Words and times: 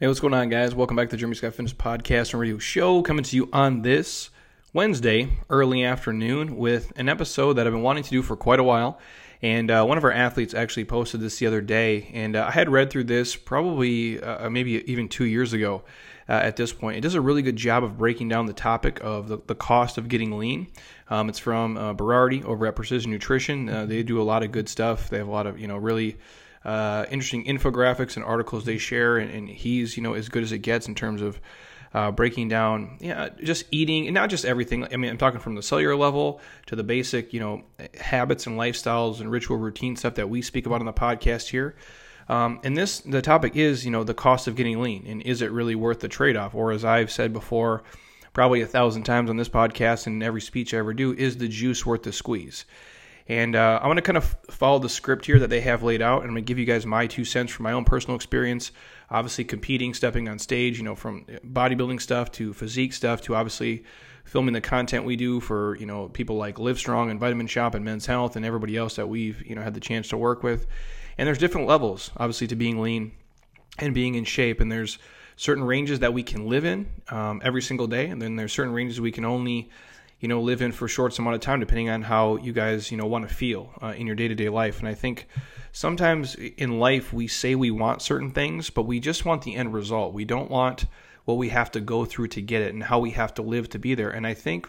Hey, 0.00 0.08
what's 0.08 0.18
going 0.18 0.34
on, 0.34 0.48
guys? 0.48 0.74
Welcome 0.74 0.96
back 0.96 1.08
to 1.10 1.10
the 1.12 1.20
Jeremy 1.20 1.36
Scott 1.36 1.54
Fitness 1.54 1.72
Podcast 1.72 2.32
and 2.32 2.40
Radio 2.40 2.58
Show, 2.58 3.00
coming 3.02 3.22
to 3.22 3.36
you 3.36 3.48
on 3.52 3.82
this 3.82 4.30
Wednesday, 4.72 5.38
early 5.48 5.84
afternoon, 5.84 6.56
with 6.56 6.92
an 6.96 7.08
episode 7.08 7.52
that 7.52 7.68
I've 7.68 7.72
been 7.72 7.82
wanting 7.82 8.02
to 8.02 8.10
do 8.10 8.20
for 8.20 8.34
quite 8.36 8.58
a 8.58 8.64
while. 8.64 8.98
And 9.40 9.70
uh, 9.70 9.84
one 9.84 9.96
of 9.96 10.02
our 10.02 10.10
athletes 10.10 10.52
actually 10.52 10.86
posted 10.86 11.20
this 11.20 11.38
the 11.38 11.46
other 11.46 11.60
day, 11.60 12.10
and 12.12 12.34
uh, 12.34 12.46
I 12.48 12.50
had 12.50 12.68
read 12.68 12.90
through 12.90 13.04
this 13.04 13.36
probably 13.36 14.20
uh, 14.20 14.50
maybe 14.50 14.82
even 14.90 15.08
two 15.08 15.26
years 15.26 15.52
ago. 15.52 15.84
Uh, 16.28 16.32
at 16.32 16.56
this 16.56 16.72
point, 16.72 16.96
it 16.96 17.02
does 17.02 17.14
a 17.14 17.20
really 17.20 17.42
good 17.42 17.54
job 17.54 17.84
of 17.84 17.96
breaking 17.96 18.28
down 18.28 18.46
the 18.46 18.52
topic 18.52 18.98
of 19.00 19.28
the, 19.28 19.38
the 19.46 19.54
cost 19.54 19.96
of 19.96 20.08
getting 20.08 20.36
lean. 20.36 20.66
Um, 21.08 21.28
it's 21.28 21.38
from 21.38 21.76
uh, 21.76 21.94
Berardi 21.94 22.44
over 22.44 22.66
at 22.66 22.74
Precision 22.74 23.12
Nutrition. 23.12 23.68
Uh, 23.68 23.86
they 23.86 24.02
do 24.02 24.20
a 24.20 24.24
lot 24.24 24.42
of 24.42 24.50
good 24.50 24.68
stuff. 24.68 25.08
They 25.08 25.18
have 25.18 25.28
a 25.28 25.30
lot 25.30 25.46
of 25.46 25.60
you 25.60 25.68
know 25.68 25.76
really 25.76 26.16
uh, 26.64 27.06
interesting 27.10 27.44
infographics 27.44 28.16
and 28.16 28.24
articles 28.24 28.64
they 28.64 28.78
share, 28.78 29.18
and, 29.18 29.30
and, 29.30 29.48
he's 29.48 29.96
you 29.96 30.02
know 30.02 30.14
as 30.14 30.28
good 30.28 30.42
as 30.42 30.52
it 30.52 30.58
gets 30.58 30.88
in 30.88 30.94
terms 30.94 31.20
of 31.20 31.40
uh, 31.94 32.10
breaking 32.10 32.48
down, 32.48 32.96
yeah, 33.00 33.28
just 33.42 33.64
eating 33.70 34.06
and 34.06 34.14
not 34.14 34.28
just 34.28 34.44
everything. 34.44 34.84
I 34.92 34.96
mean, 34.96 35.10
I'm 35.10 35.18
talking 35.18 35.40
from 35.40 35.54
the 35.54 35.62
cellular 35.62 35.94
level 35.94 36.40
to 36.66 36.76
the 36.76 36.82
basic, 36.82 37.32
you 37.32 37.40
know, 37.40 37.62
habits 38.00 38.46
and 38.46 38.58
lifestyles 38.58 39.20
and 39.20 39.30
ritual 39.30 39.58
routine 39.58 39.94
stuff 39.94 40.16
that 40.16 40.28
we 40.28 40.42
speak 40.42 40.66
about 40.66 40.80
on 40.80 40.86
the 40.86 40.92
podcast 40.92 41.48
here. 41.48 41.76
Um, 42.28 42.60
and 42.64 42.76
this, 42.76 43.00
the 43.00 43.22
topic 43.22 43.54
is, 43.54 43.84
you 43.84 43.90
know, 43.90 44.02
the 44.02 44.14
cost 44.14 44.48
of 44.48 44.56
getting 44.56 44.80
lean, 44.80 45.04
and 45.06 45.22
is 45.22 45.42
it 45.42 45.52
really 45.52 45.74
worth 45.74 46.00
the 46.00 46.08
trade-off? 46.08 46.54
Or 46.54 46.72
as 46.72 46.84
I've 46.84 47.12
said 47.12 47.32
before, 47.32 47.84
probably 48.32 48.62
a 48.62 48.66
thousand 48.66 49.04
times 49.04 49.30
on 49.30 49.36
this 49.36 49.48
podcast 49.48 50.06
and 50.06 50.22
every 50.22 50.40
speech 50.40 50.74
I 50.74 50.78
ever 50.78 50.94
do, 50.94 51.12
is 51.12 51.36
the 51.36 51.48
juice 51.48 51.84
worth 51.86 52.02
the 52.02 52.12
squeeze? 52.12 52.64
And 53.26 53.56
uh, 53.56 53.78
I'm 53.80 53.86
going 53.86 53.96
to 53.96 54.02
kind 54.02 54.18
of 54.18 54.36
follow 54.50 54.78
the 54.78 54.88
script 54.88 55.24
here 55.24 55.38
that 55.38 55.48
they 55.48 55.62
have 55.62 55.82
laid 55.82 56.02
out, 56.02 56.20
and 56.20 56.24
I'm 56.24 56.34
going 56.34 56.44
to 56.44 56.48
give 56.48 56.58
you 56.58 56.66
guys 56.66 56.84
my 56.84 57.06
two 57.06 57.24
cents 57.24 57.50
from 57.52 57.62
my 57.62 57.72
own 57.72 57.84
personal 57.84 58.16
experience. 58.16 58.70
Obviously, 59.10 59.44
competing, 59.44 59.94
stepping 59.94 60.28
on 60.28 60.38
stage, 60.38 60.76
you 60.76 60.84
know, 60.84 60.94
from 60.94 61.24
bodybuilding 61.46 62.00
stuff 62.00 62.30
to 62.32 62.52
physique 62.52 62.92
stuff 62.92 63.22
to 63.22 63.34
obviously 63.34 63.84
filming 64.24 64.54
the 64.54 64.60
content 64.60 65.04
we 65.04 65.16
do 65.16 65.38
for 65.38 65.76
you 65.76 65.86
know 65.86 66.08
people 66.08 66.36
like 66.36 66.56
Livestrong 66.56 67.10
and 67.10 67.20
Vitamin 67.20 67.46
Shoppe 67.46 67.74
and 67.74 67.84
Men's 67.84 68.06
Health 68.06 68.36
and 68.36 68.44
everybody 68.44 68.76
else 68.76 68.96
that 68.96 69.08
we've 69.08 69.44
you 69.46 69.54
know 69.54 69.62
had 69.62 69.74
the 69.74 69.80
chance 69.80 70.08
to 70.08 70.16
work 70.16 70.42
with. 70.42 70.66
And 71.16 71.26
there's 71.26 71.38
different 71.38 71.66
levels, 71.66 72.10
obviously, 72.16 72.48
to 72.48 72.56
being 72.56 72.80
lean 72.80 73.12
and 73.78 73.94
being 73.94 74.16
in 74.16 74.24
shape. 74.24 74.60
And 74.60 74.70
there's 74.70 74.98
certain 75.36 75.64
ranges 75.64 76.00
that 76.00 76.12
we 76.12 76.22
can 76.22 76.46
live 76.48 76.64
in 76.64 76.88
um, 77.08 77.40
every 77.44 77.62
single 77.62 77.86
day, 77.86 78.08
and 78.08 78.20
then 78.20 78.36
there's 78.36 78.52
certain 78.52 78.72
ranges 78.72 79.00
we 79.00 79.12
can 79.12 79.24
only 79.24 79.70
you 80.24 80.28
know 80.28 80.40
live 80.40 80.62
in 80.62 80.72
for 80.72 80.86
a 80.86 80.88
short 80.88 81.18
amount 81.18 81.34
of 81.34 81.42
time 81.42 81.60
depending 81.60 81.90
on 81.90 82.00
how 82.00 82.36
you 82.36 82.50
guys 82.50 82.90
you 82.90 82.96
know 82.96 83.04
want 83.04 83.28
to 83.28 83.34
feel 83.34 83.70
uh, 83.82 83.88
in 83.88 84.06
your 84.06 84.16
day-to-day 84.16 84.48
life. 84.48 84.78
And 84.78 84.88
i 84.88 84.94
think 84.94 85.28
sometimes 85.70 86.34
in 86.34 86.78
life 86.78 87.12
we 87.12 87.26
say 87.28 87.54
we 87.54 87.70
want 87.70 88.00
certain 88.00 88.30
things 88.30 88.70
but 88.70 88.84
we 88.84 89.00
just 89.00 89.26
want 89.26 89.42
the 89.42 89.54
end 89.54 89.74
result. 89.74 90.14
We 90.14 90.24
don't 90.24 90.50
want 90.50 90.86
what 91.26 91.36
we 91.36 91.50
have 91.50 91.70
to 91.72 91.80
go 91.80 92.06
through 92.06 92.28
to 92.28 92.40
get 92.40 92.62
it 92.62 92.72
and 92.72 92.82
how 92.82 93.00
we 93.00 93.10
have 93.10 93.34
to 93.34 93.42
live 93.42 93.68
to 93.68 93.78
be 93.78 93.94
there. 93.94 94.08
And 94.08 94.26
i 94.26 94.32
think 94.32 94.66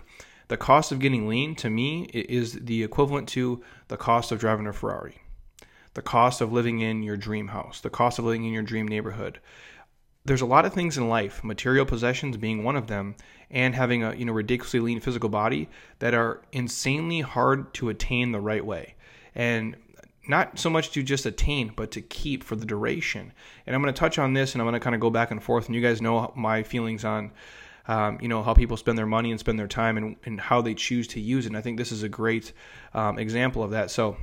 the 0.50 0.58
cost 0.58 0.92
of 0.92 1.00
getting 1.00 1.26
lean 1.26 1.56
to 1.56 1.70
me 1.70 2.04
is 2.04 2.52
the 2.52 2.84
equivalent 2.84 3.30
to 3.30 3.64
the 3.88 3.96
cost 3.96 4.34
of 4.34 4.40
driving 4.40 4.68
a 4.68 4.74
ferrari. 4.74 5.22
The 5.94 6.02
cost 6.02 6.42
of 6.42 6.52
living 6.52 6.82
in 6.82 7.02
your 7.02 7.16
dream 7.16 7.48
house. 7.48 7.80
The 7.80 7.90
cost 7.90 8.20
of 8.20 8.26
living 8.26 8.44
in 8.44 8.52
your 8.52 8.62
dream 8.62 8.90
neighborhood 8.90 9.40
there's 10.26 10.42
a 10.42 10.46
lot 10.46 10.66
of 10.66 10.74
things 10.74 10.98
in 10.98 11.08
life, 11.08 11.44
material 11.44 11.86
possessions 11.86 12.36
being 12.36 12.64
one 12.64 12.76
of 12.76 12.88
them, 12.88 13.16
and 13.52 13.76
having 13.76 14.04
a 14.04 14.14
you 14.16 14.26
know 14.26 14.34
ridiculously 14.34 14.80
lean 14.80 15.00
physical 15.00 15.30
body 15.30 15.70
that 16.00 16.14
are 16.14 16.42
insanely 16.52 17.22
hard 17.22 17.74
to 17.76 17.90
attain 17.90 18.32
the 18.32 18.42
right 18.42 18.66
way. 18.66 18.96
And 19.36 19.76
not 20.28 20.58
so 20.58 20.70
much 20.70 20.90
to 20.92 21.04
just 21.04 21.28
attain, 21.28 21.72
but 21.76 21.92
to 21.92 22.02
keep 22.02 22.44
for 22.44 22.56
the 22.56 22.66
duration. 22.66 23.32
And 23.68 23.76
I'm 23.76 23.82
going 23.84 23.94
to 23.94 24.00
touch 24.00 24.18
on 24.18 24.34
this, 24.34 24.54
and 24.54 24.62
I'm 24.62 24.66
going 24.66 24.74
to 24.74 24.80
kind 24.80 24.96
of 24.96 25.02
go 25.02 25.12
back 25.12 25.30
and 25.30 25.42
forth. 25.42 25.68
And 25.68 25.76
you 25.76 25.82
guys 25.82 26.02
know 26.02 26.34
my 26.36 26.64
feelings 26.64 27.06
on, 27.06 27.32
um, 27.88 28.18
you 28.20 28.28
know, 28.28 28.42
how 28.42 28.56
people 28.56 28.78
spend 28.78 28.98
their 28.98 29.06
money 29.06 29.30
and 29.30 29.40
spend 29.40 29.60
their 29.60 29.68
time, 29.68 29.98
and, 29.98 30.16
and 30.26 30.42
how 30.42 30.62
they 30.62 30.74
choose 30.74 31.08
to 31.10 31.20
use 31.20 31.46
it. 31.46 31.50
And 31.50 31.58
I 31.58 31.62
think 31.62 31.78
this 31.78 31.92
is 31.92 32.02
a 32.02 32.10
great 32.10 32.54
um, 32.96 33.20
example 33.20 33.62
of 33.62 33.72
that. 33.72 33.92
So 33.92 34.18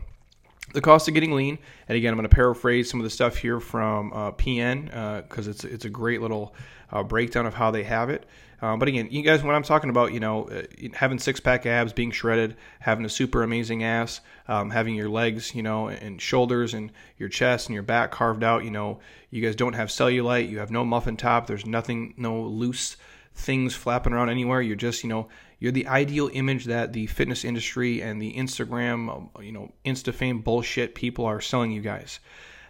the 0.72 0.80
cost 0.80 1.08
of 1.08 1.14
getting 1.14 1.32
lean. 1.32 1.58
And 1.88 1.96
again, 1.96 2.12
I'm 2.12 2.16
going 2.16 2.28
to 2.28 2.34
paraphrase 2.34 2.90
some 2.90 3.00
of 3.00 3.04
the 3.04 3.10
stuff 3.10 3.36
here 3.36 3.60
from 3.60 4.12
uh, 4.12 4.32
PN 4.32 4.86
because 5.28 5.46
uh, 5.46 5.50
it's 5.50 5.64
it's 5.64 5.84
a 5.84 5.90
great 5.90 6.20
little 6.20 6.54
uh, 6.90 7.02
breakdown 7.02 7.46
of 7.46 7.54
how 7.54 7.70
they 7.70 7.82
have 7.82 8.10
it. 8.10 8.26
Um, 8.62 8.78
but 8.78 8.86
again, 8.86 9.08
you 9.10 9.22
guys, 9.22 9.42
when 9.42 9.56
I'm 9.56 9.64
talking 9.64 9.90
about, 9.90 10.12
you 10.12 10.20
know, 10.20 10.44
uh, 10.44 10.62
having 10.94 11.18
six 11.18 11.40
pack 11.40 11.66
abs, 11.66 11.92
being 11.92 12.12
shredded, 12.12 12.56
having 12.78 13.04
a 13.04 13.08
super 13.08 13.42
amazing 13.42 13.82
ass, 13.82 14.20
um, 14.46 14.70
having 14.70 14.94
your 14.94 15.08
legs, 15.08 15.52
you 15.52 15.64
know, 15.64 15.88
and 15.88 16.22
shoulders 16.22 16.72
and 16.72 16.92
your 17.18 17.28
chest 17.28 17.66
and 17.66 17.74
your 17.74 17.82
back 17.82 18.12
carved 18.12 18.44
out, 18.44 18.62
you 18.62 18.70
know, 18.70 19.00
you 19.30 19.42
guys 19.42 19.56
don't 19.56 19.72
have 19.72 19.88
cellulite, 19.88 20.48
you 20.48 20.60
have 20.60 20.70
no 20.70 20.84
muffin 20.84 21.16
top, 21.16 21.48
there's 21.48 21.66
nothing, 21.66 22.14
no 22.16 22.40
loose 22.40 22.96
things 23.34 23.74
flapping 23.74 24.12
around 24.12 24.30
anywhere. 24.30 24.62
You're 24.62 24.76
just, 24.76 25.02
you 25.02 25.08
know, 25.08 25.26
you're 25.62 25.70
the 25.70 25.86
ideal 25.86 26.28
image 26.32 26.64
that 26.64 26.92
the 26.92 27.06
fitness 27.06 27.44
industry 27.44 28.02
and 28.02 28.20
the 28.20 28.34
Instagram, 28.34 29.30
you 29.40 29.52
know, 29.52 29.70
Insta 29.84 30.12
fame 30.12 30.40
bullshit 30.40 30.96
people 30.96 31.24
are 31.24 31.40
selling 31.40 31.70
you 31.70 31.80
guys. 31.80 32.18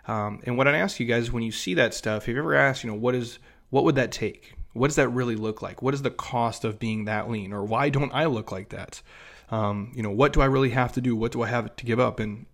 Um, 0.06 0.42
and 0.44 0.58
what 0.58 0.68
I 0.68 0.76
ask 0.76 1.00
you 1.00 1.06
guys 1.06 1.32
when 1.32 1.42
you 1.42 1.52
see 1.52 1.72
that 1.72 1.94
stuff, 1.94 2.26
have 2.26 2.34
you 2.34 2.38
ever 2.42 2.54
asked, 2.54 2.84
you 2.84 2.90
know, 2.90 2.96
what 2.96 3.14
is 3.14 3.38
what 3.70 3.84
would 3.84 3.94
that 3.94 4.12
take? 4.12 4.52
What 4.74 4.88
does 4.88 4.96
that 4.96 5.08
really 5.08 5.36
look 5.36 5.62
like? 5.62 5.80
What 5.80 5.94
is 5.94 6.02
the 6.02 6.10
cost 6.10 6.66
of 6.66 6.78
being 6.78 7.06
that 7.06 7.30
lean, 7.30 7.54
or 7.54 7.64
why 7.64 7.88
don't 7.88 8.12
I 8.12 8.26
look 8.26 8.52
like 8.52 8.68
that? 8.68 9.00
Um, 9.48 9.90
you 9.94 10.02
know, 10.02 10.10
what 10.10 10.34
do 10.34 10.42
I 10.42 10.46
really 10.46 10.70
have 10.70 10.92
to 10.92 11.00
do? 11.00 11.16
What 11.16 11.32
do 11.32 11.40
I 11.40 11.48
have 11.48 11.74
to 11.74 11.86
give 11.86 11.98
up? 11.98 12.20
And 12.20 12.44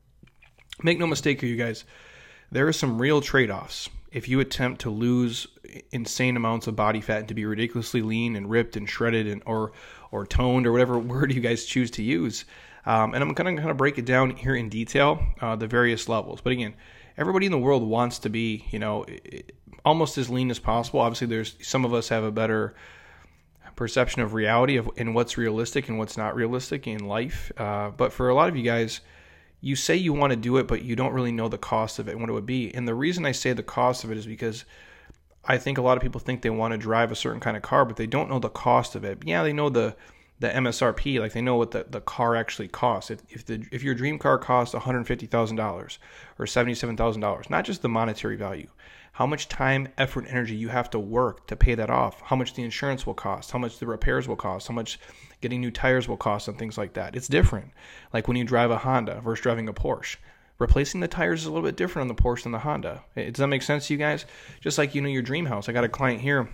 make 0.85 1.01
no 1.01 1.09
mistake 1.09 1.41
here, 1.41 1.51
you 1.51 1.57
guys, 1.57 1.85
there 2.53 2.69
are 2.69 2.73
some 2.73 3.03
real 3.03 3.21
trade 3.21 3.51
offs 3.51 3.89
if 4.11 4.29
you 4.29 4.41
attempt 4.41 4.81
to 4.83 4.91
lose 4.91 5.47
insane 5.91 6.37
amounts 6.37 6.67
of 6.67 6.77
body 6.77 7.01
fat 7.01 7.19
and 7.19 7.29
to 7.29 7.35
be 7.35 7.45
ridiculously 7.45 8.03
lean 8.03 8.37
and 8.37 8.49
ripped 8.49 8.77
and 8.77 8.89
shredded 8.89 9.27
and 9.27 9.43
or 9.45 9.73
or 10.11 10.27
toned 10.27 10.67
or 10.67 10.73
whatever 10.73 10.99
word 10.99 11.33
you 11.33 11.41
guys 11.41 11.65
choose 11.65 11.91
to 11.93 12.03
use. 12.03 12.45
Um, 12.87 13.15
and 13.15 13.23
I'm 13.23 13.33
going 13.35 13.57
to 13.57 13.61
kind 13.61 13.71
of 13.71 13.77
break 13.77 13.99
it 13.99 14.07
down 14.07 14.31
here 14.31 14.55
in 14.55 14.69
detail, 14.69 15.23
uh, 15.41 15.57
the 15.57 15.67
various 15.67 16.09
levels. 16.09 16.41
But 16.41 16.53
again, 16.53 16.75
everybody 17.19 17.47
in 17.47 17.53
the 17.53 17.59
world 17.59 17.83
wants 17.83 18.21
to 18.21 18.31
be, 18.31 18.65
you 18.71 18.79
know, 18.79 19.05
almost 19.85 20.17
as 20.17 20.31
lean 20.31 20.51
as 20.51 20.59
possible. 20.59 21.01
Obviously, 21.01 21.27
there's 21.27 21.57
some 21.61 21.85
of 21.85 21.93
us 21.93 22.09
have 22.09 22.25
a 22.25 22.31
better 22.31 22.75
perception 23.77 24.23
of 24.23 24.35
reality 24.35 24.77
of 24.77 24.91
and 24.97 25.15
what's 25.15 25.39
realistic 25.39 25.89
and 25.89 25.99
what's 25.99 26.17
not 26.17 26.35
realistic 26.35 26.87
in 26.87 27.07
life. 27.07 27.53
Uh, 27.57 27.91
but 27.91 28.13
for 28.13 28.29
a 28.29 28.35
lot 28.35 28.49
of 28.49 28.57
you 28.57 28.63
guys, 28.63 29.01
you 29.61 29.77
say 29.77 29.97
you 29.97 30.13
want 30.13 30.31
to 30.31 30.37
do 30.37 30.57
it, 30.57 30.67
but 30.67 30.83
you 30.83 30.97
don't 30.97 31.13
really 31.13 31.33
know 31.33 31.49
the 31.49 31.59
cost 31.59 31.99
of 31.99 32.09
it 32.09 32.13
and 32.13 32.21
what 32.21 32.31
it 32.31 32.33
would 32.33 32.47
be. 32.47 32.75
And 32.75 32.87
the 32.87 32.95
reason 32.95 33.25
I 33.27 33.33
say 33.33 33.53
the 33.53 33.63
cost 33.63 34.05
of 34.05 34.11
it 34.11 34.19
is 34.19 34.27
because 34.27 34.65
I 35.45 35.57
think 35.59 35.79
a 35.79 35.83
lot 35.83 35.97
of 35.97 36.03
people 36.03 36.21
think 36.21 36.43
they 36.43 36.51
want 36.51 36.73
to 36.73 36.79
drive 36.79 37.11
a 37.11 37.17
certain 37.17 37.41
kind 37.41 37.57
of 37.57 37.63
car, 37.63 37.85
but 37.85 37.97
they 37.97 38.07
don't 38.07 38.29
know 38.29 38.39
the 38.39 38.49
cost 38.49 38.95
of 38.95 39.05
it. 39.05 39.23
Yeah, 39.25 39.43
they 39.43 39.53
know 39.53 39.69
the 39.69 39.97
the 40.41 40.49
MSRP, 40.49 41.19
like 41.19 41.33
they 41.33 41.41
know 41.41 41.57
what 41.57 41.73
the, 41.73 41.85
the 41.91 42.01
car 42.01 42.37
actually 42.37 42.69
costs. 42.69 43.11
If 43.11 43.23
if 43.29 43.45
the 43.47 43.67
if 43.73 43.83
your 43.83 43.95
dream 43.95 44.19
car 44.19 44.39
costs 44.39 44.75
one 44.75 44.83
hundred 44.83 45.07
fifty 45.07 45.27
thousand 45.27 45.57
dollars 45.57 45.99
or 46.39 46.47
seventy 46.47 46.75
seven 46.75 46.97
thousand 46.97 47.23
dollars, 47.23 47.51
not 47.51 47.65
just 47.65 47.83
the 47.83 47.89
monetary 47.89 48.37
value, 48.37 48.69
how 49.13 49.27
much 49.27 49.49
time, 49.49 49.89
effort, 49.99 50.27
energy 50.29 50.55
you 50.55 50.69
have 50.69 50.91
to 50.91 50.99
work 50.99 51.47
to 51.49 51.57
pay 51.57 51.75
that 51.75 51.91
off, 51.91 52.21
how 52.21 52.37
much 52.37 52.55
the 52.55 52.63
insurance 52.63 53.05
will 53.05 53.15
cost, 53.15 53.51
how 53.51 53.59
much 53.59 53.79
the 53.79 53.87
repairs 53.87 54.29
will 54.29 54.37
cost, 54.37 54.69
how 54.69 54.75
much 54.75 55.01
getting 55.41 55.61
new 55.61 55.71
tires 55.73 56.07
will 56.07 56.17
cost, 56.17 56.47
and 56.47 56.59
things 56.59 56.79
like 56.79 56.93
that. 56.93 57.17
It's 57.17 57.29
different. 57.29 57.73
Like 58.13 58.29
when 58.29 58.37
you 58.37 58.45
drive 58.45 58.71
a 58.71 58.79
Honda 58.79 59.21
versus 59.21 59.43
driving 59.43 59.69
a 59.69 59.73
Porsche. 59.73 60.17
Replacing 60.59 61.01
the 61.01 61.09
tires 61.09 61.43
is 61.43 61.47
a 61.47 61.53
little 61.53 61.67
bit 61.67 61.77
different 61.77 62.11
on 62.11 62.17
the 62.17 62.21
Porsche 62.21 62.43
than 62.43 62.53
the 62.53 62.59
Honda. 62.59 63.05
Does 63.15 63.35
that 63.35 63.47
make 63.47 63.63
sense 63.63 63.87
to 63.87 63.95
you 63.95 63.99
guys? 63.99 64.27
Just 64.61 64.77
like 64.77 64.95
you 64.95 65.01
know 65.01 65.09
your 65.09 65.23
dream 65.23 65.47
house. 65.47 65.69
I 65.69 65.73
got 65.73 65.85
a 65.85 65.89
client 65.89 66.21
here, 66.21 66.49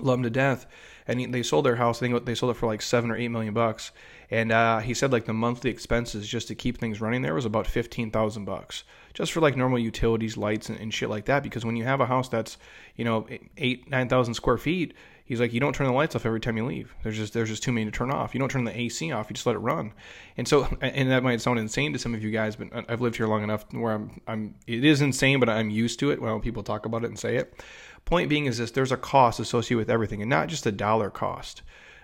love 0.00 0.18
him 0.18 0.24
to 0.24 0.30
death, 0.30 0.66
and 1.06 1.32
they 1.32 1.42
sold 1.42 1.64
their 1.64 1.76
house. 1.76 2.02
I 2.02 2.08
think 2.08 2.26
they 2.26 2.34
sold 2.34 2.54
it 2.54 2.58
for 2.58 2.66
like 2.66 2.82
seven 2.82 3.10
or 3.10 3.16
eight 3.16 3.28
million 3.28 3.54
bucks. 3.54 3.92
And 4.30 4.52
uh, 4.52 4.78
he 4.80 4.92
said 4.92 5.10
like 5.10 5.24
the 5.24 5.32
monthly 5.32 5.70
expenses 5.70 6.28
just 6.28 6.48
to 6.48 6.54
keep 6.54 6.78
things 6.78 7.00
running 7.00 7.22
there 7.22 7.34
was 7.34 7.46
about 7.46 7.66
fifteen 7.66 8.10
thousand 8.10 8.44
bucks 8.44 8.84
just 9.14 9.32
for 9.32 9.40
like 9.40 9.56
normal 9.56 9.78
utilities, 9.78 10.36
lights, 10.36 10.68
and, 10.68 10.78
and, 10.78 10.94
shit 10.94 11.10
like 11.10 11.24
that. 11.24 11.42
Because 11.42 11.64
when 11.64 11.76
you 11.76 11.84
have 11.84 12.00
a 12.00 12.06
house 12.06 12.28
that's 12.28 12.58
you 12.96 13.04
know 13.04 13.26
eight 13.56 13.88
nine 13.90 14.08
thousand 14.08 14.34
square 14.34 14.58
feet, 14.58 14.94
he's 15.30 15.38
like 15.38 15.52
you 15.52 15.60
don't 15.60 15.72
turn 15.72 15.86
the 15.86 15.92
lights 15.92 16.16
off 16.16 16.26
every 16.26 16.40
time 16.40 16.56
you 16.56 16.66
leave. 16.66 16.92
There's 17.04 17.16
just 17.16 17.32
there's 17.32 17.48
just 17.48 17.62
too 17.62 17.70
many 17.70 17.86
to 17.86 17.92
turn 17.92 18.10
off. 18.10 18.34
You 18.34 18.40
don't 18.40 18.50
turn 18.50 18.64
the 18.64 18.76
AC 18.76 19.12
off. 19.12 19.30
You 19.30 19.34
just 19.34 19.46
let 19.46 19.54
it 19.54 19.60
run. 19.60 19.92
And 20.36 20.46
so 20.46 20.64
and 20.80 21.10
that 21.12 21.22
might 21.22 21.40
sound 21.40 21.60
insane 21.60 21.92
to 21.92 22.00
some 22.00 22.14
of 22.14 22.22
you 22.22 22.32
guys, 22.32 22.56
but 22.56 22.68
I've 22.88 23.00
lived 23.00 23.14
here 23.14 23.28
long 23.28 23.44
enough 23.44 23.64
where 23.72 23.92
I'm 23.92 24.20
I'm 24.26 24.54
it 24.66 24.84
is 24.84 25.00
insane, 25.00 25.38
but 25.38 25.48
I'm 25.48 25.70
used 25.70 26.00
to 26.00 26.10
it 26.10 26.20
when 26.20 26.40
people 26.40 26.64
talk 26.64 26.84
about 26.84 27.04
it 27.04 27.06
and 27.06 27.18
say 27.18 27.36
it. 27.36 27.62
Point 28.04 28.28
being 28.28 28.46
is 28.46 28.58
this: 28.58 28.72
there's 28.72 28.90
a 28.90 28.96
cost 28.96 29.38
associated 29.38 29.78
with 29.78 29.90
everything, 29.90 30.20
and 30.20 30.28
not 30.28 30.48
just 30.48 30.66
a 30.66 30.72
dollar 30.72 31.10
cost. 31.10 31.62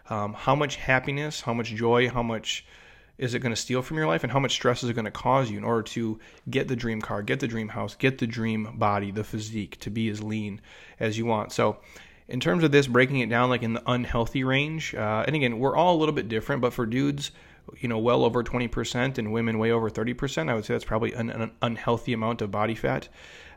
Um, 0.09 0.35
how 0.35 0.55
much 0.55 0.77
happiness, 0.77 1.41
how 1.41 1.53
much 1.53 1.75
joy, 1.75 2.09
how 2.09 2.23
much 2.23 2.65
is 3.19 3.35
it 3.35 3.41
going 3.41 3.53
to 3.53 3.61
steal 3.61 3.83
from 3.83 3.97
your 3.97 4.07
life 4.07 4.23
and 4.23 4.33
how 4.33 4.39
much 4.39 4.53
stress 4.53 4.85
is 4.85 4.91
it 4.91 4.93
going 4.93 5.07
to 5.07 5.11
cause 5.11 5.51
you 5.51 5.59
in 5.59 5.65
order 5.65 5.83
to 5.83 6.21
get 6.51 6.69
the 6.69 6.77
dream 6.77 7.01
car, 7.01 7.23
get 7.23 7.41
the 7.41 7.49
dream 7.49 7.69
house, 7.69 7.97
get 7.97 8.19
the 8.19 8.27
dream 8.27 8.77
body, 8.77 9.11
the 9.11 9.25
physique 9.25 9.81
to 9.81 9.91
be 9.91 10.09
as 10.11 10.23
lean 10.23 10.61
as 11.01 11.17
you 11.19 11.27
want. 11.27 11.51
So, 11.51 11.79
in 12.29 12.41
terms 12.41 12.65
of 12.65 12.73
this, 12.73 12.87
breaking 12.87 13.21
it 13.21 13.29
down 13.29 13.51
like 13.51 13.63
in 13.63 13.75
the 13.75 13.83
unhealthy 13.87 14.45
range, 14.45 14.95
uh, 14.95 15.25
and 15.27 15.37
again, 15.37 15.59
we're 15.59 15.77
all 15.77 15.97
a 15.97 15.99
little 15.99 16.15
bit 16.15 16.29
different, 16.29 16.63
but 16.63 16.73
for 16.73 16.87
dudes, 16.87 17.31
you 17.79 17.89
know, 17.89 17.99
well 17.99 18.25
over 18.25 18.43
20% 18.43 19.19
and 19.19 19.33
women 19.33 19.59
way 19.59 19.71
over 19.71 19.91
30%, 19.91 20.51
I 20.51 20.55
would 20.55 20.65
say 20.65 20.75
that's 20.75 20.85
probably 20.85 21.13
an, 21.13 21.31
an 21.31 21.51
unhealthy 21.63 22.13
amount 22.13 22.43
of 22.43 22.51
body 22.51 22.75
fat. 22.75 23.09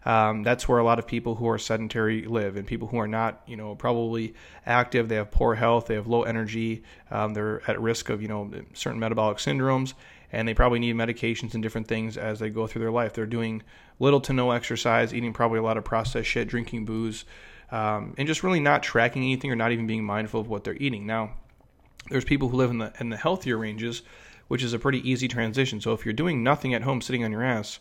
Um, 0.06 0.44
that's 0.44 0.68
where 0.68 0.80
a 0.80 0.84
lot 0.84 1.00
of 1.00 1.08
people 1.08 1.36
who 1.36 1.48
are 1.50 1.58
sedentary 1.58 2.24
live, 2.24 2.56
and 2.56 2.66
people 2.66 2.88
who 2.88 2.98
are 3.00 3.08
not, 3.08 3.42
you 3.48 3.58
know, 3.58 3.76
probably 3.76 4.34
active. 4.66 5.10
They 5.10 5.16
have 5.16 5.30
poor 5.32 5.56
health. 5.56 5.88
They 5.88 5.96
have 5.96 6.08
low 6.08 6.24
energy. 6.24 6.84
Um, 7.12 7.34
they're 7.34 7.62
at 7.70 7.82
risk 7.82 8.10
of, 8.10 8.22
you 8.22 8.28
know, 8.28 8.50
certain 8.74 9.00
metabolic 9.00 9.38
syndromes, 9.38 9.94
and 10.32 10.48
they 10.48 10.54
probably 10.54 10.80
need 10.80 10.96
medications 10.96 11.54
and 11.54 11.62
different 11.62 11.88
things 11.88 12.18
as 12.18 12.40
they 12.40 12.50
go 12.50 12.66
through 12.66 12.82
their 12.82 12.92
life. 12.92 13.14
They're 13.14 13.26
doing 13.26 13.62
little 14.00 14.22
to 14.22 14.34
no 14.34 14.52
exercise, 14.52 15.14
eating 15.14 15.34
probably 15.34 15.60
a 15.60 15.64
lot 15.64 15.78
of 15.78 15.84
processed 15.84 16.30
shit, 16.30 16.48
drinking 16.48 16.86
booze, 16.86 17.26
um, 17.72 18.14
and 18.18 18.28
just 18.28 18.44
really 18.44 18.60
not 18.60 18.84
tracking 18.84 19.24
anything 19.24 19.52
or 19.52 19.56
not 19.56 19.72
even 19.72 19.88
being 19.88 20.04
mindful 20.04 20.42
of 20.42 20.48
what 20.48 20.64
they're 20.64 20.76
eating. 20.76 21.06
Now, 21.06 21.32
there's 22.10 22.26
people 22.26 22.50
who 22.50 22.58
live 22.58 22.72
in 22.72 22.80
the 22.80 22.94
in 23.00 23.10
the 23.10 23.18
healthier 23.18 23.58
ranges, 23.58 24.02
which 24.48 24.64
is 24.64 24.74
a 24.74 24.80
pretty 24.80 25.08
easy 25.10 25.28
transition. 25.28 25.82
So 25.82 25.94
if 25.94 26.06
you're 26.06 26.14
doing 26.14 26.44
nothing 26.44 26.74
at 26.74 26.84
home, 26.84 27.02
sitting 27.02 27.24
on 27.24 27.32
your 27.32 27.44
ass 27.44 27.80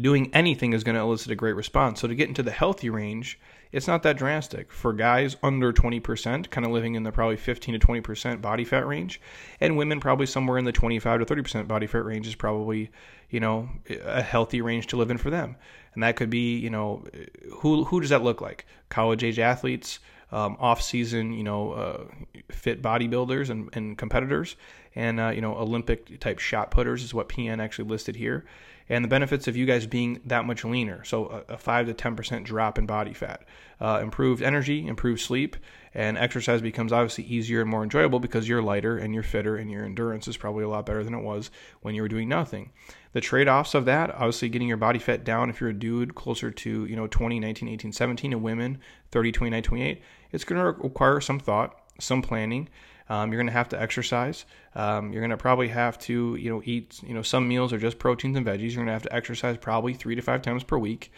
doing 0.00 0.30
anything 0.34 0.72
is 0.72 0.84
going 0.84 0.96
to 0.96 1.00
elicit 1.00 1.30
a 1.30 1.36
great 1.36 1.54
response. 1.54 2.00
So 2.00 2.08
to 2.08 2.14
get 2.14 2.28
into 2.28 2.42
the 2.42 2.50
healthy 2.50 2.90
range, 2.90 3.38
it's 3.72 3.86
not 3.86 4.02
that 4.02 4.16
drastic. 4.16 4.72
For 4.72 4.92
guys 4.92 5.36
under 5.42 5.72
20%, 5.72 6.50
kind 6.50 6.66
of 6.66 6.72
living 6.72 6.94
in 6.94 7.02
the 7.02 7.12
probably 7.12 7.36
15 7.36 7.78
to 7.78 7.86
20% 7.86 8.40
body 8.40 8.64
fat 8.64 8.86
range, 8.86 9.20
and 9.60 9.76
women 9.76 10.00
probably 10.00 10.26
somewhere 10.26 10.58
in 10.58 10.64
the 10.64 10.72
25 10.72 11.26
to 11.26 11.34
30% 11.34 11.68
body 11.68 11.86
fat 11.86 12.04
range 12.04 12.26
is 12.26 12.34
probably, 12.34 12.90
you 13.30 13.40
know, 13.40 13.68
a 14.04 14.22
healthy 14.22 14.60
range 14.60 14.88
to 14.88 14.96
live 14.96 15.10
in 15.10 15.18
for 15.18 15.30
them. 15.30 15.56
And 15.94 16.02
that 16.02 16.16
could 16.16 16.30
be, 16.30 16.58
you 16.58 16.70
know, 16.70 17.04
who 17.52 17.84
who 17.84 18.00
does 18.00 18.10
that 18.10 18.22
look 18.22 18.40
like? 18.40 18.66
College 18.88 19.24
age 19.24 19.38
athletes, 19.38 20.00
um, 20.32 20.56
off 20.58 20.82
season, 20.82 21.32
you 21.32 21.44
know, 21.44 21.72
uh, 21.72 22.04
fit 22.50 22.82
bodybuilders 22.82 23.50
and, 23.50 23.70
and 23.72 23.96
competitors, 23.96 24.56
and 24.94 25.20
uh, 25.20 25.28
you 25.28 25.40
know, 25.40 25.56
Olympic 25.56 26.18
type 26.20 26.38
shot 26.38 26.70
putters 26.70 27.02
is 27.02 27.14
what 27.14 27.28
PN 27.28 27.62
actually 27.62 27.88
listed 27.88 28.16
here 28.16 28.44
and 28.88 29.02
the 29.02 29.08
benefits 29.08 29.48
of 29.48 29.56
you 29.56 29.64
guys 29.64 29.86
being 29.86 30.20
that 30.26 30.44
much 30.44 30.64
leaner. 30.64 31.04
So 31.04 31.44
a, 31.48 31.54
a 31.54 31.58
5 31.58 31.86
to 31.86 31.94
10% 31.94 32.44
drop 32.44 32.78
in 32.78 32.86
body 32.86 33.14
fat, 33.14 33.44
uh, 33.80 34.00
improved 34.02 34.42
energy, 34.42 34.86
improved 34.86 35.20
sleep, 35.20 35.56
and 35.94 36.18
exercise 36.18 36.60
becomes 36.60 36.92
obviously 36.92 37.24
easier 37.24 37.60
and 37.60 37.70
more 37.70 37.82
enjoyable 37.82 38.20
because 38.20 38.48
you're 38.48 38.62
lighter 38.62 38.98
and 38.98 39.14
you're 39.14 39.22
fitter 39.22 39.56
and 39.56 39.70
your 39.70 39.84
endurance 39.84 40.28
is 40.28 40.36
probably 40.36 40.64
a 40.64 40.68
lot 40.68 40.86
better 40.86 41.04
than 41.04 41.14
it 41.14 41.22
was 41.22 41.50
when 41.80 41.94
you 41.94 42.02
were 42.02 42.08
doing 42.08 42.28
nothing. 42.28 42.72
The 43.14 43.20
trade-offs 43.20 43.74
of 43.74 43.84
that, 43.86 44.10
obviously 44.10 44.48
getting 44.48 44.68
your 44.68 44.76
body 44.76 44.98
fat 44.98 45.24
down 45.24 45.48
if 45.48 45.60
you're 45.60 45.70
a 45.70 45.74
dude 45.74 46.14
closer 46.14 46.50
to, 46.50 46.84
you 46.84 46.96
know, 46.96 47.06
20, 47.06 47.40
19, 47.40 47.68
18, 47.68 47.92
17 47.92 48.32
and 48.32 48.42
women 48.42 48.78
30, 49.12 49.32
29, 49.32 49.62
28, 49.62 50.02
it's 50.32 50.44
going 50.44 50.60
to 50.60 50.82
require 50.82 51.20
some 51.20 51.38
thought, 51.38 51.80
some 52.00 52.22
planning, 52.22 52.68
um, 53.08 53.30
you're 53.30 53.38
going 53.38 53.46
to 53.46 53.52
have 53.52 53.68
to 53.70 53.80
exercise. 53.80 54.46
Um, 54.74 55.12
you're 55.12 55.20
going 55.20 55.30
to 55.30 55.36
probably 55.36 55.68
have 55.68 55.98
to, 56.00 56.36
you 56.36 56.50
know, 56.50 56.62
eat. 56.64 57.00
You 57.06 57.14
know, 57.14 57.22
some 57.22 57.46
meals 57.46 57.72
are 57.72 57.78
just 57.78 57.98
proteins 57.98 58.36
and 58.36 58.46
veggies. 58.46 58.70
You're 58.70 58.84
going 58.84 58.86
to 58.86 58.92
have 58.92 59.02
to 59.02 59.14
exercise 59.14 59.56
probably 59.58 59.92
three 59.92 60.14
to 60.14 60.22
five 60.22 60.42
times 60.42 60.64
per 60.64 60.78
week, 60.78 61.12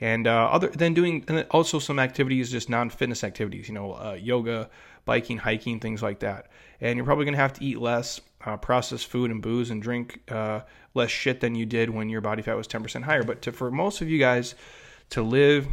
and 0.00 0.26
uh, 0.26 0.48
other 0.50 0.68
than 0.68 0.94
doing 0.94 1.24
and 1.28 1.44
also 1.50 1.78
some 1.78 1.98
activities, 1.98 2.50
just 2.50 2.70
non-fitness 2.70 3.24
activities. 3.24 3.68
You 3.68 3.74
know, 3.74 3.92
uh, 3.94 4.16
yoga, 4.20 4.70
biking, 5.04 5.38
hiking, 5.38 5.80
things 5.80 6.02
like 6.02 6.20
that. 6.20 6.48
And 6.80 6.96
you're 6.96 7.04
probably 7.04 7.24
going 7.24 7.34
to 7.34 7.40
have 7.40 7.52
to 7.54 7.64
eat 7.64 7.78
less 7.78 8.20
uh, 8.44 8.56
processed 8.56 9.06
food 9.06 9.30
and 9.30 9.40
booze 9.42 9.70
and 9.70 9.82
drink 9.82 10.20
uh, 10.30 10.60
less 10.94 11.10
shit 11.10 11.40
than 11.40 11.54
you 11.54 11.66
did 11.66 11.90
when 11.90 12.08
your 12.08 12.20
body 12.20 12.42
fat 12.42 12.56
was 12.56 12.68
10% 12.68 13.02
higher. 13.02 13.22
But 13.22 13.42
to, 13.42 13.52
for 13.52 13.70
most 13.70 14.00
of 14.00 14.08
you 14.08 14.18
guys 14.18 14.54
to 15.10 15.22
live 15.22 15.68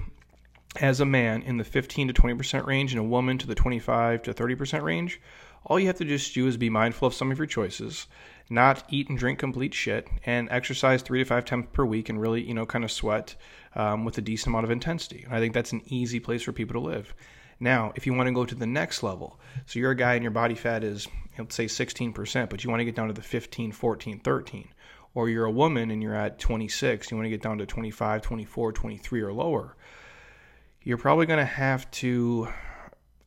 as 0.80 1.00
a 1.00 1.06
man 1.06 1.42
in 1.42 1.58
the 1.58 1.64
15 1.64 2.10
to 2.10 2.14
20% 2.14 2.66
range 2.66 2.92
and 2.92 3.00
a 3.00 3.04
woman 3.04 3.38
to 3.40 3.48
the 3.48 3.56
25 3.56 4.24
to 4.24 4.34
30% 4.34 4.84
range 4.84 5.20
all 5.66 5.80
you 5.80 5.88
have 5.88 5.98
to 5.98 6.06
just 6.06 6.34
do 6.34 6.48
is 6.48 6.58
be 6.58 6.70
mindful 6.70 7.08
of 7.08 7.14
some 7.14 7.32
of 7.32 7.38
your 7.38 7.48
choices, 7.48 8.08
not 8.50 8.84
eat 8.90 9.10
and 9.10 9.18
drink 9.18 9.40
complete 9.40 9.74
shit, 9.74 10.08
and 10.26 10.50
exercise 10.50 11.02
three 11.02 11.20
to 11.20 11.26
five 11.26 11.46
times 11.46 11.68
per 11.74 11.86
week 11.86 12.10
and 12.10 12.20
really, 12.22 12.42
you 12.42 12.54
know, 12.54 12.66
kind 12.66 12.84
of 12.84 12.92
sweat 12.92 13.36
um, 13.76 14.06
with 14.06 14.18
a 14.18 14.22
decent 14.22 14.48
amount 14.48 14.66
of 14.66 14.72
intensity. 14.72 15.24
And 15.26 15.34
I 15.34 15.40
think 15.40 15.54
that's 15.54 15.74
an 15.74 15.82
easy 15.86 16.20
place 16.20 16.42
for 16.42 16.54
people 16.54 16.82
to 16.82 16.88
live. 16.88 17.14
Now, 17.60 17.92
if 17.96 18.06
you 18.06 18.14
want 18.14 18.28
to 18.28 18.34
go 18.34 18.46
to 18.46 18.56
the 18.56 18.68
next 18.68 19.04
level, 19.04 19.40
so 19.66 19.80
you're 19.80 19.92
a 19.92 19.96
guy 19.96 20.14
and 20.14 20.24
your 20.24 20.32
body 20.32 20.56
fat 20.56 20.84
is, 20.84 21.08
let's 21.38 21.56
say 21.56 21.66
16%, 21.66 22.50
but 22.50 22.64
you 22.64 22.70
want 22.70 22.80
to 22.80 22.86
get 22.86 22.96
down 22.96 23.08
to 23.08 23.14
the 23.14 23.22
15, 23.22 23.72
14, 23.72 24.20
13, 24.20 24.70
or 25.14 25.30
you're 25.30 25.46
a 25.46 25.52
woman 25.52 25.92
and 25.92 26.02
you're 26.02 26.16
at 26.16 26.40
26, 26.40 27.12
you 27.12 27.18
want 27.18 27.26
to 27.26 27.30
get 27.30 27.42
down 27.42 27.58
to 27.58 27.66
25, 27.66 28.22
24, 28.22 28.72
23 28.72 29.22
or 29.22 29.34
lower, 29.34 29.76
you're 30.84 30.98
probably 30.98 31.26
going 31.26 31.40
to 31.40 31.46
have 31.46 31.90
to 31.92 32.48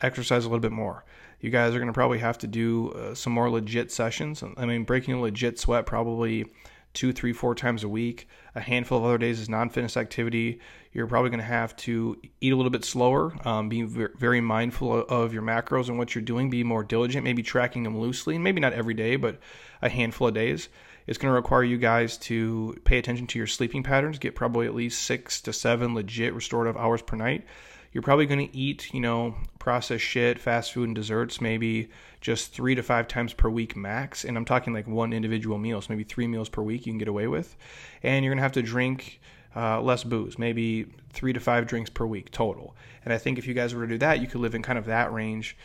exercise 0.00 0.44
a 0.44 0.48
little 0.48 0.60
bit 0.60 0.72
more 0.72 1.04
you 1.42 1.50
guys 1.50 1.74
are 1.74 1.78
going 1.78 1.88
to 1.88 1.92
probably 1.92 2.20
have 2.20 2.38
to 2.38 2.46
do 2.46 2.90
uh, 2.92 3.14
some 3.14 3.32
more 3.32 3.50
legit 3.50 3.90
sessions. 3.90 4.42
I 4.56 4.64
mean, 4.64 4.84
breaking 4.84 5.14
a 5.14 5.20
legit 5.20 5.58
sweat 5.58 5.86
probably 5.86 6.46
two, 6.94 7.12
three, 7.12 7.32
four 7.32 7.54
times 7.54 7.84
a 7.84 7.88
week. 7.88 8.28
A 8.54 8.60
handful 8.60 8.98
of 8.98 9.04
other 9.04 9.18
days 9.18 9.40
is 9.40 9.48
non 9.48 9.70
fitness 9.70 9.96
activity. 9.96 10.60
You're 10.92 11.06
probably 11.06 11.30
going 11.30 11.40
to 11.40 11.46
have 11.46 11.74
to 11.76 12.20
eat 12.40 12.52
a 12.52 12.56
little 12.56 12.70
bit 12.70 12.84
slower, 12.84 13.34
um, 13.46 13.68
be 13.68 13.82
very 13.82 14.40
mindful 14.40 15.06
of 15.06 15.32
your 15.32 15.42
macros 15.42 15.88
and 15.88 15.98
what 15.98 16.14
you're 16.14 16.22
doing, 16.22 16.50
be 16.50 16.64
more 16.64 16.84
diligent, 16.84 17.24
maybe 17.24 17.42
tracking 17.42 17.82
them 17.82 17.98
loosely, 17.98 18.34
and 18.34 18.44
maybe 18.44 18.60
not 18.60 18.74
every 18.74 18.94
day, 18.94 19.16
but 19.16 19.38
a 19.80 19.88
handful 19.88 20.28
of 20.28 20.34
days. 20.34 20.68
It's 21.06 21.18
going 21.18 21.30
to 21.30 21.34
require 21.34 21.64
you 21.64 21.78
guys 21.78 22.16
to 22.18 22.76
pay 22.84 22.98
attention 22.98 23.26
to 23.28 23.38
your 23.38 23.46
sleeping 23.46 23.82
patterns, 23.82 24.18
get 24.18 24.34
probably 24.34 24.66
at 24.66 24.74
least 24.74 25.02
six 25.02 25.40
to 25.42 25.52
seven 25.52 25.94
legit 25.94 26.34
restorative 26.34 26.76
hours 26.76 27.02
per 27.02 27.16
night 27.16 27.44
you're 27.92 28.02
probably 28.02 28.26
going 28.26 28.48
to 28.48 28.56
eat, 28.56 28.92
you 28.94 29.00
know, 29.00 29.34
processed 29.58 30.04
shit, 30.04 30.38
fast 30.38 30.72
food, 30.72 30.88
and 30.88 30.94
desserts 30.94 31.40
maybe 31.40 31.90
just 32.20 32.52
three 32.52 32.74
to 32.74 32.82
five 32.82 33.06
times 33.06 33.32
per 33.34 33.50
week 33.50 33.76
max. 33.76 34.24
And 34.24 34.36
I'm 34.36 34.44
talking 34.44 34.72
like 34.72 34.86
one 34.86 35.12
individual 35.12 35.58
meal, 35.58 35.80
so 35.80 35.88
maybe 35.90 36.04
three 36.04 36.26
meals 36.26 36.48
per 36.48 36.62
week 36.62 36.86
you 36.86 36.92
can 36.92 36.98
get 36.98 37.08
away 37.08 37.26
with. 37.26 37.54
And 38.02 38.24
you're 38.24 38.32
going 38.32 38.38
to 38.38 38.42
have 38.42 38.52
to 38.52 38.62
drink 38.62 39.20
uh, 39.54 39.80
less 39.82 40.04
booze, 40.04 40.38
maybe 40.38 40.86
three 41.12 41.32
to 41.32 41.40
five 41.40 41.66
drinks 41.66 41.90
per 41.90 42.06
week 42.06 42.30
total. 42.30 42.74
And 43.04 43.12
I 43.12 43.18
think 43.18 43.38
if 43.38 43.46
you 43.46 43.54
guys 43.54 43.74
were 43.74 43.86
to 43.86 43.94
do 43.94 43.98
that, 43.98 44.20
you 44.20 44.26
could 44.26 44.40
live 44.40 44.54
in 44.54 44.62
kind 44.62 44.78
of 44.78 44.86
that 44.86 45.12
range. 45.12 45.56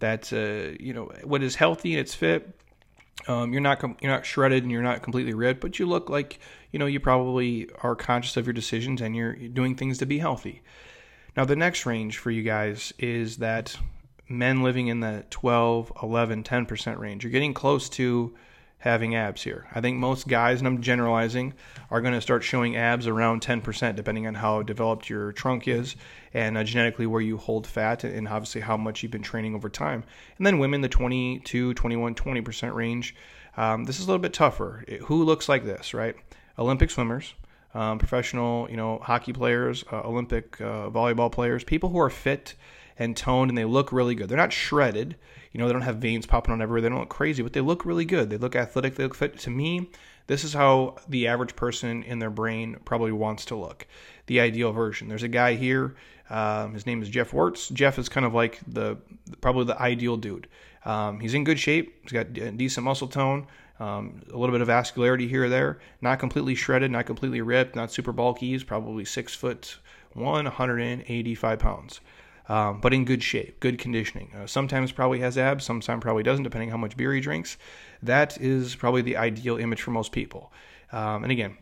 That 0.00 0.32
uh, 0.32 0.76
you 0.82 0.92
know 0.92 1.10
what 1.22 1.42
is 1.42 1.54
healthy 1.54 1.92
and 1.92 2.00
it's 2.00 2.14
fit. 2.14 2.58
Um, 3.28 3.52
you're 3.52 3.62
not 3.62 3.78
com- 3.78 3.96
you're 4.00 4.10
not 4.10 4.26
shredded 4.26 4.64
and 4.64 4.72
you're 4.72 4.82
not 4.82 5.02
completely 5.02 5.34
ripped, 5.34 5.60
but 5.60 5.78
you 5.78 5.86
look 5.86 6.10
like 6.10 6.40
you 6.72 6.78
know 6.78 6.86
you 6.86 7.00
probably 7.00 7.68
are 7.82 7.94
conscious 7.94 8.36
of 8.36 8.46
your 8.46 8.52
decisions 8.52 9.00
and 9.00 9.14
you're 9.14 9.34
doing 9.34 9.76
things 9.76 9.98
to 9.98 10.06
be 10.06 10.18
healthy. 10.18 10.62
Now, 11.36 11.44
the 11.44 11.56
next 11.56 11.84
range 11.84 12.18
for 12.18 12.30
you 12.30 12.42
guys 12.42 12.92
is 12.98 13.38
that 13.38 13.76
men 14.28 14.62
living 14.62 14.86
in 14.86 15.00
the 15.00 15.24
12, 15.30 15.92
11, 16.02 16.44
10% 16.44 16.98
range. 16.98 17.24
You're 17.24 17.32
getting 17.32 17.54
close 17.54 17.88
to 17.90 18.34
having 18.78 19.14
abs 19.16 19.42
here. 19.42 19.66
I 19.74 19.80
think 19.80 19.96
most 19.96 20.28
guys, 20.28 20.60
and 20.60 20.68
I'm 20.68 20.82
generalizing, 20.82 21.54
are 21.90 22.00
going 22.00 22.14
to 22.14 22.20
start 22.20 22.44
showing 22.44 22.76
abs 22.76 23.06
around 23.06 23.40
10%, 23.40 23.96
depending 23.96 24.26
on 24.26 24.34
how 24.34 24.62
developed 24.62 25.08
your 25.08 25.32
trunk 25.32 25.66
is 25.66 25.96
and 26.34 26.56
uh, 26.56 26.64
genetically 26.64 27.06
where 27.06 27.22
you 27.22 27.38
hold 27.38 27.66
fat 27.66 28.04
and 28.04 28.28
obviously 28.28 28.60
how 28.60 28.76
much 28.76 29.02
you've 29.02 29.10
been 29.10 29.22
training 29.22 29.54
over 29.54 29.68
time. 29.68 30.04
And 30.36 30.46
then 30.46 30.58
women, 30.58 30.82
the 30.82 30.88
22, 30.88 31.74
21, 31.74 32.14
20% 32.14 32.74
range. 32.74 33.16
Um, 33.56 33.84
this 33.84 33.98
is 33.98 34.04
a 34.04 34.08
little 34.08 34.22
bit 34.22 34.34
tougher. 34.34 34.84
Who 35.04 35.24
looks 35.24 35.48
like 35.48 35.64
this, 35.64 35.94
right? 35.94 36.14
Olympic 36.58 36.90
swimmers, 36.90 37.34
um, 37.74 37.98
professional, 37.98 38.68
you 38.70 38.76
know, 38.76 38.98
hockey 39.02 39.32
players, 39.32 39.84
uh, 39.92 40.00
Olympic 40.00 40.60
uh, 40.60 40.90
volleyball 40.90 41.30
players, 41.30 41.64
people 41.64 41.90
who 41.90 41.98
are 41.98 42.10
fit 42.10 42.54
and 42.98 43.16
toned 43.16 43.50
and 43.50 43.58
they 43.58 43.64
look 43.64 43.92
really 43.92 44.14
good. 44.14 44.28
They're 44.28 44.38
not 44.38 44.52
shredded, 44.52 45.16
you 45.54 45.60
know, 45.60 45.68
they 45.68 45.72
don't 45.72 45.82
have 45.82 45.96
veins 45.96 46.26
popping 46.26 46.52
on 46.52 46.60
everywhere. 46.60 46.80
They 46.80 46.88
don't 46.88 46.98
look 46.98 47.08
crazy, 47.08 47.42
but 47.42 47.52
they 47.52 47.60
look 47.60 47.86
really 47.86 48.04
good. 48.04 48.28
They 48.28 48.36
look 48.36 48.56
athletic. 48.56 48.96
They 48.96 49.04
look 49.04 49.14
fit. 49.14 49.38
To 49.38 49.50
me, 49.50 49.88
this 50.26 50.42
is 50.42 50.52
how 50.52 50.96
the 51.08 51.28
average 51.28 51.54
person 51.54 52.02
in 52.02 52.18
their 52.18 52.30
brain 52.30 52.76
probably 52.84 53.12
wants 53.12 53.44
to 53.46 53.54
look. 53.54 53.86
The 54.26 54.40
ideal 54.40 54.72
version. 54.72 55.08
There's 55.08 55.22
a 55.22 55.28
guy 55.28 55.54
here. 55.54 55.94
Um, 56.28 56.74
his 56.74 56.86
name 56.86 57.02
is 57.02 57.08
Jeff 57.08 57.32
Wertz. 57.32 57.68
Jeff 57.68 58.00
is 58.00 58.08
kind 58.08 58.26
of 58.26 58.34
like 58.34 58.58
the 58.66 58.96
probably 59.40 59.64
the 59.64 59.80
ideal 59.80 60.16
dude. 60.16 60.48
Um, 60.84 61.20
he's 61.20 61.34
in 61.34 61.44
good 61.44 61.60
shape. 61.60 62.02
He's 62.02 62.12
got 62.12 62.32
decent 62.32 62.84
muscle 62.84 63.08
tone. 63.08 63.46
Um, 63.80 64.22
a 64.32 64.36
little 64.36 64.52
bit 64.52 64.60
of 64.60 64.68
vascularity 64.68 65.28
here 65.28 65.44
or 65.44 65.48
there. 65.48 65.80
Not 66.00 66.20
completely 66.20 66.54
shredded, 66.54 66.90
not 66.90 67.06
completely 67.06 67.40
ripped, 67.40 67.74
not 67.74 67.90
super 67.90 68.12
bulky. 68.12 68.50
He's 68.50 68.62
probably 68.62 69.04
six 69.04 69.34
foot 69.34 69.78
one, 70.12 70.44
185 70.44 71.58
pounds. 71.58 72.00
Um, 72.48 72.80
but 72.80 72.92
in 72.92 73.04
good 73.04 73.22
shape, 73.22 73.58
good 73.60 73.78
conditioning. 73.78 74.30
Uh, 74.36 74.46
sometimes 74.46 74.92
probably 74.92 75.20
has 75.20 75.38
abs, 75.38 75.64
sometimes 75.64 76.02
probably 76.02 76.22
doesn't, 76.22 76.44
depending 76.44 76.70
how 76.70 76.76
much 76.76 76.96
beer 76.96 77.12
he 77.12 77.20
drinks. 77.20 77.56
That 78.02 78.40
is 78.40 78.76
probably 78.76 79.02
the 79.02 79.16
ideal 79.16 79.56
image 79.56 79.80
for 79.80 79.92
most 79.92 80.12
people. 80.12 80.52
Um, 80.92 81.24
and 81.24 81.32
again, 81.32 81.56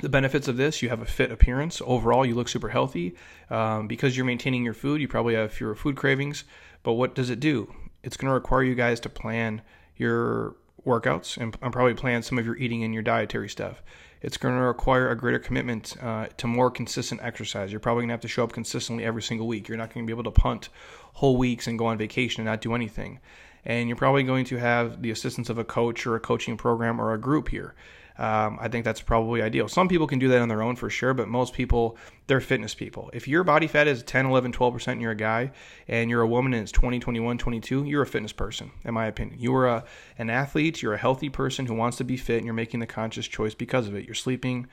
the 0.00 0.08
benefits 0.08 0.48
of 0.48 0.56
this 0.56 0.82
you 0.82 0.88
have 0.88 1.02
a 1.02 1.06
fit 1.06 1.30
appearance 1.30 1.80
overall 1.84 2.26
you 2.26 2.34
look 2.34 2.48
super 2.48 2.68
healthy 2.68 3.14
um, 3.50 3.86
because 3.86 4.16
you're 4.16 4.26
maintaining 4.26 4.64
your 4.64 4.74
food 4.74 5.00
you 5.00 5.06
probably 5.06 5.34
have 5.34 5.52
fewer 5.52 5.74
food 5.74 5.94
cravings 5.96 6.42
but 6.82 6.94
what 6.94 7.14
does 7.14 7.30
it 7.30 7.38
do 7.38 7.72
it's 8.02 8.16
going 8.16 8.28
to 8.28 8.34
require 8.34 8.64
you 8.64 8.74
guys 8.74 8.98
to 8.98 9.08
plan 9.08 9.62
your 9.96 10.56
workouts 10.84 11.36
and, 11.36 11.56
and 11.62 11.72
probably 11.72 11.94
plan 11.94 12.22
some 12.22 12.38
of 12.38 12.46
your 12.46 12.56
eating 12.56 12.84
and 12.84 12.94
your 12.94 13.02
dietary 13.02 13.48
stuff. 13.48 13.82
It's 14.22 14.38
going 14.38 14.54
to 14.54 14.60
require 14.60 15.10
a 15.10 15.16
greater 15.16 15.38
commitment 15.38 15.96
uh, 16.02 16.28
to 16.38 16.46
more 16.46 16.70
consistent 16.70 17.20
exercise. 17.22 17.70
You're 17.70 17.80
probably 17.80 18.02
going 18.02 18.08
to 18.08 18.14
have 18.14 18.20
to 18.22 18.28
show 18.28 18.44
up 18.44 18.52
consistently 18.52 19.04
every 19.04 19.22
single 19.22 19.46
week. 19.46 19.68
You're 19.68 19.76
not 19.76 19.92
going 19.92 20.06
to 20.06 20.06
be 20.06 20.14
able 20.14 20.30
to 20.30 20.40
punt 20.40 20.70
whole 21.14 21.36
weeks 21.36 21.66
and 21.66 21.78
go 21.78 21.86
on 21.86 21.98
vacation 21.98 22.40
and 22.40 22.46
not 22.46 22.62
do 22.62 22.74
anything. 22.74 23.20
And 23.66 23.88
you're 23.88 23.96
probably 23.96 24.22
going 24.22 24.44
to 24.46 24.56
have 24.56 25.02
the 25.02 25.10
assistance 25.10 25.50
of 25.50 25.58
a 25.58 25.64
coach 25.64 26.06
or 26.06 26.14
a 26.14 26.20
coaching 26.20 26.56
program 26.56 27.00
or 27.00 27.12
a 27.12 27.18
group 27.18 27.48
here. 27.48 27.74
Um, 28.16 28.58
I 28.60 28.68
think 28.68 28.84
that's 28.84 29.00
probably 29.00 29.42
ideal. 29.42 29.66
Some 29.66 29.88
people 29.88 30.06
can 30.06 30.20
do 30.20 30.28
that 30.28 30.40
on 30.40 30.48
their 30.48 30.62
own 30.62 30.76
for 30.76 30.88
sure, 30.88 31.14
but 31.14 31.26
most 31.26 31.52
people, 31.52 31.96
they're 32.28 32.40
fitness 32.40 32.72
people. 32.72 33.10
If 33.12 33.26
your 33.26 33.42
body 33.42 33.66
fat 33.66 33.88
is 33.88 34.04
10, 34.04 34.26
11, 34.26 34.52
12%, 34.52 34.88
and 34.88 35.00
you're 35.00 35.10
a 35.10 35.16
guy, 35.16 35.50
and 35.88 36.08
you're 36.08 36.22
a 36.22 36.26
woman 36.26 36.54
and 36.54 36.62
it's 36.62 36.70
20, 36.70 37.00
21, 37.00 37.38
22, 37.38 37.84
you're 37.84 38.02
a 38.02 38.06
fitness 38.06 38.32
person, 38.32 38.70
in 38.84 38.94
my 38.94 39.06
opinion. 39.06 39.40
You 39.40 39.54
are 39.56 39.66
a, 39.66 39.84
an 40.16 40.30
athlete, 40.30 40.80
you're 40.80 40.94
a 40.94 40.98
healthy 40.98 41.28
person 41.28 41.66
who 41.66 41.74
wants 41.74 41.96
to 41.96 42.04
be 42.04 42.16
fit, 42.16 42.36
and 42.36 42.44
you're 42.44 42.54
making 42.54 42.78
the 42.78 42.86
conscious 42.86 43.26
choice 43.26 43.54
because 43.54 43.88
of 43.88 43.96
it. 43.96 44.04
You're 44.04 44.14
sleeping 44.14 44.68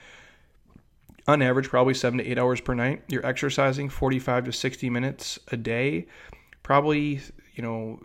on 1.27 1.41
average 1.41 1.69
probably 1.69 1.95
seven 1.95 2.19
to 2.19 2.27
eight 2.27 2.37
hours 2.37 2.61
per 2.61 2.75
night. 2.75 3.03
You're 3.07 3.25
exercising 3.25 3.89
45 3.89 4.45
to 4.45 4.53
60 4.53 4.89
minutes 4.91 5.39
a 5.51 5.57
day, 5.57 6.05
probably, 6.61 7.21
you 7.55 7.63
know, 7.63 7.99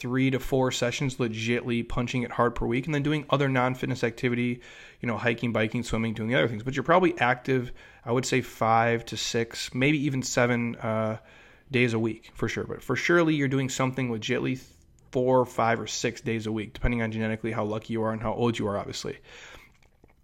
three 0.00 0.30
to 0.30 0.40
four 0.40 0.72
sessions 0.72 1.16
legitly 1.16 1.86
punching 1.86 2.22
it 2.22 2.32
hard 2.32 2.54
per 2.54 2.66
week 2.66 2.86
and 2.86 2.94
then 2.94 3.02
doing 3.02 3.24
other 3.30 3.48
non-fitness 3.48 4.02
activity 4.02 4.60
you 5.00 5.06
know 5.06 5.16
hiking 5.16 5.52
biking 5.52 5.82
swimming 5.82 6.14
doing 6.14 6.28
the 6.28 6.34
other 6.34 6.48
things. 6.48 6.62
But 6.62 6.74
you're 6.74 6.82
probably 6.82 7.16
active 7.18 7.70
i 8.04 8.10
would 8.10 8.24
say 8.24 8.40
five 8.40 9.04
to 9.06 9.16
six 9.16 9.72
maybe 9.74 9.98
even 10.04 10.22
seven 10.22 10.74
uh, 10.76 11.18
days 11.70 11.92
a 11.92 11.98
week 11.98 12.30
for 12.34 12.48
sure. 12.48 12.64
But 12.64 12.82
for 12.82 12.96
surely 12.96 13.34
you're 13.34 13.48
doing 13.48 13.68
something 13.68 14.10
legitly 14.10 14.60
four 15.12 15.44
five 15.44 15.78
or 15.78 15.86
six 15.86 16.20
days 16.20 16.46
a 16.46 16.52
week 16.52 16.72
depending 16.72 17.02
on 17.02 17.12
genetically 17.12 17.52
how 17.52 17.64
lucky 17.64 17.92
you 17.92 18.02
are 18.02 18.12
and 18.12 18.22
how 18.22 18.32
old 18.32 18.58
you 18.58 18.66
are 18.66 18.78
obviously. 18.78 19.18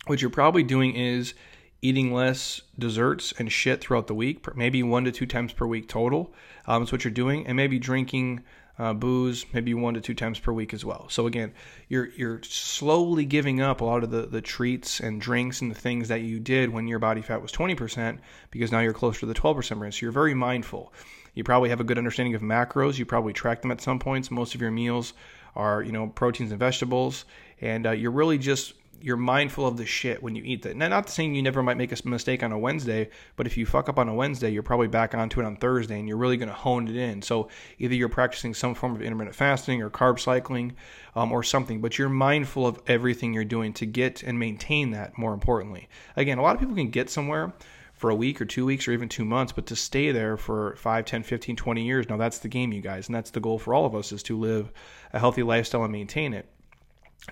What 0.06 0.20
you're 0.20 0.30
probably 0.30 0.62
doing 0.62 0.94
is 0.94 1.34
eating 1.82 2.12
less 2.12 2.62
desserts 2.78 3.34
and 3.38 3.52
shit 3.52 3.80
throughout 3.80 4.06
the 4.06 4.14
week 4.14 4.56
maybe 4.56 4.82
one 4.82 5.04
to 5.04 5.12
two 5.12 5.26
times 5.26 5.52
per 5.52 5.66
week 5.66 5.88
total 5.88 6.32
um, 6.66 6.82
that's 6.82 6.92
what 6.92 7.04
you're 7.04 7.12
doing. 7.12 7.46
And 7.46 7.56
maybe 7.56 7.78
drinking 7.78 8.42
uh, 8.78 8.92
booze 8.92 9.46
maybe 9.52 9.72
one 9.74 9.94
to 9.94 10.00
two 10.00 10.14
times 10.14 10.38
per 10.38 10.52
week 10.52 10.74
as 10.74 10.84
well. 10.84 11.08
So 11.08 11.26
again, 11.26 11.52
you're 11.88 12.08
you're 12.16 12.40
slowly 12.42 13.24
giving 13.24 13.60
up 13.60 13.80
a 13.80 13.84
lot 13.84 14.04
of 14.04 14.10
the 14.10 14.22
the 14.22 14.42
treats 14.42 15.00
and 15.00 15.20
drinks 15.20 15.62
and 15.62 15.70
the 15.70 15.78
things 15.78 16.08
that 16.08 16.20
you 16.20 16.38
did 16.38 16.70
when 16.70 16.86
your 16.86 16.98
body 16.98 17.22
fat 17.22 17.40
was 17.40 17.52
20% 17.52 18.18
because 18.50 18.72
now 18.72 18.80
you're 18.80 18.92
closer 18.92 19.20
to 19.20 19.26
the 19.26 19.34
12% 19.34 19.80
range. 19.80 19.98
So 19.98 20.06
you're 20.06 20.12
very 20.12 20.34
mindful. 20.34 20.92
You 21.34 21.44
probably 21.44 21.70
have 21.70 21.80
a 21.80 21.84
good 21.84 21.98
understanding 21.98 22.34
of 22.34 22.42
macros. 22.42 22.98
You 22.98 23.06
probably 23.06 23.32
track 23.32 23.62
them 23.62 23.70
at 23.70 23.80
some 23.80 23.98
points. 23.98 24.30
Most 24.30 24.54
of 24.54 24.60
your 24.60 24.70
meals 24.70 25.12
are 25.54 25.82
you 25.82 25.92
know 25.92 26.08
proteins 26.08 26.50
and 26.50 26.60
vegetables, 26.60 27.24
and 27.60 27.86
uh, 27.86 27.92
you're 27.92 28.10
really 28.10 28.38
just 28.38 28.74
you're 29.00 29.16
mindful 29.16 29.66
of 29.66 29.76
the 29.76 29.86
shit 29.86 30.22
when 30.22 30.34
you 30.34 30.42
eat 30.44 30.62
that. 30.62 30.76
Now, 30.76 30.88
not 30.88 31.08
saying 31.08 31.34
you 31.34 31.42
never 31.42 31.62
might 31.62 31.76
make 31.76 31.92
a 31.92 32.08
mistake 32.08 32.42
on 32.42 32.52
a 32.52 32.58
Wednesday, 32.58 33.10
but 33.36 33.46
if 33.46 33.56
you 33.56 33.66
fuck 33.66 33.88
up 33.88 33.98
on 33.98 34.08
a 34.08 34.14
Wednesday, 34.14 34.50
you're 34.50 34.62
probably 34.62 34.88
back 34.88 35.14
onto 35.14 35.40
it 35.40 35.44
on 35.44 35.56
Thursday, 35.56 35.98
and 35.98 36.08
you're 36.08 36.16
really 36.16 36.36
going 36.36 36.48
to 36.48 36.54
hone 36.54 36.88
it 36.88 36.96
in. 36.96 37.22
So 37.22 37.48
either 37.78 37.94
you're 37.94 38.08
practicing 38.08 38.54
some 38.54 38.74
form 38.74 38.94
of 38.94 39.02
intermittent 39.02 39.36
fasting 39.36 39.82
or 39.82 39.90
carb 39.90 40.18
cycling, 40.18 40.74
um, 41.14 41.32
or 41.32 41.42
something, 41.42 41.80
but 41.80 41.98
you're 41.98 42.08
mindful 42.08 42.66
of 42.66 42.80
everything 42.86 43.32
you're 43.32 43.44
doing 43.44 43.72
to 43.74 43.86
get 43.86 44.22
and 44.22 44.38
maintain 44.38 44.90
that. 44.90 45.16
More 45.16 45.32
importantly, 45.32 45.88
again, 46.14 46.38
a 46.38 46.42
lot 46.42 46.54
of 46.54 46.60
people 46.60 46.76
can 46.76 46.90
get 46.90 47.10
somewhere 47.10 47.52
for 47.94 48.10
a 48.10 48.14
week 48.14 48.40
or 48.40 48.44
two 48.44 48.66
weeks 48.66 48.86
or 48.86 48.92
even 48.92 49.08
two 49.08 49.24
months, 49.24 49.52
but 49.52 49.66
to 49.66 49.74
stay 49.74 50.12
there 50.12 50.36
for 50.36 50.76
5, 50.76 51.04
10, 51.06 51.22
15, 51.22 51.56
20 51.56 51.82
years, 51.82 52.08
now 52.08 52.18
that's 52.18 52.38
the 52.38 52.48
game, 52.48 52.72
you 52.72 52.82
guys. 52.82 53.08
And 53.08 53.14
that's 53.14 53.30
the 53.30 53.40
goal 53.40 53.58
for 53.58 53.72
all 53.72 53.86
of 53.86 53.94
us 53.94 54.12
is 54.12 54.22
to 54.24 54.38
live 54.38 54.70
a 55.14 55.18
healthy 55.18 55.42
lifestyle 55.42 55.82
and 55.82 55.92
maintain 55.92 56.34
it. 56.34 56.46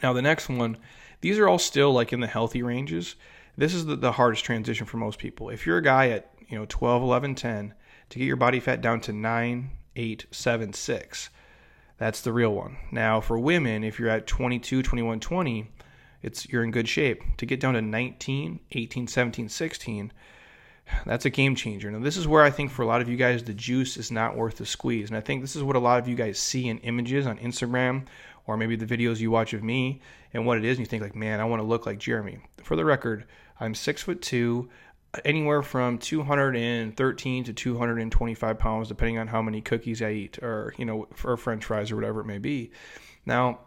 Now, 0.03 0.15
the 0.15 0.23
next 0.23 0.49
one 0.49 0.79
these 1.25 1.39
are 1.39 1.49
all 1.49 1.59
still 1.59 1.91
like 1.91 2.13
in 2.13 2.21
the 2.21 2.27
healthy 2.27 2.63
ranges. 2.63 3.15
This 3.57 3.73
is 3.73 3.87
the, 3.87 3.97
the 3.97 4.13
hardest 4.13 4.45
transition 4.45 4.85
for 4.85 4.99
most 4.99 5.19
people. 5.19 5.49
If 5.49 5.65
you're 5.65 5.79
a 5.79 5.83
guy 5.83 6.11
at, 6.11 6.31
you 6.51 6.59
know, 6.59 6.67
12, 6.69 7.03
11, 7.03 7.35
10, 7.35 7.73
to 8.11 8.19
get 8.19 8.27
your 8.27 8.37
body 8.37 8.61
fat 8.61 8.83
down 8.83 9.01
to 9.01 9.13
9, 9.15 9.71
8, 9.97 10.27
7, 10.31 10.73
6, 10.75 11.31
that's 11.97 12.21
the 12.21 12.31
real 12.31 12.53
one. 12.53 12.77
Now, 12.93 13.23
for 13.23 13.39
women, 13.39 13.85
if 13.85 13.99
you're 13.99 14.11
at 14.11 14.27
22, 14.27 14.83
21, 14.83 15.19
20, 15.19 15.71
it's 16.21 16.47
you're 16.51 16.63
in 16.63 16.71
good 16.71 16.91
shape. 16.91 17.23
To 17.39 17.47
get 17.47 17.59
down 17.59 17.73
to 17.73 17.81
19, 17.81 18.61
18, 18.73 19.07
17, 19.07 19.49
16, 19.49 20.13
that's 21.07 21.25
a 21.25 21.31
game 21.31 21.55
changer. 21.55 21.91
Now, 21.91 22.01
this 22.01 22.19
is 22.19 22.29
where 22.29 22.43
I 22.43 22.51
think 22.51 22.71
for 22.71 22.83
a 22.83 22.87
lot 22.87 23.01
of 23.01 23.09
you 23.09 23.17
guys, 23.17 23.43
the 23.43 23.55
juice 23.55 23.97
is 23.97 24.11
not 24.11 24.37
worth 24.37 24.59
the 24.59 24.67
squeeze. 24.67 25.09
And 25.09 25.17
I 25.17 25.23
think 25.23 25.41
this 25.41 25.57
is 25.57 25.63
what 25.63 25.75
a 25.75 25.79
lot 25.79 26.01
of 26.01 26.07
you 26.07 26.17
guys 26.17 26.39
see 26.39 26.69
in 26.69 26.81
images 26.81 27.27
on 27.27 27.39
Instagram 27.39 28.05
or 28.47 28.57
maybe 28.57 28.77
the 28.77 28.87
videos 28.87 29.21
you 29.21 29.31
watch 29.31 29.53
of 29.53 29.63
me 29.63 30.01
and 30.33 30.47
what 30.47 30.59
it 30.59 30.65
is, 30.65 30.77
and 30.77 30.81
you 30.81 30.87
think 30.87 31.03
like, 31.03 31.15
man, 31.15 31.41
I 31.41 31.45
want 31.45 31.61
to 31.61 31.67
look 31.67 31.87
like 31.87 31.99
Jeremy. 31.99 32.39
For 32.63 32.77
the 32.77 32.85
record, 32.85 33.25
I'm 33.61 33.75
six 33.75 34.03
foot 34.03 34.21
two, 34.21 34.69
anywhere 35.25 35.63
from 35.63 35.99
213 35.99 37.45
to 37.45 37.53
225 37.53 38.59
pounds, 38.59 38.89
depending 38.89 39.19
on 39.19 39.29
how 39.29 39.43
many 39.43 39.61
cookies 39.61 40.03
I 40.03 40.11
eat, 40.11 40.39
or 40.43 40.75
you 40.77 40.85
know, 40.85 41.07
for 41.15 41.37
French 41.37 41.65
fries 41.65 41.91
or 41.91 41.97
whatever 41.97 42.21
it 42.21 42.27
may 42.27 42.39
be. 42.39 42.71
Now, 43.27 43.61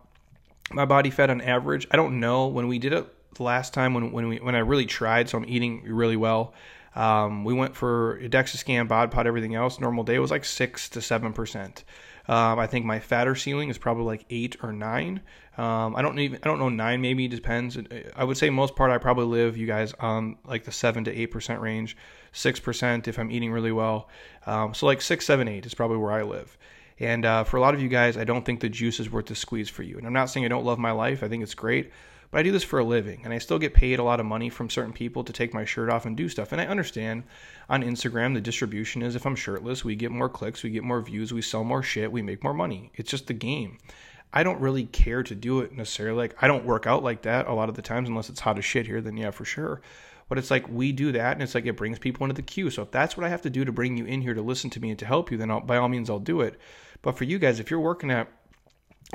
my 0.72 0.86
body 0.86 1.10
fat 1.10 1.30
on 1.30 1.42
average, 1.42 1.88
I 1.92 1.96
don't 1.96 2.20
know 2.20 2.48
when 2.48 2.68
we 2.68 2.80
did 2.80 2.94
it 2.94 3.08
last 3.40 3.74
time 3.74 3.94
when 3.94 4.12
when 4.12 4.28
we 4.28 4.38
when 4.38 4.56
I 4.56 4.60
really 4.60 4.86
tried, 4.86 5.30
so 5.30 5.38
I'm 5.38 5.46
eating 5.48 5.84
really 5.86 6.18
well. 6.18 6.54
Um, 6.96 7.44
we 7.44 7.54
went 7.54 7.76
for 7.76 8.18
a 8.18 8.28
DEXA 8.28 8.58
scan, 8.58 8.88
bod 8.88 9.12
pod, 9.12 9.28
everything 9.28 9.54
else. 9.56 9.80
Normal 9.80 10.04
day 10.04 10.18
was 10.20 10.32
like 10.32 10.44
six 10.44 10.90
to 10.90 11.02
seven 11.02 11.34
percent. 11.34 11.84
Um, 12.28 12.60
I 12.60 12.68
think 12.68 12.86
my 12.86 13.00
fatter 13.00 13.36
ceiling 13.36 13.70
is 13.70 13.78
probably 13.78 14.04
like 14.04 14.26
eight 14.30 14.58
or 14.62 14.74
nine. 14.74 15.22
Um, 15.58 15.96
I 15.96 16.02
don't 16.02 16.20
even 16.20 16.40
I 16.44 16.48
don't 16.48 16.60
know 16.60 16.70
nine 16.70 17.02
maybe 17.02 17.28
depends. 17.28 17.78
I 18.16 18.24
would 18.24 18.38
say 18.38 18.50
most 18.50 18.76
part 18.76 18.92
I 18.92 18.98
probably 18.98 19.26
live 19.26 19.58
you 19.58 19.66
guys 19.66 19.94
on 20.00 20.38
like 20.46 20.66
the 20.66 20.72
seven 20.72 21.06
to 21.06 21.12
eight 21.12 21.28
percent 21.28 21.62
range, 21.62 21.96
six 22.32 22.60
percent 22.60 23.08
if 23.08 23.18
I'm 23.18 23.32
eating 23.32 23.52
really 23.52 23.72
well. 23.72 24.10
Um, 24.46 24.74
so 24.74 24.86
like 24.86 25.02
six, 25.02 25.26
seven, 25.26 25.48
eight 25.48 25.66
is 25.66 25.74
probably 25.74 25.98
where 25.98 26.12
I 26.12 26.24
live. 26.24 26.58
And 27.00 27.26
uh, 27.26 27.44
for 27.44 27.58
a 27.58 27.62
lot 27.62 27.74
of 27.76 27.82
you 27.82 27.90
guys, 27.90 28.18
I 28.18 28.24
don't 28.24 28.44
think 28.46 28.60
the 28.60 28.70
juice 28.70 29.00
is 29.00 29.10
worth 29.10 29.28
the 29.28 29.36
squeeze 29.36 29.70
for 29.70 29.84
you. 29.84 29.98
And 29.98 30.08
I'm 30.08 30.14
not 30.14 30.30
saying 30.30 30.46
I 30.46 30.50
don't 30.50 30.66
love 30.66 30.80
my 30.80 30.92
life. 30.92 31.24
I 31.24 31.28
think 31.28 31.44
it's 31.44 31.54
great. 31.54 31.92
But 32.30 32.40
I 32.40 32.44
do 32.44 32.52
this 32.52 32.64
for 32.64 32.80
a 32.80 32.84
living, 32.84 33.22
and 33.24 33.34
I 33.34 33.38
still 33.38 33.58
get 33.58 33.74
paid 33.74 34.00
a 34.00 34.04
lot 34.04 34.20
of 34.20 34.26
money 34.26 34.50
from 34.50 34.70
certain 34.70 34.94
people 34.94 35.24
to 35.24 35.32
take 35.32 35.54
my 35.54 35.64
shirt 35.64 35.90
off 35.90 36.06
and 36.06 36.18
do 36.18 36.28
stuff. 36.28 36.52
And 36.52 36.60
I 36.60 36.68
understand 36.68 37.24
on 37.70 37.84
Instagram, 37.84 38.34
the 38.34 38.42
distribution 38.42 39.02
is 39.02 39.16
if 39.16 39.26
I'm 39.26 39.36
shirtless, 39.36 39.86
we 39.86 39.96
get 39.96 40.12
more 40.12 40.28
clicks, 40.28 40.62
we 40.62 40.70
get 40.70 40.84
more 40.84 41.02
views, 41.02 41.34
we 41.34 41.42
sell 41.42 41.64
more 41.64 41.84
shit, 41.84 42.12
we 42.12 42.22
make 42.22 42.44
more 42.44 42.54
money. 42.54 42.92
It's 42.96 43.10
just 43.10 43.28
the 43.28 43.34
game. 43.34 43.78
I 44.34 44.44
don't 44.44 44.60
really 44.60 44.86
care 44.86 45.24
to 45.24 45.36
do 45.36 45.62
it 45.62 45.72
necessarily. 45.72 46.18
Like, 46.18 46.36
I 46.44 46.48
don't 46.48 46.66
work 46.66 46.86
out 46.86 47.02
like 47.02 47.22
that 47.22 47.48
a 47.48 47.54
lot 47.54 47.70
of 47.70 47.76
the 47.76 47.82
times, 47.82 48.10
unless 48.10 48.30
it's 48.30 48.42
hot 48.42 48.58
as 48.58 48.66
shit 48.66 48.86
here, 48.86 49.00
then 49.00 49.16
yeah, 49.16 49.32
for 49.32 49.46
sure. 49.46 49.82
But 50.28 50.38
it's 50.38 50.52
like 50.52 50.68
we 50.68 50.92
do 50.92 51.14
that, 51.14 51.34
and 51.34 51.42
it's 51.42 51.56
like 51.56 51.66
it 51.66 51.78
brings 51.78 51.98
people 51.98 52.26
into 52.26 52.36
the 52.36 52.42
queue. 52.42 52.70
So 52.70 52.82
if 52.82 52.92
that's 52.92 53.16
what 53.16 53.26
I 53.26 53.30
have 53.30 53.42
to 53.44 53.50
do 53.50 53.64
to 53.64 53.72
bring 53.72 53.96
you 53.96 54.04
in 54.06 54.22
here 54.22 54.34
to 54.34 54.42
listen 54.42 54.70
to 54.72 54.82
me 54.82 54.90
and 54.90 55.00
to 55.00 55.06
help 55.06 55.32
you, 55.32 55.38
then 55.38 55.50
I'll, 55.50 55.62
by 55.62 55.78
all 55.78 55.88
means 55.88 56.10
I'll 56.10 56.20
do 56.20 56.42
it. 56.42 56.60
But 57.02 57.18
for 57.18 57.24
you 57.24 57.40
guys, 57.40 57.62
if 57.62 57.72
you're 57.72 57.80
working 57.80 58.12
at 58.12 58.28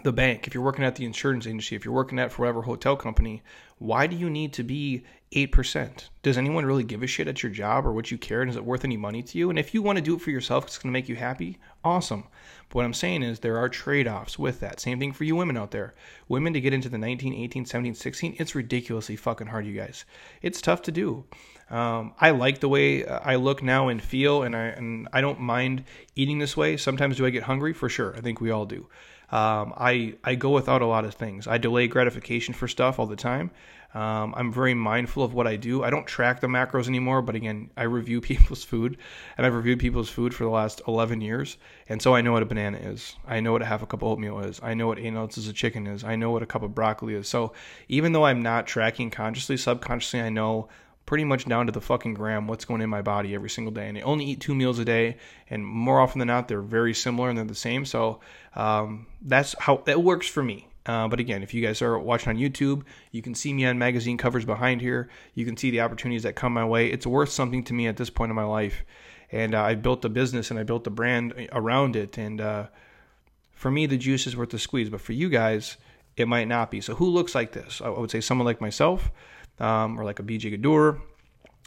the 0.05 0.13
bank, 0.13 0.47
if 0.47 0.55
you're 0.55 0.63
working 0.63 0.85
at 0.85 0.97
the 0.97 1.05
insurance 1.05 1.45
industry, 1.47 1.77
if 1.77 1.85
you're 1.85 1.95
working 1.95 2.19
at 2.19 2.33
forever 2.33 2.63
hotel 2.63 2.97
company, 2.97 3.43
why 3.79 4.07
do 4.07 4.17
you 4.17 4.31
need 4.31 4.55
to 4.55 4.63
be 4.63 5.05
8%? 5.33 6.09
Does 6.23 6.39
anyone 6.39 6.65
really 6.65 6.85
give 6.85 7.03
a 7.03 7.07
shit 7.07 7.29
at 7.29 7.43
your 7.43 7.53
job 7.53 7.87
or 7.87 7.93
what 7.93 8.11
you 8.11 8.17
care? 8.17 8.41
And 8.41 8.51
is 8.51 8.57
it 8.57 8.65
worth 8.65 8.85
any 8.85 8.97
money 8.97 9.23
to 9.23 9.39
you? 9.39 9.51
And 9.51 9.59
if 9.59 9.75
you 9.75 9.83
want 9.83 9.97
to 9.97 10.03
do 10.03 10.15
it 10.15 10.23
for 10.23 10.31
yourself, 10.31 10.65
it's 10.65 10.79
going 10.79 10.91
to 10.91 10.99
make 10.99 11.11
you 11.11 11.17
happy, 11.17 11.59
awesome. 11.85 12.25
But 12.69 12.77
what 12.77 12.85
I'm 12.87 12.95
saying 12.95 13.23
is 13.23 13.41
there 13.41 13.59
are 13.59 13.69
trade 13.69 14.09
offs 14.09 14.39
with 14.39 14.61
that. 14.61 14.81
Same 14.81 14.99
thing 14.99 15.13
for 15.13 15.25
you 15.25 15.37
women 15.37 15.59
out 15.59 15.73
there. 15.73 15.95
Women 16.27 16.55
to 16.55 16.61
get 16.61 16.73
into 16.73 16.89
the 16.89 16.97
19, 16.97 17.35
18, 17.35 17.67
17, 17.67 17.95
16, 17.95 18.37
it's 18.39 18.55
ridiculously 18.55 19.17
fucking 19.17 19.49
hard, 19.49 19.67
you 19.67 19.75
guys. 19.75 20.07
It's 20.41 20.63
tough 20.63 20.81
to 20.83 20.93
do. 20.93 21.25
Um, 21.69 22.15
I 22.19 22.31
like 22.31 22.61
the 22.61 22.69
way 22.69 23.05
uh, 23.05 23.21
I 23.23 23.37
look 23.37 23.63
now 23.63 23.89
and 23.89 24.01
feel, 24.03 24.43
and 24.43 24.55
I 24.55 24.65
and 24.65 25.09
I 25.13 25.23
don't 25.23 25.41
mind 25.41 25.85
eating 26.15 26.39
this 26.39 26.55
way. 26.55 26.77
Sometimes 26.77 27.17
do 27.17 27.25
I 27.25 27.31
get 27.31 27.45
hungry? 27.45 27.73
For 27.73 27.89
sure. 27.89 28.15
I 28.15 28.21
think 28.21 28.43
we 28.43 28.51
all 28.51 28.67
do. 28.67 28.89
Um, 29.33 29.73
I 29.77 30.15
I 30.23 30.35
go 30.35 30.51
without 30.51 30.83
a 30.83 30.87
lot 30.87 31.05
of 31.05 31.15
things. 31.15 31.47
I 31.47 31.59
delay 31.59 31.89
gratification 31.89 32.55
for 32.55 32.69
stuff 32.69 32.99
all 32.99 33.07
the 33.07 33.17
time. 33.17 33.51
Um, 33.95 34.33
I'm 34.37 34.53
very 34.53 34.73
mindful 34.73 35.23
of 35.23 35.35
what 35.35 35.47
I 35.47 35.57
do. 35.57 35.85
I 35.85 35.91
don't 35.91 36.07
track 36.07 36.41
the 36.41 36.47
macros 36.47 36.89
anymore, 36.89 37.21
but 37.21 37.35
again, 37.35 37.71
I 37.77 37.83
review 37.83 38.21
people's 38.31 38.65
food, 38.65 38.97
and 39.37 39.47
I've 39.47 39.55
reviewed 39.55 39.81
people's 39.81 40.09
food 40.09 40.35
for 40.35 40.45
the 40.45 40.51
last 40.51 40.81
11 40.89 41.21
years, 41.21 41.59
and 41.89 42.01
so 42.01 42.15
I 42.15 42.23
know 42.23 42.33
what 42.33 42.43
a 42.43 42.47
banana 42.47 42.79
is. 42.79 43.17
I 43.27 43.41
know 43.41 43.53
what 43.53 43.63
a 43.63 43.67
half 43.67 43.83
a 43.83 43.87
cup 43.87 44.03
of 44.03 44.09
oatmeal 44.09 44.41
is. 44.41 44.61
I 44.63 44.75
know 44.75 44.87
what 44.87 44.99
eight 44.99 45.15
ounces 45.15 45.47
of 45.47 45.55
chicken 45.55 45.87
is. 45.87 46.05
I 46.05 46.17
know 46.17 46.31
what 46.31 46.43
a 46.43 46.47
cup 46.47 46.63
of 46.63 46.75
broccoli 46.75 47.15
is. 47.15 47.29
So 47.29 47.53
even 47.89 48.13
though 48.13 48.25
I'm 48.25 48.43
not 48.43 48.67
tracking 48.67 49.11
consciously, 49.11 49.57
subconsciously, 49.57 50.23
I 50.23 50.31
know 50.31 50.69
pretty 51.07 51.25
much 51.25 51.47
down 51.47 51.67
to 51.67 51.73
the 51.73 51.81
fucking 51.81 52.15
gram 52.15 52.47
what's 52.47 52.65
going 52.65 52.81
in 52.81 52.89
my 52.89 53.03
body 53.03 53.35
every 53.35 53.51
single 53.51 53.73
day. 53.73 53.89
And 53.89 53.97
they 53.97 54.03
only 54.03 54.25
eat 54.25 54.41
two 54.41 54.55
meals 54.55 54.79
a 54.79 54.85
day, 54.85 55.17
and 55.51 55.67
more 55.67 56.01
often 56.01 56.19
than 56.19 56.29
not, 56.29 56.49
they're 56.49 56.63
very 56.63 56.95
similar 56.95 57.29
and 57.29 57.37
they're 57.37 57.45
the 57.45 57.55
same. 57.55 57.85
So 57.85 58.21
um, 58.55 59.07
that's 59.21 59.55
how 59.59 59.79
that 59.87 60.03
works 60.03 60.27
for 60.27 60.43
me. 60.43 60.69
Uh, 60.85 61.07
but 61.07 61.21
again, 61.21 61.43
if 61.43 61.55
you 61.55 61.63
guys 61.63 61.81
are 61.81 61.99
watching 61.99 62.31
on 62.31 62.37
YouTube, 62.37 62.83
you 63.13 63.23
can 63.23 63.35
see 63.35 63.53
me 63.53 63.65
on 63.67 63.79
magazine 63.79 64.19
covers 64.19 64.45
behind 64.45 64.81
here. 64.81 65.09
You 65.35 65.45
can 65.45 65.57
see 65.57 65.71
the 65.71 65.81
opportunities 65.81 66.25
that 66.25 66.35
come 66.35 66.53
my 66.53 66.65
way. 66.65 66.91
It's 66.91 67.07
worth 67.07 67.31
something 67.31 67.63
to 67.65 67.75
me 67.75 67.87
at 67.87 67.97
this 67.97 68.11
point 68.11 68.31
in 68.31 68.37
my 68.37 68.45
life. 68.45 68.85
And 69.31 69.55
uh, 69.55 69.63
I 69.63 69.77
built 69.77 70.05
a 70.05 70.09
business 70.09 70.51
and 70.51 70.59
I 70.59 70.65
built 70.65 70.87
a 70.87 70.91
brand 70.91 71.49
around 71.53 71.95
it. 71.95 72.19
And 72.19 72.41
uh, 72.41 72.67
for 73.53 73.71
me, 73.71 73.87
the 73.87 73.97
juice 73.97 74.27
is 74.27 74.37
worth 74.37 74.51
the 74.51 74.59
squeeze. 74.59 74.91
But 74.91 75.01
for 75.01 75.13
you 75.13 75.29
guys, 75.29 75.77
it 76.17 76.27
might 76.27 76.49
not 76.49 76.71
be. 76.71 76.81
So 76.81 76.95
who 76.95 77.07
looks 77.07 77.35
like 77.35 77.53
this? 77.53 77.81
I 77.83 77.89
would 77.89 78.11
say 78.11 78.21
someone 78.21 78.45
like 78.45 78.61
myself 78.61 79.11
um, 79.61 79.99
or 79.99 80.05
like 80.05 80.19
a 80.19 80.23
BJ 80.23 80.51
Gaddour. 80.51 81.01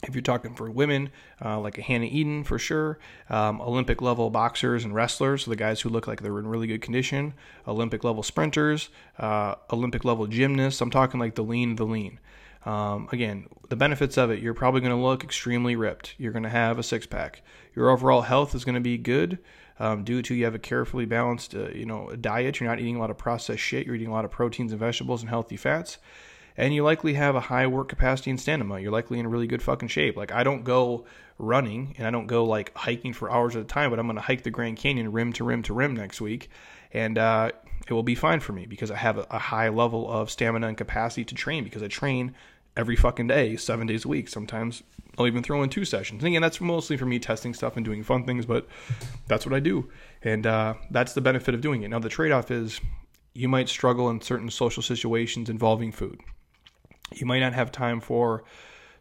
If 0.04 0.14
you're 0.14 0.22
talking 0.22 0.54
for 0.54 0.70
women, 0.70 1.10
uh, 1.44 1.60
like 1.60 1.78
a 1.78 1.82
Hannah 1.82 2.06
Eden 2.06 2.44
for 2.44 2.60
sure, 2.60 3.00
um, 3.30 3.62
Olympic 3.62 4.02
level 4.02 4.30
boxers 4.30 4.84
and 4.84 4.94
wrestlers, 4.94 5.46
so 5.46 5.52
the 5.52 5.56
guys 5.56 5.82
who 5.82 5.90
look 5.90 6.06
like 6.06 6.22
they're 6.22 6.38
in 6.38 6.48
really 6.48 6.68
good 6.68 6.82
condition, 6.82 7.34
Olympic 7.66 8.04
level 8.04 8.22
sprinters, 8.22 8.90
uh, 9.18 9.56
Olympic 9.72 10.04
level 10.04 10.28
gymnasts. 10.28 10.82
I'm 10.82 10.92
talking 10.92 11.20
like 11.20 11.36
the 11.36 11.44
lean, 11.44 11.78
the 11.78 11.86
lean. 11.86 12.20
Um, 12.66 13.08
again, 13.12 13.48
the 13.70 13.76
benefits 13.76 14.18
of 14.18 14.32
it, 14.32 14.40
you're 14.40 14.54
probably 14.54 14.82
going 14.82 14.96
to 14.96 15.02
look 15.02 15.24
extremely 15.24 15.76
ripped. 15.76 16.16
You're 16.18 16.32
going 16.32 16.44
to 16.44 16.50
have 16.50 16.78
a 16.78 16.84
six 16.84 17.06
pack. 17.06 17.42
Your 17.76 17.90
overall 17.90 18.22
health 18.22 18.56
is 18.56 18.66
going 18.66 18.76
to 18.76 18.82
be 18.82 18.98
good 18.98 19.40
um, 19.80 20.04
due 20.04 20.22
to 20.24 20.34
you 20.34 20.46
have 20.46 20.56
a 20.56 20.60
carefully 20.60 21.06
balanced, 21.06 21.54
uh, 21.54 21.70
you 21.70 21.86
know, 21.86 22.16
diet. 22.20 22.60
You're 22.60 22.70
not 22.70 22.80
eating 22.80 22.96
a 22.96 23.00
lot 23.00 23.12
of 23.12 23.18
processed 23.18 23.62
shit. 23.62 23.86
You're 23.86 23.96
eating 23.96 24.08
a 24.08 24.14
lot 24.14 24.26
of 24.26 24.32
proteins 24.32 24.72
and 24.72 24.80
vegetables 24.80 25.22
and 25.22 25.30
healthy 25.30 25.58
fats. 25.58 26.00
And 26.58 26.74
you 26.74 26.84
likely 26.84 27.14
have 27.16 27.36
a 27.36 27.42
high 27.42 27.68
work 27.68 27.90
capacity 27.90 28.30
and 28.30 28.40
stamina. 28.40 28.80
You're 28.80 28.92
likely 28.92 29.20
in 29.20 29.28
really 29.28 29.48
good 29.48 29.62
fucking 29.62 29.90
shape. 29.90 30.16
Like 30.16 30.32
I 30.32 30.44
don't 30.44 30.64
go 30.64 31.06
running 31.38 31.96
and 31.98 32.08
I 32.08 32.12
don't 32.12 32.28
go 32.28 32.46
like 32.46 32.76
hiking 32.78 33.14
for 33.14 33.30
hours 33.30 33.56
at 33.56 33.62
a 33.62 33.66
time, 33.66 33.90
but 33.90 34.00
I'm 34.00 34.08
going 34.08 34.16
to 34.16 34.22
hike 34.22 34.44
the 34.44 34.52
Grand 34.52 34.78
Canyon 34.78 35.12
rim 35.12 35.34
to 35.34 35.44
rim 35.44 35.64
to 35.64 35.74
rim 35.74 35.96
next 35.96 36.22
week, 36.22 36.50
and 36.94 37.18
uh, 37.18 37.52
it 37.88 37.94
will 37.94 38.04
be 38.04 38.16
fine 38.16 38.40
for 38.40 38.54
me 38.54 38.66
because 38.66 38.90
I 38.90 38.96
have 38.96 39.18
a, 39.18 39.28
a 39.30 39.40
high 39.40 39.70
level 39.70 40.10
of 40.10 40.32
stamina 40.32 40.68
and 40.68 40.78
capacity 40.78 41.26
to 41.26 41.36
train 41.36 41.64
because 41.64 41.84
I 41.84 41.88
train 41.88 42.34
every 42.78 42.96
fucking 42.96 43.28
day, 43.28 43.56
seven 43.56 43.88
days 43.88 44.06
a 44.06 44.08
week. 44.08 44.28
Sometimes 44.28 44.84
I'll 45.18 45.28
even 45.28 45.44
throw 45.44 45.64
in 45.64 45.70
two 45.70 45.86
sessions. 45.86 46.24
And 46.24 46.28
again, 46.28 46.42
that's 46.42 46.60
mostly 46.60 46.98
for 46.98 47.06
me 47.06 47.20
testing 47.20 47.54
stuff 47.54 47.76
and 47.78 47.86
doing 47.86 48.04
fun 48.04 48.26
things, 48.26 48.46
but 48.46 48.68
that's 49.28 49.46
what 49.46 49.56
I 49.56 49.60
do. 49.60 49.90
And 50.24 50.46
uh, 50.46 50.76
that's 50.92 51.14
the 51.14 51.22
benefit 51.22 51.54
of 51.54 51.62
doing 51.62 51.84
it. 51.84 51.90
Now, 51.90 52.00
the 52.00 52.10
trade 52.10 52.32
off 52.32 52.52
is 52.52 52.82
you 53.34 53.48
might 53.48 53.70
struggle 53.70 54.10
in 54.10 54.22
certain 54.22 54.50
social 54.50 54.84
situations 54.84 55.50
involving 55.50 55.92
food. 55.92 56.20
You 57.14 57.26
might 57.26 57.40
not 57.40 57.54
have 57.54 57.72
time 57.72 58.00
for 58.00 58.44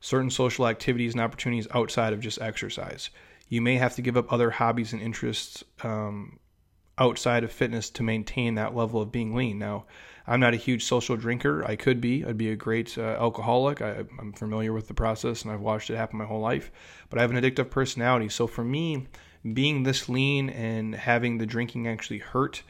certain 0.00 0.30
social 0.30 0.66
activities 0.66 1.14
and 1.14 1.20
opportunities 1.20 1.66
outside 1.72 2.12
of 2.12 2.20
just 2.20 2.40
exercise. 2.40 3.10
You 3.48 3.62
may 3.62 3.76
have 3.76 3.94
to 3.96 4.02
give 4.02 4.16
up 4.16 4.32
other 4.32 4.50
hobbies 4.50 4.92
and 4.92 5.00
interests 5.00 5.64
um, 5.82 6.38
outside 6.98 7.44
of 7.44 7.52
fitness 7.52 7.90
to 7.90 8.02
maintain 8.02 8.54
that 8.54 8.74
level 8.74 9.00
of 9.00 9.10
being 9.10 9.34
lean. 9.34 9.58
Now, 9.58 9.86
I'm 10.26 10.40
not 10.40 10.54
a 10.54 10.58
huge 10.58 10.84
social 10.84 11.16
drinker. 11.16 11.64
I 11.66 11.76
could 11.76 12.00
be. 12.00 12.24
I'd 12.24 12.38
be 12.38 12.50
a 12.50 12.56
great 12.56 12.96
uh, 12.96 13.02
alcoholic. 13.02 13.82
I, 13.82 14.04
am 14.18 14.32
familiar 14.32 14.72
with 14.72 14.88
the 14.88 14.94
process 14.94 15.42
and 15.42 15.50
I've 15.50 15.60
watched 15.60 15.90
it 15.90 15.96
happen 15.96 16.18
my 16.18 16.24
whole 16.24 16.40
life. 16.40 16.70
But 17.10 17.18
I 17.18 17.22
have 17.22 17.30
an 17.30 17.40
addictive 17.40 17.70
personality. 17.70 18.28
So 18.28 18.46
for 18.46 18.64
me, 18.64 19.06
being 19.52 19.82
this 19.82 20.08
lean 20.08 20.48
and 20.50 20.94
having 20.94 21.38
the 21.38 21.46
drinking 21.46 21.86
actually 21.86 22.18
hurt 22.18 22.62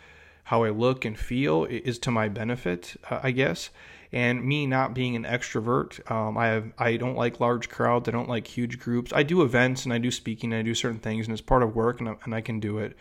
how 0.44 0.64
I 0.64 0.70
look 0.70 1.04
and 1.04 1.18
feel 1.18 1.64
is 1.64 1.98
to 2.00 2.10
my 2.10 2.28
benefit, 2.28 2.96
uh, 3.10 3.20
I 3.22 3.30
guess. 3.30 3.70
And 4.12 4.44
me 4.44 4.66
not 4.66 4.94
being 4.94 5.16
an 5.16 5.25
extrovert, 5.25 6.11
um, 6.11 6.38
I 6.38 6.46
have 6.46 6.73
I 6.78 6.96
don't 6.96 7.16
like 7.16 7.40
large 7.40 7.68
crowds. 7.68 8.08
I 8.08 8.12
don't 8.12 8.28
like 8.28 8.46
huge 8.46 8.78
groups. 8.78 9.12
I 9.14 9.23
do 9.23 9.42
events 9.42 9.84
and 9.84 9.92
I 9.92 9.99
do 9.99 10.11
speaking 10.11 10.52
and 10.52 10.61
I 10.61 10.62
do 10.62 10.75
certain 10.75 11.00
things 11.00 11.26
and 11.26 11.32
it's 11.32 11.42
part 11.42 11.62
of 11.62 11.75
work 11.75 12.00
and 12.00 12.08
I, 12.08 12.16
and 12.25 12.34
I 12.34 12.40
can 12.40 12.61
do 12.61 12.78
it. 12.78 12.96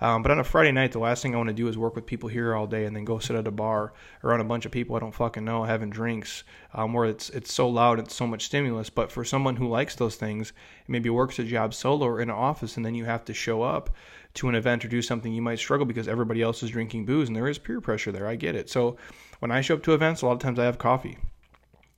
Um, 0.00 0.22
but 0.22 0.32
on 0.32 0.38
a 0.38 0.44
Friday 0.44 0.72
night, 0.72 0.92
the 0.92 0.98
last 0.98 1.22
thing 1.22 1.34
I 1.34 1.38
want 1.38 1.48
to 1.48 1.54
do 1.54 1.68
is 1.68 1.78
work 1.78 1.94
with 1.94 2.04
people 2.04 2.28
here 2.28 2.54
all 2.54 2.66
day 2.66 2.84
and 2.84 2.94
then 2.94 3.04
go 3.04 3.18
sit 3.18 3.36
at 3.36 3.46
a 3.46 3.52
bar 3.52 3.92
around 4.22 4.40
a 4.40 4.44
bunch 4.44 4.66
of 4.66 4.72
people 4.72 4.96
I 4.96 4.98
don't 4.98 5.14
fucking 5.14 5.44
know 5.44 5.64
having 5.64 5.90
drinks, 5.90 6.44
um, 6.74 6.92
where 6.92 7.06
it's 7.06 7.30
it's 7.30 7.52
so 7.52 7.68
loud, 7.68 7.98
it's 7.98 8.14
so 8.14 8.26
much 8.26 8.44
stimulus. 8.44 8.90
But 8.90 9.12
for 9.12 9.24
someone 9.24 9.56
who 9.56 9.68
likes 9.68 9.94
those 9.94 10.16
things, 10.16 10.52
maybe 10.88 11.10
works 11.10 11.38
a 11.38 11.44
job 11.44 11.74
solo 11.74 12.06
or 12.06 12.20
in 12.20 12.28
an 12.28 12.36
office, 12.36 12.76
and 12.76 12.84
then 12.84 12.94
you 12.94 13.04
have 13.04 13.24
to 13.26 13.34
show 13.34 13.62
up 13.62 13.90
to 14.34 14.48
an 14.48 14.54
event 14.54 14.84
or 14.84 14.88
do 14.88 15.00
something, 15.00 15.32
you 15.32 15.42
might 15.42 15.58
struggle 15.58 15.86
because 15.86 16.08
everybody 16.08 16.42
else 16.42 16.62
is 16.62 16.70
drinking 16.70 17.06
booze 17.06 17.28
and 17.28 17.36
there 17.36 17.48
is 17.48 17.58
peer 17.58 17.80
pressure 17.80 18.12
there. 18.12 18.26
I 18.26 18.36
get 18.36 18.56
it. 18.56 18.68
So 18.68 18.96
when 19.38 19.50
I 19.50 19.60
show 19.60 19.74
up 19.74 19.82
to 19.84 19.94
events, 19.94 20.22
a 20.22 20.26
lot 20.26 20.32
of 20.32 20.40
times 20.40 20.58
I 20.58 20.64
have 20.64 20.78
coffee. 20.78 21.18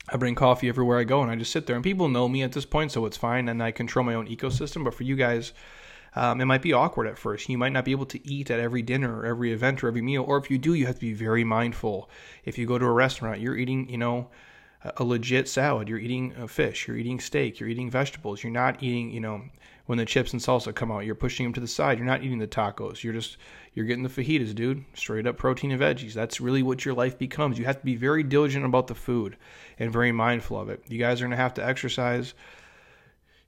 I 0.08 0.16
bring 0.16 0.34
coffee 0.34 0.68
everywhere 0.68 0.98
I 0.98 1.04
go 1.04 1.22
and 1.22 1.30
I 1.30 1.36
just 1.36 1.50
sit 1.50 1.66
there 1.66 1.74
and 1.74 1.82
people 1.82 2.08
know 2.08 2.28
me 2.28 2.42
at 2.42 2.52
this 2.52 2.66
point, 2.66 2.92
so 2.92 3.06
it's 3.06 3.16
fine 3.16 3.48
and 3.48 3.62
I 3.62 3.72
control 3.72 4.04
my 4.04 4.14
own 4.14 4.28
ecosystem. 4.28 4.84
But 4.84 4.94
for 4.94 5.02
you 5.02 5.16
guys, 5.16 5.52
um, 6.14 6.40
it 6.40 6.44
might 6.44 6.62
be 6.62 6.72
awkward 6.72 7.06
at 7.06 7.18
first. 7.18 7.48
You 7.48 7.58
might 7.58 7.72
not 7.72 7.84
be 7.84 7.90
able 7.90 8.06
to 8.06 8.28
eat 8.28 8.50
at 8.50 8.60
every 8.60 8.82
dinner 8.82 9.20
or 9.20 9.26
every 9.26 9.52
event 9.52 9.82
or 9.82 9.88
every 9.88 10.02
meal, 10.02 10.24
or 10.26 10.38
if 10.38 10.50
you 10.50 10.58
do, 10.58 10.74
you 10.74 10.86
have 10.86 10.94
to 10.96 11.00
be 11.00 11.12
very 11.12 11.44
mindful. 11.44 12.08
If 12.44 12.56
you 12.56 12.66
go 12.66 12.78
to 12.78 12.86
a 12.86 12.92
restaurant, 12.92 13.40
you're 13.40 13.56
eating, 13.56 13.88
you 13.88 13.98
know, 13.98 14.28
a 14.96 15.04
legit 15.04 15.48
salad. 15.48 15.88
You're 15.88 15.98
eating 15.98 16.34
a 16.36 16.48
fish. 16.48 16.86
You're 16.86 16.96
eating 16.96 17.20
steak. 17.20 17.58
You're 17.58 17.68
eating 17.68 17.90
vegetables. 17.90 18.42
You're 18.42 18.52
not 18.52 18.82
eating, 18.82 19.10
you 19.10 19.20
know, 19.20 19.42
when 19.86 19.98
the 19.98 20.04
chips 20.04 20.32
and 20.32 20.42
salsa 20.42 20.74
come 20.74 20.92
out, 20.92 21.04
you're 21.04 21.14
pushing 21.14 21.46
them 21.46 21.52
to 21.54 21.60
the 21.60 21.66
side. 21.66 21.98
You're 21.98 22.06
not 22.06 22.22
eating 22.22 22.38
the 22.38 22.46
tacos. 22.46 23.02
You're 23.02 23.14
just 23.14 23.36
you're 23.74 23.86
getting 23.86 24.02
the 24.02 24.08
fajitas, 24.08 24.54
dude. 24.54 24.84
Straight 24.94 25.26
up 25.26 25.36
protein 25.36 25.70
and 25.70 25.80
veggies. 25.80 26.12
That's 26.12 26.40
really 26.40 26.62
what 26.62 26.84
your 26.84 26.94
life 26.94 27.18
becomes. 27.18 27.58
You 27.58 27.64
have 27.64 27.78
to 27.78 27.84
be 27.84 27.96
very 27.96 28.22
diligent 28.22 28.64
about 28.64 28.86
the 28.86 28.94
food 28.94 29.36
and 29.78 29.92
very 29.92 30.12
mindful 30.12 30.60
of 30.60 30.68
it. 30.68 30.82
You 30.88 30.98
guys 30.98 31.20
are 31.20 31.24
going 31.24 31.30
to 31.30 31.36
have 31.36 31.54
to 31.54 31.64
exercise 31.64 32.34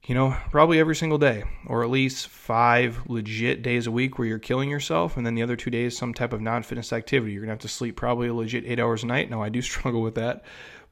you 0.08 0.14
know, 0.14 0.34
probably 0.50 0.80
every 0.80 0.96
single 0.96 1.18
day, 1.18 1.44
or 1.66 1.82
at 1.82 1.90
least 1.90 2.28
five 2.28 2.98
legit 3.08 3.62
days 3.62 3.86
a 3.86 3.90
week 3.90 4.18
where 4.18 4.26
you're 4.26 4.38
killing 4.38 4.70
yourself, 4.70 5.18
and 5.18 5.26
then 5.26 5.34
the 5.34 5.42
other 5.42 5.54
two 5.54 5.70
days, 5.70 5.98
some 5.98 6.14
type 6.14 6.32
of 6.32 6.40
non 6.40 6.62
fitness 6.62 6.94
activity. 6.94 7.32
You're 7.32 7.42
gonna 7.42 7.52
have 7.52 7.58
to 7.60 7.68
sleep 7.68 7.96
probably 7.96 8.28
a 8.28 8.34
legit 8.34 8.64
eight 8.66 8.80
hours 8.80 9.02
a 9.02 9.06
night. 9.06 9.28
Now, 9.28 9.42
I 9.42 9.50
do 9.50 9.60
struggle 9.62 10.00
with 10.00 10.14
that, 10.14 10.44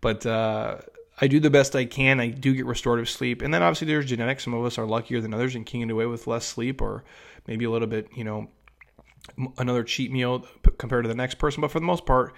but 0.02 0.26
uh, 0.26 0.78
I 1.18 1.29
do 1.29 1.40
the 1.40 1.50
best 1.50 1.74
I 1.74 1.87
can. 1.87 2.20
I 2.20 2.29
do 2.29 2.55
get 2.55 2.66
restorative 2.66 3.09
sleep, 3.09 3.40
and 3.40 3.52
then 3.52 3.62
obviously 3.62 3.87
there's 3.87 4.07
genetics. 4.07 4.44
Some 4.44 4.55
of 4.55 4.64
us 4.64 4.79
are 4.79 4.87
luckier 4.87 5.20
than 5.20 5.33
others 5.33 5.55
and 5.55 5.64
can 5.64 5.81
get 5.81 5.90
away 5.90 6.07
with 6.07 6.26
less 6.26 6.44
sleep, 6.44 6.83
or 6.83 7.05
maybe 7.46 7.64
a 7.64 7.70
little 7.70 7.88
bit, 7.88 8.09
you 8.14 8.24
know, 8.24 8.48
another 9.59 9.83
cheat 9.83 10.12
meal 10.12 10.46
compared 10.79 11.05
to 11.05 11.09
the 11.09 11.14
next 11.14 11.37
person. 11.37 11.61
But 11.61 11.70
for 11.70 11.81
the 11.81 11.87
most 11.87 12.05
part, 12.07 12.35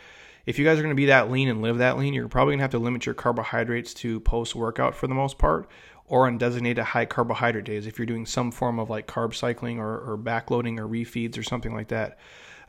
if 0.47 0.59
you 0.59 0.65
guys 0.65 0.79
are 0.79 0.83
going 0.83 0.95
to 0.95 0.97
be 0.97 1.07
that 1.07 1.31
lean 1.31 1.49
and 1.49 1.61
live 1.61 1.79
that 1.79 1.99
lean, 1.99 2.15
you're 2.15 2.29
probably 2.29 2.53
going 2.53 2.61
to 2.61 2.65
have 2.65 2.71
to 2.71 2.79
limit 2.79 3.05
your 3.05 3.15
carbohydrates 3.15 3.93
to 3.95 4.21
post 4.21 4.55
workout 4.55 4.95
for 4.95 5.07
the 5.07 5.15
most 5.15 5.39
part, 5.39 5.69
or 6.07 6.27
on 6.27 6.39
designated 6.39 6.83
high 6.85 7.05
carbohydrate 7.05 7.65
days 7.65 7.87
if 7.87 7.99
you're 7.99 8.07
doing 8.07 8.27
some 8.27 8.51
form 8.51 8.79
of 8.79 8.89
like 8.89 9.07
carb 9.07 9.35
cycling 9.35 9.79
or, 9.79 9.99
or 9.99 10.17
backloading 10.17 10.79
or 10.79 10.87
refeeds 10.89 11.37
or 11.37 11.43
something 11.43 11.75
like 11.75 11.89
that. 11.89 12.19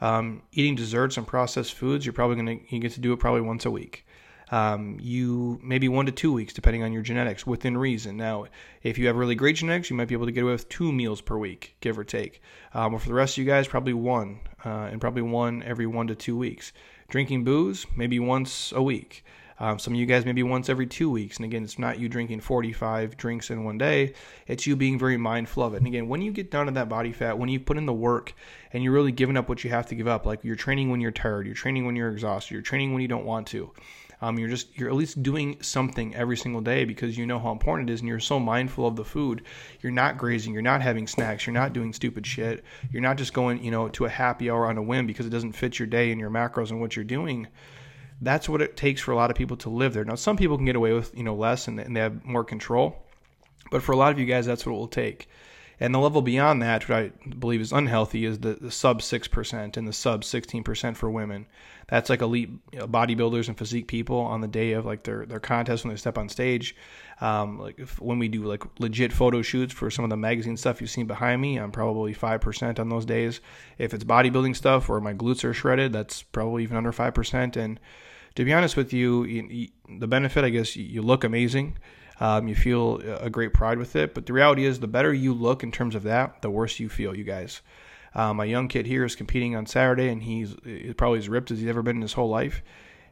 Um, 0.01 0.41
eating 0.51 0.75
desserts 0.75 1.17
and 1.17 1.27
processed 1.27 1.73
foods, 1.73 2.05
you're 2.05 2.13
probably 2.13 2.35
going 2.35 2.59
to 2.59 2.75
you 2.75 2.81
get 2.81 2.93
to 2.93 2.99
do 2.99 3.13
it 3.13 3.19
probably 3.19 3.41
once 3.41 3.65
a 3.65 3.71
week. 3.71 4.05
Um, 4.51 4.97
you 4.99 5.59
maybe 5.63 5.87
one 5.87 6.05
to 6.07 6.11
two 6.11 6.33
weeks, 6.33 6.53
depending 6.53 6.83
on 6.83 6.91
your 6.91 7.01
genetics, 7.03 7.45
within 7.45 7.77
reason. 7.77 8.17
Now, 8.17 8.45
if 8.83 8.97
you 8.97 9.07
have 9.07 9.15
really 9.15 9.35
great 9.35 9.57
genetics, 9.57 9.89
you 9.89 9.95
might 9.95 10.07
be 10.07 10.15
able 10.15 10.25
to 10.25 10.31
get 10.31 10.43
away 10.43 10.53
with 10.53 10.69
two 10.69 10.91
meals 10.91 11.21
per 11.21 11.37
week, 11.37 11.75
give 11.81 11.99
or 11.99 12.03
take. 12.03 12.41
Um, 12.73 12.93
but 12.93 13.01
for 13.01 13.09
the 13.09 13.13
rest 13.13 13.33
of 13.33 13.43
you 13.43 13.45
guys, 13.45 13.67
probably 13.67 13.93
one, 13.93 14.39
uh, 14.65 14.89
and 14.91 14.99
probably 14.99 15.21
one 15.21 15.63
every 15.63 15.85
one 15.85 16.07
to 16.07 16.15
two 16.15 16.37
weeks. 16.37 16.73
Drinking 17.09 17.43
booze, 17.43 17.85
maybe 17.95 18.19
once 18.19 18.71
a 18.71 18.81
week. 18.81 19.23
Um, 19.61 19.77
some 19.77 19.93
of 19.93 19.99
you 19.99 20.05
guys 20.05 20.25
maybe 20.25 20.41
once 20.41 20.69
every 20.69 20.87
two 20.87 21.11
weeks. 21.11 21.35
And 21.35 21.45
again, 21.45 21.63
it's 21.63 21.77
not 21.77 21.99
you 21.99 22.07
drinking 22.07 22.39
45 22.39 23.17
drinks 23.17 23.49
in 23.49 23.65
one 23.65 23.77
day. 23.77 24.13
It's 24.47 24.65
you 24.65 24.75
being 24.75 24.97
very 24.97 25.17
mindful 25.17 25.63
of 25.63 25.73
it. 25.73 25.77
And 25.77 25.87
again, 25.87 26.07
when 26.07 26.21
you 26.21 26.31
get 26.31 26.49
down 26.49 26.67
to 26.67 26.71
that 26.73 26.87
body 26.87 27.11
fat, 27.11 27.37
when 27.37 27.49
you 27.49 27.59
put 27.59 27.77
in 27.77 27.85
the 27.85 27.93
work 27.93 28.33
and 28.71 28.83
you're 28.83 28.93
really 28.93 29.11
giving 29.11 29.35
up 29.35 29.49
what 29.49 29.63
you 29.63 29.69
have 29.69 29.87
to 29.87 29.95
give 29.95 30.07
up, 30.07 30.25
like 30.25 30.43
you're 30.43 30.55
training 30.55 30.89
when 30.89 31.01
you're 31.01 31.11
tired, 31.11 31.45
you're 31.45 31.55
training 31.55 31.85
when 31.85 31.95
you're 31.95 32.11
exhausted, 32.11 32.53
you're 32.53 32.61
training 32.61 32.93
when 32.93 33.01
you 33.01 33.07
don't 33.07 33.25
want 33.25 33.47
to. 33.47 33.71
Um, 34.21 34.37
you're 34.37 34.49
just 34.49 34.77
you're 34.77 34.89
at 34.89 34.95
least 34.95 35.23
doing 35.23 35.61
something 35.61 36.13
every 36.13 36.35
single 36.35 36.61
day 36.61 36.83
because 36.83 37.17
you 37.17 37.25
know 37.25 37.39
how 37.39 37.51
important 37.51 37.89
it 37.89 37.93
is 37.93 38.01
and 38.01 38.09
you're 38.09 38.19
so 38.19 38.37
mindful 38.37 38.85
of 38.85 38.97
the 38.97 39.05
food 39.05 39.43
you're 39.79 39.93
not 39.93 40.17
grazing 40.17 40.51
you're 40.51 40.61
not 40.61 40.81
having 40.81 41.07
snacks 41.07 41.47
you're 41.47 41.53
not 41.53 41.71
doing 41.71 41.93
stupid 41.93 42.27
shit 42.27 42.65
you're 42.91 43.01
not 43.01 43.17
just 43.17 43.33
going 43.33 43.63
you 43.63 43.71
know 43.71 43.87
to 43.87 44.03
a 44.03 44.09
happy 44.09 44.49
hour 44.49 44.65
on 44.65 44.77
a 44.77 44.81
whim 44.81 45.07
because 45.07 45.25
it 45.25 45.29
doesn't 45.29 45.53
fit 45.53 45.79
your 45.79 45.87
day 45.87 46.11
and 46.11 46.19
your 46.19 46.29
macros 46.29 46.69
and 46.69 46.81
what 46.81 46.97
you're 46.97 47.05
doing 47.05 47.47
that's 48.21 48.49
what 48.49 48.61
it 48.61 48.75
takes 48.75 49.01
for 49.01 49.11
a 49.11 49.15
lot 49.15 49.29
of 49.29 49.37
people 49.37 49.57
to 49.57 49.69
live 49.69 49.93
there. 49.93 50.03
Now, 50.03 50.15
some 50.15 50.37
people 50.37 50.57
can 50.57 50.65
get 50.65 50.75
away 50.75 50.93
with 50.93 51.15
you 51.15 51.23
know 51.23 51.35
less 51.35 51.67
and, 51.67 51.79
and 51.79 51.95
they 51.95 52.01
have 52.01 52.25
more 52.25 52.43
control, 52.43 52.97
but 53.71 53.81
for 53.81 53.91
a 53.91 53.95
lot 53.95 54.11
of 54.11 54.19
you 54.19 54.25
guys, 54.25 54.45
that's 54.45 54.65
what 54.65 54.73
it 54.73 54.77
will 54.77 54.87
take. 54.87 55.29
And 55.79 55.95
the 55.95 55.99
level 55.99 56.21
beyond 56.21 56.61
that, 56.61 56.87
which 56.87 56.95
I 56.95 57.29
believe 57.29 57.61
is 57.61 57.71
unhealthy, 57.71 58.25
is 58.25 58.39
the, 58.39 58.55
the 58.55 58.71
sub 58.71 58.99
6% 58.99 59.77
and 59.77 59.87
the 59.87 59.93
sub 59.93 60.23
16% 60.23 60.97
for 60.97 61.09
women. 61.09 61.45
That's 61.87 62.09
like 62.09 62.21
elite 62.21 62.51
bodybuilders 62.73 63.47
and 63.47 63.57
physique 63.57 63.87
people 63.87 64.17
on 64.17 64.41
the 64.41 64.47
day 64.47 64.73
of 64.73 64.85
like 64.85 65.03
their, 65.03 65.25
their 65.25 65.39
contest 65.39 65.83
when 65.83 65.93
they 65.93 65.97
step 65.97 66.17
on 66.17 66.27
stage. 66.27 66.75
Um, 67.21 67.59
like 67.59 67.79
if, 67.79 67.99
when 67.99 68.19
we 68.19 68.27
do 68.27 68.43
like 68.43 68.63
legit 68.79 69.13
photo 69.13 69.41
shoots 69.41 69.73
for 69.73 69.89
some 69.89 70.03
of 70.03 70.09
the 70.09 70.17
magazine 70.17 70.57
stuff 70.57 70.81
you've 70.81 70.89
seen 70.89 71.07
behind 71.07 71.41
me, 71.41 71.57
I'm 71.57 71.71
probably 71.71 72.13
5% 72.13 72.79
on 72.79 72.89
those 72.89 73.05
days. 73.05 73.39
If 73.77 73.93
it's 73.93 74.03
bodybuilding 74.03 74.55
stuff 74.55 74.89
where 74.89 74.99
my 74.99 75.13
glutes 75.13 75.43
are 75.43 75.53
shredded, 75.53 75.93
that's 75.93 76.23
probably 76.23 76.63
even 76.63 76.77
under 76.77 76.91
5%. 76.91 77.55
And 77.55 77.79
to 78.35 78.45
be 78.45 78.53
honest 78.53 78.77
with 78.77 78.93
you, 78.93 79.23
you, 79.23 79.47
you 79.49 79.67
the 79.99 80.07
benefit, 80.07 80.43
I 80.43 80.49
guess, 80.49 80.75
you 80.75 81.01
look 81.01 81.23
amazing. 81.23 81.77
Um, 82.19 82.47
you 82.47 82.55
feel 82.55 82.97
a 82.97 83.29
great 83.29 83.53
pride 83.53 83.77
with 83.77 83.95
it. 83.95 84.13
But 84.13 84.25
the 84.25 84.33
reality 84.33 84.65
is, 84.65 84.79
the 84.79 84.87
better 84.87 85.13
you 85.13 85.33
look 85.33 85.63
in 85.63 85.71
terms 85.71 85.95
of 85.95 86.03
that, 86.03 86.41
the 86.41 86.49
worse 86.49 86.79
you 86.79 86.89
feel, 86.89 87.15
you 87.15 87.23
guys. 87.23 87.61
Um, 88.15 88.37
my 88.37 88.45
young 88.45 88.67
kid 88.67 88.85
here 88.85 89.05
is 89.05 89.15
competing 89.15 89.55
on 89.55 89.65
Saturday, 89.65 90.09
and 90.09 90.21
he's 90.23 90.55
probably 90.97 91.19
as 91.19 91.29
ripped 91.29 91.51
as 91.51 91.59
he's 91.59 91.69
ever 91.69 91.81
been 91.81 91.97
in 91.97 92.01
his 92.01 92.13
whole 92.13 92.29
life, 92.29 92.63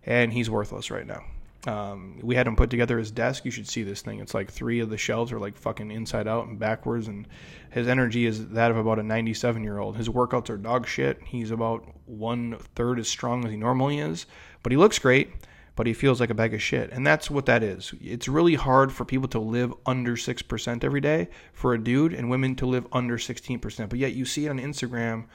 and 0.05 0.33
he's 0.33 0.49
worthless 0.49 0.91
right 0.91 1.05
now. 1.05 1.21
Um, 1.65 2.19
we 2.21 2.35
had 2.35 2.47
him 2.47 2.55
put 2.55 2.69
together 2.69 2.97
his 2.97 3.11
desk. 3.11 3.43
You 3.43 3.51
should 3.51 3.67
see 3.67 3.83
this 3.83 4.01
thing. 4.01 4.19
It's 4.19 4.33
like 4.33 4.49
three 4.49 4.79
of 4.79 4.89
the 4.89 4.97
shelves 4.97 5.31
are 5.31 5.39
like 5.39 5.57
fucking 5.57 5.91
inside 5.91 6.27
out 6.27 6.47
and 6.47 6.57
backwards, 6.57 7.07
and 7.07 7.27
his 7.71 7.87
energy 7.87 8.25
is 8.25 8.47
that 8.49 8.71
of 8.71 8.77
about 8.77 8.99
a 8.99 9.03
97 9.03 9.63
year 9.63 9.79
old. 9.79 9.97
His 9.97 10.09
workouts 10.09 10.49
are 10.49 10.57
dog 10.57 10.87
shit. 10.87 11.21
He's 11.25 11.51
about 11.51 11.85
one 12.05 12.57
third 12.75 12.99
as 12.99 13.07
strong 13.07 13.43
as 13.45 13.51
he 13.51 13.57
normally 13.57 13.99
is, 13.99 14.25
but 14.63 14.71
he 14.71 14.77
looks 14.77 14.99
great 14.99 15.29
but 15.77 15.87
he 15.87 15.93
feels 15.93 16.19
like 16.19 16.29
a 16.29 16.33
bag 16.33 16.53
of 16.53 16.61
shit. 16.61 16.91
And 16.91 17.07
that's 17.07 17.31
what 17.31 17.45
that 17.45 17.63
is. 17.63 17.93
It's 18.01 18.27
really 18.27 18.55
hard 18.55 18.91
for 18.91 19.05
people 19.05 19.29
to 19.29 19.39
live 19.39 19.73
under 19.85 20.17
6% 20.17 20.83
every 20.83 20.99
day, 20.99 21.29
for 21.53 21.73
a 21.73 21.81
dude, 21.81 22.13
and 22.13 22.29
women 22.29 22.55
to 22.55 22.65
live 22.65 22.85
under 22.91 23.17
16%. 23.17 23.87
But 23.87 23.99
yet 23.99 24.13
you 24.13 24.25
see 24.25 24.47
it 24.47 24.49
on 24.49 24.59
Instagram 24.59 25.27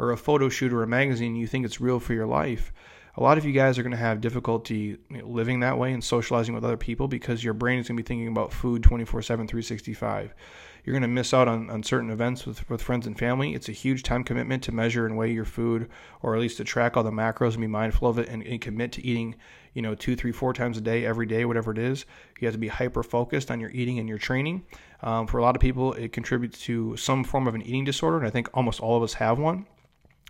or 0.00 0.10
a 0.10 0.16
photo 0.16 0.48
shoot 0.48 0.72
or 0.72 0.82
a 0.82 0.86
magazine, 0.86 1.36
you 1.36 1.46
think 1.46 1.66
it's 1.66 1.80
real 1.80 2.00
for 2.00 2.14
your 2.14 2.26
life. 2.26 2.72
a 3.16 3.22
lot 3.22 3.36
of 3.36 3.44
you 3.44 3.52
guys 3.52 3.78
are 3.78 3.82
going 3.82 3.90
to 3.90 3.98
have 3.98 4.20
difficulty 4.20 4.96
living 5.10 5.60
that 5.60 5.76
way 5.76 5.92
and 5.92 6.02
socializing 6.02 6.54
with 6.54 6.64
other 6.64 6.78
people 6.78 7.06
because 7.06 7.44
your 7.44 7.52
brain 7.52 7.78
is 7.78 7.88
going 7.88 7.96
to 7.96 8.02
be 8.02 8.06
thinking 8.06 8.28
about 8.28 8.52
food 8.52 8.82
24 8.82 9.20
7, 9.20 9.46
365. 9.46 10.34
You're 10.84 10.94
going 10.94 11.02
to 11.02 11.08
miss 11.08 11.34
out 11.34 11.48
on, 11.48 11.68
on 11.68 11.82
certain 11.82 12.10
events 12.10 12.46
with, 12.46 12.68
with 12.70 12.80
friends 12.80 13.06
and 13.06 13.18
family. 13.18 13.54
It's 13.54 13.68
a 13.68 13.72
huge 13.72 14.02
time 14.02 14.24
commitment 14.24 14.62
to 14.64 14.72
measure 14.72 15.04
and 15.04 15.16
weigh 15.18 15.32
your 15.32 15.44
food, 15.44 15.90
or 16.22 16.34
at 16.34 16.40
least 16.40 16.56
to 16.56 16.64
track 16.64 16.96
all 16.96 17.02
the 17.02 17.10
macros 17.10 17.52
and 17.52 17.60
be 17.60 17.66
mindful 17.66 18.08
of 18.08 18.18
it 18.18 18.28
and, 18.28 18.42
and 18.42 18.60
commit 18.60 18.92
to 18.92 19.06
eating, 19.06 19.34
you 19.74 19.82
know, 19.82 19.94
two, 19.94 20.16
three, 20.16 20.32
four 20.32 20.52
times 20.52 20.78
a 20.78 20.80
day, 20.80 21.04
every 21.04 21.26
day, 21.26 21.44
whatever 21.44 21.70
it 21.70 21.78
is. 21.78 22.06
You 22.40 22.46
have 22.46 22.54
to 22.54 22.58
be 22.58 22.68
hyper 22.68 23.02
focused 23.02 23.50
on 23.50 23.60
your 23.60 23.70
eating 23.70 23.98
and 23.98 24.08
your 24.08 24.18
training. 24.18 24.64
Um, 25.02 25.26
for 25.26 25.38
a 25.38 25.42
lot 25.42 25.56
of 25.56 25.60
people, 25.60 25.92
it 25.94 26.12
contributes 26.12 26.60
to 26.62 26.96
some 26.96 27.24
form 27.24 27.46
of 27.46 27.54
an 27.54 27.62
eating 27.62 27.84
disorder, 27.84 28.18
and 28.18 28.26
I 28.26 28.30
think 28.30 28.48
almost 28.54 28.80
all 28.80 28.96
of 28.96 29.02
us 29.02 29.14
have 29.14 29.38
one 29.38 29.66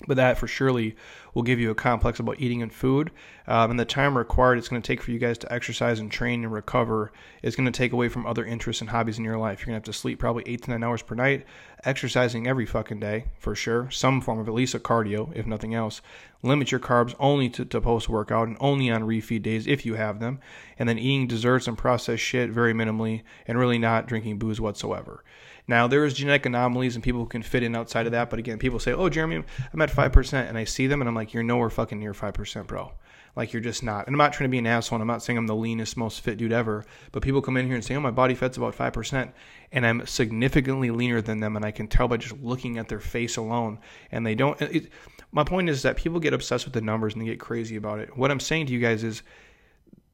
but 0.06 0.16
that 0.16 0.38
for 0.38 0.46
surely 0.46 0.96
will 1.34 1.42
give 1.42 1.60
you 1.60 1.70
a 1.70 1.74
complex 1.74 2.18
about 2.18 2.40
eating 2.40 2.62
and 2.62 2.72
food. 2.72 3.10
Um, 3.46 3.70
and 3.70 3.80
the 3.80 3.84
time 3.84 4.16
required 4.16 4.58
it's 4.58 4.68
going 4.68 4.80
to 4.80 4.86
take 4.86 5.02
for 5.02 5.10
you 5.10 5.18
guys 5.18 5.38
to 5.38 5.52
exercise 5.52 5.98
and 5.98 6.10
train 6.10 6.44
and 6.44 6.52
recover 6.52 7.12
is 7.42 7.56
going 7.56 7.70
to 7.70 7.76
take 7.76 7.92
away 7.92 8.08
from 8.08 8.26
other 8.26 8.44
interests 8.44 8.80
and 8.80 8.90
hobbies 8.90 9.18
in 9.18 9.24
your 9.24 9.38
life. 9.38 9.60
You're 9.60 9.66
going 9.66 9.80
to 9.80 9.86
have 9.86 9.94
to 9.94 9.98
sleep 9.98 10.18
probably 10.18 10.44
eight 10.46 10.62
to 10.62 10.70
nine 10.70 10.82
hours 10.82 11.02
per 11.02 11.14
night, 11.14 11.46
exercising 11.84 12.46
every 12.46 12.66
fucking 12.66 13.00
day 13.00 13.26
for 13.38 13.54
sure, 13.54 13.90
some 13.90 14.20
form 14.20 14.38
of 14.38 14.48
at 14.48 14.54
least 14.54 14.74
a 14.74 14.78
cardio, 14.78 15.34
if 15.34 15.46
nothing 15.46 15.74
else. 15.74 16.00
Limit 16.42 16.70
your 16.70 16.80
carbs 16.80 17.14
only 17.18 17.48
to, 17.50 17.64
to 17.64 17.80
post 17.80 18.08
workout 18.08 18.48
and 18.48 18.56
only 18.60 18.90
on 18.90 19.02
refeed 19.02 19.42
days 19.42 19.66
if 19.66 19.84
you 19.84 19.94
have 19.94 20.20
them. 20.20 20.40
And 20.78 20.88
then 20.88 20.98
eating 20.98 21.26
desserts 21.26 21.68
and 21.68 21.76
processed 21.76 22.22
shit 22.22 22.50
very 22.50 22.72
minimally 22.72 23.22
and 23.46 23.58
really 23.58 23.78
not 23.78 24.06
drinking 24.06 24.38
booze 24.38 24.60
whatsoever. 24.60 25.22
Now, 25.70 25.86
there 25.86 26.04
is 26.04 26.14
genetic 26.14 26.46
anomalies 26.46 26.96
and 26.96 27.04
people 27.04 27.20
who 27.20 27.28
can 27.28 27.44
fit 27.44 27.62
in 27.62 27.76
outside 27.76 28.06
of 28.06 28.10
that. 28.10 28.28
But 28.28 28.40
again, 28.40 28.58
people 28.58 28.80
say, 28.80 28.92
oh, 28.92 29.08
Jeremy, 29.08 29.44
I'm 29.72 29.80
at 29.80 29.88
5%. 29.88 30.48
And 30.48 30.58
I 30.58 30.64
see 30.64 30.88
them 30.88 31.00
and 31.00 31.06
I'm 31.06 31.14
like, 31.14 31.32
you're 31.32 31.44
nowhere 31.44 31.70
fucking 31.70 32.00
near 32.00 32.12
5%, 32.12 32.66
bro. 32.66 32.90
Like, 33.36 33.52
you're 33.52 33.62
just 33.62 33.84
not. 33.84 34.08
And 34.08 34.14
I'm 34.14 34.18
not 34.18 34.32
trying 34.32 34.48
to 34.48 34.50
be 34.50 34.58
an 34.58 34.66
asshole. 34.66 34.96
And 34.96 35.02
I'm 35.02 35.06
not 35.06 35.22
saying 35.22 35.38
I'm 35.38 35.46
the 35.46 35.54
leanest, 35.54 35.96
most 35.96 36.22
fit 36.22 36.38
dude 36.38 36.50
ever. 36.50 36.84
But 37.12 37.22
people 37.22 37.40
come 37.40 37.56
in 37.56 37.66
here 37.66 37.76
and 37.76 37.84
say, 37.84 37.94
oh, 37.94 38.00
my 38.00 38.10
body 38.10 38.34
fat's 38.34 38.56
about 38.56 38.76
5%. 38.76 39.32
And 39.70 39.86
I'm 39.86 40.04
significantly 40.08 40.90
leaner 40.90 41.22
than 41.22 41.38
them. 41.38 41.54
And 41.54 41.64
I 41.64 41.70
can 41.70 41.86
tell 41.86 42.08
by 42.08 42.16
just 42.16 42.36
looking 42.42 42.76
at 42.76 42.88
their 42.88 42.98
face 42.98 43.36
alone. 43.36 43.78
And 44.10 44.26
they 44.26 44.34
don't. 44.34 44.60
It, 44.60 44.90
my 45.30 45.44
point 45.44 45.68
is 45.68 45.82
that 45.82 45.96
people 45.96 46.18
get 46.18 46.34
obsessed 46.34 46.64
with 46.64 46.74
the 46.74 46.80
numbers 46.80 47.12
and 47.12 47.22
they 47.22 47.26
get 47.26 47.38
crazy 47.38 47.76
about 47.76 48.00
it. 48.00 48.16
What 48.16 48.32
I'm 48.32 48.40
saying 48.40 48.66
to 48.66 48.72
you 48.72 48.80
guys 48.80 49.04
is 49.04 49.22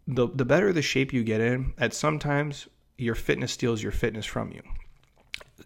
the, 0.06 0.28
the 0.28 0.44
better 0.44 0.74
the 0.74 0.82
shape 0.82 1.14
you 1.14 1.24
get 1.24 1.40
in, 1.40 1.72
at 1.78 1.94
sometimes 1.94 2.68
your 2.98 3.14
fitness 3.14 3.52
steals 3.52 3.82
your 3.82 3.92
fitness 3.92 4.26
from 4.26 4.52
you 4.52 4.60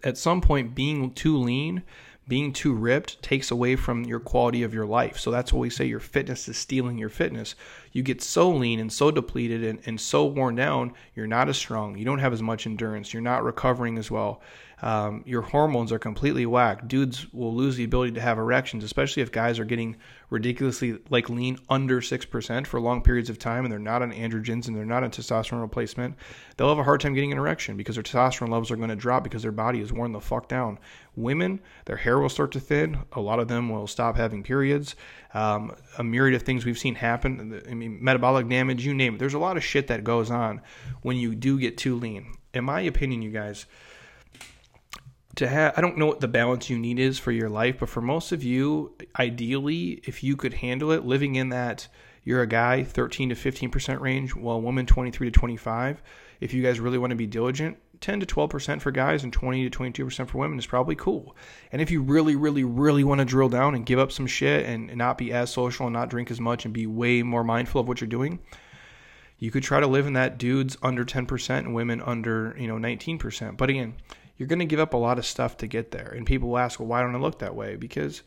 at 0.03 0.17
some 0.17 0.41
point 0.41 0.75
being 0.75 1.13
too 1.13 1.37
lean 1.37 1.83
being 2.31 2.53
too 2.53 2.73
ripped 2.73 3.21
takes 3.21 3.51
away 3.51 3.75
from 3.75 4.05
your 4.05 4.19
quality 4.19 4.63
of 4.63 4.73
your 4.73 4.85
life. 4.85 5.19
So 5.19 5.31
that's 5.31 5.51
what 5.51 5.59
we 5.59 5.69
say 5.69 5.83
your 5.83 5.99
fitness 5.99 6.47
is 6.47 6.55
stealing 6.55 6.97
your 6.97 7.09
fitness. 7.09 7.55
You 7.91 8.03
get 8.03 8.21
so 8.21 8.49
lean 8.49 8.79
and 8.79 8.93
so 8.93 9.11
depleted 9.11 9.65
and, 9.65 9.79
and 9.85 9.99
so 9.99 10.25
worn 10.25 10.55
down, 10.55 10.93
you're 11.13 11.27
not 11.27 11.49
as 11.49 11.57
strong. 11.57 11.97
You 11.97 12.05
don't 12.05 12.19
have 12.19 12.31
as 12.31 12.41
much 12.41 12.65
endurance. 12.65 13.13
You're 13.13 13.21
not 13.21 13.43
recovering 13.43 13.97
as 13.97 14.09
well. 14.09 14.41
Um, 14.81 15.23
your 15.25 15.43
hormones 15.43 15.91
are 15.91 15.99
completely 15.99 16.45
whacked. 16.45 16.87
Dudes 16.87 17.31
will 17.31 17.53
lose 17.53 17.75
the 17.75 17.83
ability 17.83 18.13
to 18.13 18.21
have 18.21 18.39
erections, 18.39 18.83
especially 18.83 19.21
if 19.21 19.31
guys 19.31 19.59
are 19.59 19.65
getting 19.65 19.95
ridiculously 20.31 20.97
like 21.09 21.29
lean 21.29 21.59
under 21.69 22.01
6% 22.01 22.65
for 22.65 22.79
long 22.79 23.03
periods 23.03 23.29
of 23.29 23.37
time 23.37 23.63
and 23.63 23.71
they're 23.71 23.79
not 23.79 24.01
on 24.01 24.11
androgens 24.11 24.67
and 24.67 24.75
they're 24.75 24.85
not 24.85 25.03
on 25.03 25.11
testosterone 25.11 25.61
replacement. 25.61 26.15
They'll 26.57 26.69
have 26.69 26.79
a 26.79 26.83
hard 26.83 27.01
time 27.01 27.13
getting 27.13 27.31
an 27.31 27.37
erection 27.37 27.77
because 27.77 27.95
their 27.95 28.03
testosterone 28.03 28.49
levels 28.49 28.71
are 28.71 28.75
going 28.75 28.89
to 28.89 28.95
drop 28.95 29.23
because 29.23 29.43
their 29.43 29.51
body 29.51 29.81
is 29.81 29.93
worn 29.93 30.13
the 30.13 30.21
fuck 30.21 30.47
down. 30.47 30.79
Women, 31.15 31.59
their 31.85 31.97
hair 31.97 32.17
will 32.17 32.29
start 32.29 32.51
to 32.53 32.59
thin. 32.59 32.97
A 33.11 33.19
lot 33.19 33.39
of 33.39 33.49
them 33.49 33.69
will 33.69 33.87
stop 33.87 34.15
having 34.17 34.41
periods. 34.41 34.95
Um, 35.33 35.75
a 35.97 36.03
myriad 36.03 36.35
of 36.35 36.41
things 36.41 36.65
we've 36.65 36.79
seen 36.79 36.95
happen. 36.95 37.61
I 37.69 37.73
mean, 37.73 38.03
metabolic 38.03 38.47
damage, 38.49 38.85
you 38.85 38.93
name 38.93 39.15
it. 39.15 39.17
There's 39.19 39.33
a 39.35 39.39
lot 39.39 39.57
of 39.57 39.63
shit 39.63 39.87
that 39.87 40.03
goes 40.03 40.31
on 40.31 40.61
when 41.01 41.17
you 41.17 41.35
do 41.35 41.59
get 41.59 41.77
too 41.77 41.95
lean. 41.95 42.33
In 42.53 42.63
my 42.63 42.81
opinion, 42.81 43.21
you 43.21 43.31
guys, 43.31 43.65
to 45.35 45.47
have 45.47 45.73
I 45.77 45.81
don't 45.81 45.97
know 45.97 46.07
what 46.07 46.19
the 46.19 46.27
balance 46.27 46.69
you 46.69 46.77
need 46.77 46.99
is 46.99 47.19
for 47.19 47.31
your 47.31 47.49
life, 47.49 47.77
but 47.79 47.89
for 47.89 48.01
most 48.01 48.31
of 48.31 48.43
you, 48.43 48.95
ideally, 49.19 50.01
if 50.05 50.23
you 50.23 50.35
could 50.35 50.55
handle 50.55 50.91
it, 50.91 51.05
living 51.05 51.35
in 51.35 51.49
that 51.49 51.87
you're 52.23 52.41
a 52.41 52.47
guy 52.47 52.83
13 52.83 53.29
to 53.29 53.35
15% 53.35 53.99
range, 53.99 54.35
while 54.35 54.57
a 54.57 54.59
woman 54.59 54.85
23 54.85 55.31
to 55.31 55.39
25. 55.39 56.01
If 56.39 56.53
you 56.53 56.61
guys 56.61 56.79
really 56.79 56.97
want 56.97 57.11
to 57.11 57.15
be 57.15 57.27
diligent, 57.27 57.77
10 58.01 58.19
to 58.19 58.25
12% 58.25 58.81
for 58.81 58.91
guys 58.91 59.23
and 59.23 59.31
20 59.31 59.69
to 59.69 59.79
22% 59.79 60.27
for 60.27 60.37
women 60.39 60.57
is 60.57 60.65
probably 60.65 60.95
cool. 60.95 61.35
And 61.71 61.81
if 61.81 61.91
you 61.91 62.01
really, 62.01 62.35
really, 62.35 62.63
really 62.63 63.03
want 63.03 63.19
to 63.19 63.25
drill 63.25 63.49
down 63.49 63.75
and 63.75 63.85
give 63.85 63.99
up 63.99 64.11
some 64.11 64.27
shit 64.27 64.65
and 64.65 64.95
not 64.95 65.17
be 65.17 65.31
as 65.31 65.51
social 65.51 65.85
and 65.85 65.93
not 65.93 66.09
drink 66.09 66.31
as 66.31 66.41
much 66.41 66.65
and 66.65 66.73
be 66.73 66.87
way 66.87 67.21
more 67.21 67.43
mindful 67.43 67.81
of 67.81 67.87
what 67.87 68.01
you're 68.01 68.07
doing, 68.07 68.39
you 69.37 69.51
could 69.51 69.63
try 69.63 69.79
to 69.79 69.87
live 69.87 70.07
in 70.07 70.13
that 70.13 70.37
dudes 70.37 70.77
under 70.81 71.05
10% 71.05 71.57
and 71.57 71.73
women 71.73 72.01
under, 72.01 72.55
you 72.59 72.67
know, 72.67 72.75
19%. 72.75 73.57
But 73.57 73.69
again, 73.69 73.95
you're 74.41 74.47
going 74.47 74.57
to 74.57 74.65
give 74.65 74.79
up 74.79 74.95
a 74.95 74.97
lot 74.97 75.19
of 75.19 75.25
stuff 75.27 75.55
to 75.57 75.67
get 75.67 75.91
there. 75.91 76.07
And 76.17 76.25
people 76.25 76.49
will 76.49 76.57
ask, 76.57 76.79
well, 76.79 76.87
why 76.87 77.03
don't 77.03 77.15
I 77.15 77.19
look 77.19 77.37
that 77.37 77.55
way? 77.55 77.75
Because 77.75 78.23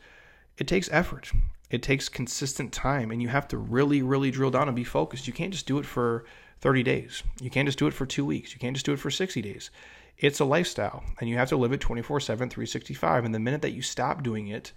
it 0.57 0.65
takes 0.65 0.89
effort, 0.89 1.29
it 1.69 1.83
takes 1.83 2.07
consistent 2.07 2.71
time, 2.71 3.11
and 3.11 3.21
you 3.21 3.27
have 3.27 3.49
to 3.49 3.57
really, 3.57 4.01
really 4.01 4.31
drill 4.31 4.49
down 4.49 4.69
and 4.69 4.77
be 4.77 4.85
focused. 4.85 5.27
You 5.27 5.33
can't 5.33 5.51
just 5.51 5.67
do 5.67 5.77
it 5.77 5.85
for 5.85 6.23
30 6.61 6.83
days, 6.83 7.21
you 7.41 7.49
can't 7.49 7.67
just 7.67 7.77
do 7.77 7.87
it 7.87 7.93
for 7.93 8.05
two 8.05 8.23
weeks, 8.23 8.53
you 8.53 8.59
can't 8.59 8.77
just 8.77 8.85
do 8.85 8.93
it 8.93 8.99
for 8.99 9.11
60 9.11 9.41
days. 9.41 9.71
It's 10.17 10.39
a 10.39 10.45
lifestyle, 10.45 11.03
and 11.19 11.29
you 11.29 11.35
have 11.35 11.49
to 11.49 11.57
live 11.57 11.73
it 11.73 11.81
24 11.81 12.21
7, 12.21 12.49
365. 12.49 13.25
And 13.25 13.35
the 13.35 13.39
minute 13.39 13.61
that 13.63 13.73
you 13.73 13.81
stop 13.81 14.23
doing 14.23 14.47
it, 14.47 14.71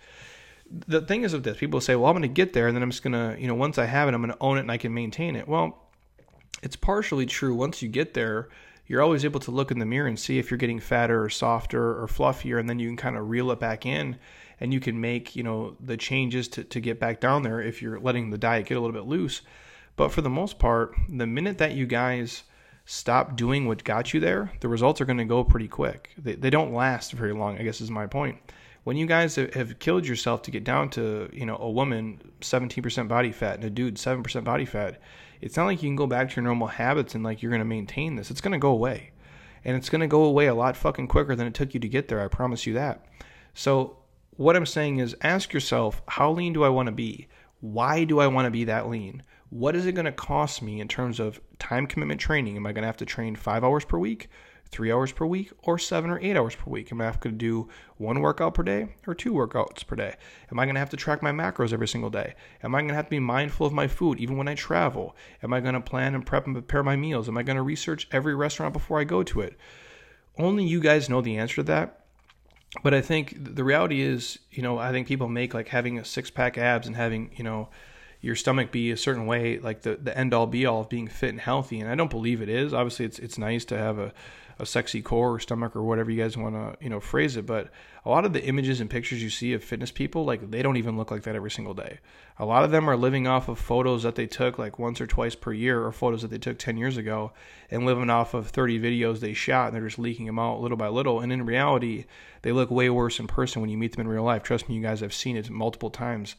the 0.89 1.03
thing 1.03 1.23
is 1.23 1.35
with 1.35 1.45
this, 1.45 1.57
people 1.57 1.81
say, 1.81 1.95
well, 1.95 2.11
I'm 2.11 2.15
going 2.15 2.23
to 2.23 2.29
get 2.29 2.53
there, 2.53 2.67
and 2.67 2.75
then 2.75 2.83
I'm 2.83 2.91
just 2.91 3.05
going 3.05 3.13
to, 3.13 3.41
you 3.41 3.47
know, 3.47 3.55
once 3.55 3.79
I 3.79 3.85
have 3.85 4.09
it, 4.09 4.15
I'm 4.15 4.23
going 4.23 4.35
to 4.35 4.39
own 4.41 4.59
it 4.59 4.63
and 4.63 4.73
I 4.73 4.77
can 4.77 4.93
maintain 4.93 5.37
it. 5.37 5.47
Well, 5.47 5.87
it's 6.65 6.75
partially 6.75 7.27
true. 7.27 7.55
Once 7.55 7.81
you 7.81 7.89
get 7.89 8.15
there, 8.15 8.49
you're 8.89 9.03
always 9.03 9.25
able 9.25 9.41
to 9.41 9.51
look 9.51 9.71
in 9.71 9.79
the 9.79 9.87
mirror 9.87 10.09
and 10.09 10.19
see 10.19 10.39
if 10.39 10.51
you're 10.51 10.59
getting 10.59 10.81
fatter 10.81 11.23
or 11.23 11.29
softer 11.29 12.03
or 12.03 12.07
fluffier, 12.07 12.59
and 12.59 12.69
then 12.69 12.79
you 12.79 12.89
can 12.89 12.97
kind 12.97 13.17
of 13.17 13.29
reel 13.29 13.51
it 13.53 13.61
back 13.61 13.87
in 13.87 14.19
and 14.61 14.73
you 14.73 14.81
can 14.81 15.01
make, 15.01 15.37
you 15.37 15.43
know, 15.43 15.77
the 15.79 15.97
changes 15.97 16.49
to, 16.49 16.65
to 16.65 16.81
get 16.81 16.99
back 16.99 17.21
down 17.21 17.43
there 17.43 17.61
if 17.61 17.81
you're 17.81 18.01
letting 18.01 18.31
the 18.31 18.39
diet 18.39 18.67
get 18.67 18.77
a 18.77 18.81
little 18.81 18.95
bit 18.95 19.07
loose. 19.07 19.43
But 19.95 20.11
for 20.11 20.23
the 20.23 20.31
most 20.31 20.59
part, 20.59 20.95
the 21.09 21.27
minute 21.27 21.59
that 21.59 21.73
you 21.73 21.87
guys 21.87 22.45
stop 22.87 23.37
doing 23.37 23.67
what 23.67 23.85
got 23.85 24.15
you 24.15 24.21
there, 24.21 24.51
the 24.61 24.69
results 24.69 25.01
are 25.01 25.05
going 25.05 25.19
to 25.19 25.25
go 25.25 25.45
pretty 25.45 25.69
quick. 25.69 26.11
They, 26.17 26.35
they 26.35 26.51
don't 26.51 26.73
last 26.73 27.13
very 27.13 27.35
long, 27.35 27.59
I 27.59 27.63
guess 27.63 27.81
is 27.81 27.91
my 27.91 28.07
point. 28.07 28.39
When 28.85 28.97
you 28.97 29.05
guys 29.05 29.37
have 29.37 29.79
killed 29.81 30.07
yourself 30.07 30.43
to 30.43 30.51
get 30.51 30.65
down 30.65 30.89
to, 30.91 31.29
you 31.31 31.45
know, 31.45 31.59
a 31.59 31.71
woman 31.71 32.33
17% 32.41 33.07
body 33.07 33.33
fat 33.33 33.57
and 33.57 33.65
a 33.65 33.71
dude 33.71 33.97
7% 33.97 34.45
body 34.45 34.65
fat, 34.65 34.99
it's 35.41 35.57
not 35.57 35.67
like 35.67 35.83
you 35.83 35.89
can 35.89 35.97
go 35.97 36.07
back 36.07 36.31
to 36.31 36.37
your 36.37 36.45
normal 36.45 36.69
habits 36.69 37.15
and 37.15 37.25
like 37.25 37.43
you're 37.43 37.51
going 37.51 37.61
to 37.61 37.65
maintain 37.65 38.17
this. 38.17 38.31
It's 38.31 38.41
going 38.41 38.53
to 38.53 38.59
go 38.59 38.71
away. 38.71 39.13
And 39.65 39.77
it's 39.77 39.89
going 39.89 40.01
to 40.01 40.07
go 40.07 40.25
away 40.25 40.47
a 40.47 40.55
lot 40.55 40.77
fucking 40.77 41.09
quicker 41.09 41.35
than 41.35 41.47
it 41.47 41.55
took 41.55 41.75
you 41.75 41.81
to 41.81 41.89
get 41.89 42.09
there. 42.09 42.21
I 42.21 42.29
promise 42.29 42.67
you 42.67 42.75
that. 42.75 43.05
So, 43.55 43.99
what 44.31 44.55
I'm 44.55 44.67
saying 44.67 44.99
is 44.99 45.17
ask 45.21 45.53
yourself, 45.53 46.01
how 46.07 46.31
lean 46.31 46.53
do 46.53 46.63
I 46.63 46.69
want 46.69 46.87
to 46.87 46.93
be? 46.93 47.27
Why 47.61 48.05
do 48.05 48.21
I 48.21 48.29
want 48.29 48.47
to 48.47 48.53
be 48.53 48.65
that 48.65 48.89
lean? 48.89 49.25
What 49.51 49.75
is 49.75 49.85
it 49.85 49.93
going 49.93 50.05
to 50.05 50.13
cost 50.13 50.63
me 50.63 50.81
in 50.81 50.87
terms 50.87 51.19
of 51.19 51.41
time 51.59 51.89
commitment 51.89 52.21
training? 52.21 52.57
Am 52.57 52.67
I 52.67 52.73
going 52.73 52.83
to 52.83 52.87
have 52.87 52.99
to 52.99 53.05
train 53.05 53.35
five 53.35 53.65
hours 53.65 53.85
per 53.85 53.99
week? 53.99 54.29
Three 54.71 54.93
hours 54.93 55.13
per 55.13 55.25
week 55.27 55.53
or 55.63 55.79
seven 55.79 56.11
or 56.11 56.21
eight 56.21 56.37
hours 56.37 56.55
per 56.55 56.71
week? 56.71 56.93
Am 56.93 57.01
I 57.01 57.05
going 57.05 57.21
to 57.21 57.31
do 57.31 57.69
one 57.97 58.21
workout 58.21 58.55
per 58.55 58.63
day 58.63 58.97
or 59.07 59.15
two 59.15 59.33
workouts 59.33 59.87
per 59.87 59.97
day? 59.97 60.17
Am 60.51 60.59
I 60.59 60.65
going 60.65 60.75
to 60.75 60.81
have 60.81 60.91
to 60.91 60.97
track 60.97 61.23
my 61.23 61.33
macros 61.33 61.73
every 61.73 61.89
single 61.89 62.11
day? 62.11 62.35
Am 62.63 62.75
I 62.75 62.81
going 62.81 62.89
to 62.89 62.95
have 62.95 63.07
to 63.07 63.11
be 63.11 63.21
mindful 63.21 63.67
of 63.67 63.73
my 63.73 63.89
food 63.89 64.19
even 64.19 64.37
when 64.37 64.49
I 64.49 64.55
travel? 64.55 65.17
Am 65.43 65.53
I 65.53 65.61
going 65.61 65.75
to 65.75 65.81
plan 65.81 66.15
and 66.15 66.25
prep 66.25 66.47
and 66.47 66.55
prepare 66.55 66.83
my 66.83 66.97
meals? 66.97 67.29
Am 67.29 67.39
I 67.39 67.43
going 67.43 67.57
to 67.57 67.63
research 67.63 68.09
every 68.13 68.35
restaurant 68.35 68.73
before 68.73 69.01
I 69.01 69.05
go 69.05 69.23
to 69.23 69.41
it? 69.41 69.57
Only 70.39 70.65
you 70.65 70.81
guys 70.81 71.09
know 71.09 71.21
the 71.21 71.37
answer 71.37 71.57
to 71.57 71.63
that. 71.65 72.05
But 72.83 72.93
I 72.93 73.01
think 73.01 73.35
the 73.39 73.65
reality 73.65 74.03
is, 74.03 74.39
you 74.51 74.63
know, 74.63 74.79
I 74.79 74.93
think 74.93 75.09
people 75.09 75.29
make 75.29 75.55
like 75.55 75.69
having 75.69 75.99
a 75.99 76.05
six 76.05 76.31
pack 76.31 76.59
abs 76.59 76.87
and 76.87 76.95
having, 76.95 77.31
you 77.35 77.43
know, 77.43 77.71
your 78.21 78.35
stomach 78.35 78.73
be 78.73 78.91
a 78.91 78.97
certain 78.97 79.27
way 79.27 79.59
like 79.59 79.83
the, 79.83 79.97
the 79.97 80.17
end 80.17 80.35
all 80.35 80.47
be 80.47 80.67
all 80.67 80.81
of 80.81 80.89
being 80.89 81.07
fit 81.07 81.31
and 81.31 81.41
healthy 81.41 81.81
and 81.81 81.91
i 81.91 81.95
don't 81.95 82.11
believe 82.11 82.43
it 82.43 82.49
is 82.49 82.75
obviously 82.75 83.05
it's 83.05 83.19
it's 83.19 83.39
nice 83.39 83.65
to 83.65 83.77
have 83.77 83.99
a 83.99 84.13
a 84.59 84.67
sexy 84.67 85.03
core 85.03 85.35
or 85.35 85.39
stomach 85.39 85.77
or 85.77 85.83
whatever 85.83 86.11
you 86.11 86.21
guys 86.21 86.37
want 86.37 86.55
to 86.55 86.85
you 86.85 86.91
know 86.91 87.01
phrase 87.01 87.37
it 87.37 87.47
but 87.47 87.71
a 88.09 88.11
lot 88.11 88.25
of 88.25 88.33
the 88.33 88.43
images 88.45 88.81
and 88.81 88.89
pictures 88.89 89.23
you 89.23 89.29
see 89.29 89.53
of 89.53 89.63
fitness 89.63 89.91
people 89.91 90.25
like 90.25 90.51
they 90.51 90.63
don't 90.63 90.79
even 90.79 90.97
look 90.97 91.11
like 91.11 91.25
that 91.25 91.37
every 91.37 91.51
single 91.51 91.75
day. 91.75 91.99
A 92.39 92.45
lot 92.47 92.65
of 92.65 92.71
them 92.71 92.89
are 92.89 92.97
living 92.97 93.27
off 93.27 93.49
of 93.49 93.59
photos 93.59 94.03
that 94.05 94.15
they 94.15 94.27
took 94.27 94.59
like 94.59 94.79
once 94.79 94.99
or 94.99 95.07
twice 95.07 95.35
per 95.35 95.53
year 95.53 95.85
or 95.85 95.93
photos 95.93 96.23
that 96.23 96.29
they 96.29 96.39
took 96.39 96.59
10 96.59 96.79
years 96.79 96.97
ago 96.97 97.33
and 97.71 97.85
living 97.85 98.09
off 98.09 98.33
of 98.33 98.49
30 98.49 98.81
videos 98.81 99.21
they 99.21 99.35
shot 99.35 99.67
and 99.67 99.77
they're 99.77 99.87
just 99.87 99.99
leaking 99.99 100.25
them 100.25 100.39
out 100.39 100.63
little 100.63 100.79
by 100.79 100.89
little. 100.89 101.21
And 101.21 101.31
in 101.31 101.45
reality 101.45 102.07
they 102.41 102.51
look 102.51 102.71
way 102.71 102.89
worse 102.89 103.21
in 103.21 103.27
person 103.27 103.61
when 103.61 103.71
you 103.71 103.77
meet 103.77 103.93
them 103.93 104.01
in 104.01 104.09
real 104.09 104.23
life. 104.23 104.43
Trust 104.43 104.71
me 104.71 104.77
you 104.77 104.83
guys 104.83 105.01
have 105.01 105.13
seen 105.13 105.37
it 105.37 105.51
multiple 105.51 105.91
times. 105.91 106.35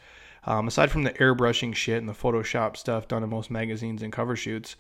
Um, 0.46 0.68
aside 0.68 0.90
from 0.90 1.04
the 1.04 1.12
airbrushing 1.12 1.76
shit 1.76 2.00
and 2.00 2.10
the 2.10 2.14
photoshop 2.14 2.78
stuff 2.78 3.08
done 3.08 3.22
in 3.22 3.30
most 3.30 3.52
magazines 3.52 4.02
and 4.02 4.12
cover 4.12 4.36
shoots 4.36 4.76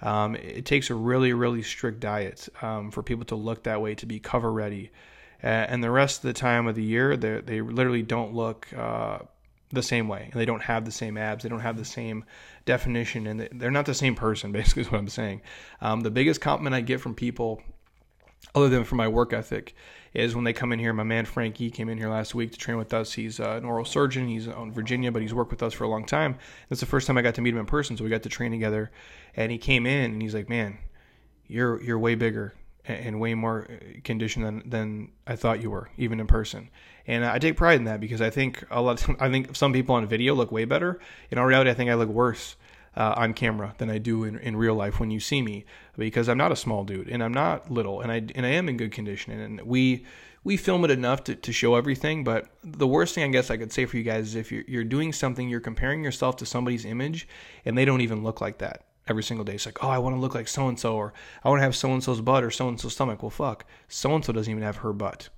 um, 0.00 0.36
it 0.36 0.64
takes 0.64 0.90
a 0.90 0.94
really, 0.94 1.32
really 1.32 1.62
strict 1.62 2.00
diet 2.00 2.48
um, 2.62 2.90
for 2.90 3.02
people 3.02 3.24
to 3.26 3.34
look 3.34 3.64
that 3.64 3.80
way 3.80 3.94
to 3.96 4.06
be 4.06 4.20
cover 4.20 4.52
ready. 4.52 4.90
Uh, 5.42 5.46
and 5.46 5.82
the 5.82 5.90
rest 5.90 6.18
of 6.18 6.22
the 6.22 6.32
time 6.32 6.66
of 6.66 6.74
the 6.74 6.82
year, 6.82 7.16
they, 7.16 7.60
literally 7.60 8.02
don't 8.02 8.34
look 8.34 8.68
uh, 8.76 9.18
the 9.70 9.82
same 9.82 10.08
way. 10.08 10.28
And 10.32 10.40
they 10.40 10.44
don't 10.44 10.62
have 10.62 10.84
the 10.84 10.92
same 10.92 11.16
abs. 11.16 11.42
They 11.42 11.48
don't 11.48 11.60
have 11.60 11.76
the 11.76 11.84
same 11.84 12.24
definition. 12.64 13.26
And 13.26 13.48
they're 13.52 13.70
not 13.70 13.86
the 13.86 13.94
same 13.94 14.14
person 14.14 14.52
basically 14.52 14.82
is 14.82 14.90
what 14.90 14.98
i'm 14.98 15.08
saying. 15.08 15.42
Um, 15.80 16.00
the 16.00 16.10
biggest 16.10 16.40
compliment 16.40 16.74
i 16.74 16.80
get 16.80 17.00
from 17.00 17.14
people 17.14 17.62
other 18.54 18.68
than 18.68 18.84
for 18.84 18.94
my 18.94 19.08
work 19.08 19.32
ethic 19.32 19.74
is 20.14 20.34
when 20.34 20.44
they 20.44 20.52
come 20.52 20.72
in 20.72 20.78
here 20.78 20.92
my 20.92 21.02
man 21.02 21.24
frankie 21.24 21.70
came 21.70 21.88
in 21.88 21.98
here 21.98 22.08
last 22.08 22.34
week 22.34 22.52
to 22.52 22.58
train 22.58 22.76
with 22.76 22.94
us 22.94 23.12
he's 23.12 23.40
uh, 23.40 23.50
an 23.50 23.64
oral 23.64 23.84
surgeon 23.84 24.26
he's 24.26 24.46
in 24.46 24.72
virginia 24.72 25.12
but 25.12 25.22
he's 25.22 25.34
worked 25.34 25.50
with 25.50 25.62
us 25.62 25.74
for 25.74 25.84
a 25.84 25.88
long 25.88 26.04
time 26.04 26.36
that's 26.68 26.80
the 26.80 26.86
first 26.86 27.06
time 27.06 27.18
i 27.18 27.22
got 27.22 27.34
to 27.34 27.40
meet 27.40 27.50
him 27.50 27.58
in 27.58 27.66
person 27.66 27.96
so 27.96 28.04
we 28.04 28.10
got 28.10 28.22
to 28.22 28.28
train 28.28 28.50
together 28.50 28.90
and 29.36 29.52
he 29.52 29.58
came 29.58 29.86
in 29.86 30.12
and 30.12 30.22
he's 30.22 30.34
like 30.34 30.48
man 30.48 30.78
you're 31.46 31.82
you're 31.82 31.98
way 31.98 32.14
bigger 32.14 32.54
and 32.88 33.20
way 33.20 33.34
more 33.34 33.66
uh, 33.70 34.00
conditioned 34.02 34.44
than, 34.44 34.62
than 34.68 35.12
I 35.26 35.36
thought 35.36 35.62
you 35.62 35.70
were, 35.70 35.90
even 35.96 36.20
in 36.20 36.26
person. 36.26 36.70
And 37.06 37.24
I 37.24 37.38
take 37.38 37.56
pride 37.56 37.78
in 37.78 37.84
that 37.84 38.00
because 38.00 38.20
I 38.20 38.30
think 38.30 38.64
a 38.70 38.80
lot. 38.80 39.06
Of, 39.06 39.16
I 39.20 39.30
think 39.30 39.54
some 39.54 39.72
people 39.72 39.94
on 39.94 40.06
video 40.06 40.34
look 40.34 40.50
way 40.50 40.64
better. 40.64 40.98
In 41.30 41.38
all 41.38 41.46
reality, 41.46 41.70
I 41.70 41.74
think 41.74 41.90
I 41.90 41.94
look 41.94 42.08
worse 42.08 42.56
uh, 42.98 43.14
on 43.16 43.32
camera 43.32 43.74
than 43.78 43.88
I 43.88 43.98
do 43.98 44.24
in, 44.24 44.38
in 44.38 44.56
real 44.56 44.74
life 44.74 44.98
when 44.98 45.12
you 45.12 45.20
see 45.20 45.40
me 45.40 45.64
because 45.96 46.28
I'm 46.28 46.36
not 46.36 46.50
a 46.50 46.56
small 46.56 46.84
dude 46.84 47.08
and 47.08 47.22
I'm 47.22 47.32
not 47.32 47.70
little 47.70 48.00
and 48.00 48.10
I 48.10 48.16
and 48.34 48.44
I 48.44 48.50
am 48.50 48.68
in 48.68 48.76
good 48.76 48.90
condition 48.90 49.32
and 49.32 49.62
we 49.62 50.04
we 50.42 50.56
film 50.56 50.84
it 50.84 50.90
enough 50.90 51.24
to, 51.24 51.34
to 51.34 51.52
show 51.52 51.76
everything. 51.76 52.24
But 52.24 52.48
the 52.64 52.86
worst 52.86 53.14
thing 53.14 53.22
I 53.22 53.28
guess 53.28 53.50
I 53.50 53.56
could 53.56 53.72
say 53.72 53.86
for 53.86 53.96
you 53.96 54.02
guys 54.02 54.28
is 54.28 54.34
if 54.34 54.50
you're, 54.50 54.64
you're 54.66 54.84
doing 54.84 55.12
something, 55.12 55.48
you're 55.48 55.60
comparing 55.60 56.02
yourself 56.02 56.36
to 56.36 56.46
somebody's 56.46 56.84
image 56.84 57.28
and 57.64 57.78
they 57.78 57.84
don't 57.84 58.00
even 58.00 58.24
look 58.24 58.40
like 58.40 58.58
that 58.58 58.84
every 59.06 59.22
single 59.22 59.44
day. 59.44 59.54
It's 59.54 59.66
like, 59.66 59.82
oh, 59.82 59.88
I 59.88 59.98
want 59.98 60.16
to 60.16 60.20
look 60.20 60.34
like 60.34 60.48
so 60.48 60.68
and 60.68 60.78
so, 60.78 60.96
or 60.96 61.12
I 61.44 61.48
want 61.48 61.60
to 61.60 61.64
have 61.64 61.76
so 61.76 61.92
and 61.92 62.02
so's 62.02 62.20
butt 62.20 62.42
or 62.42 62.50
so 62.50 62.68
and 62.68 62.80
so's 62.80 62.94
stomach. 62.94 63.22
Well, 63.22 63.30
fuck, 63.30 63.64
so 63.86 64.14
and 64.14 64.24
so 64.24 64.32
doesn't 64.32 64.50
even 64.50 64.62
have 64.62 64.78
her 64.78 64.92
butt. 64.92 65.28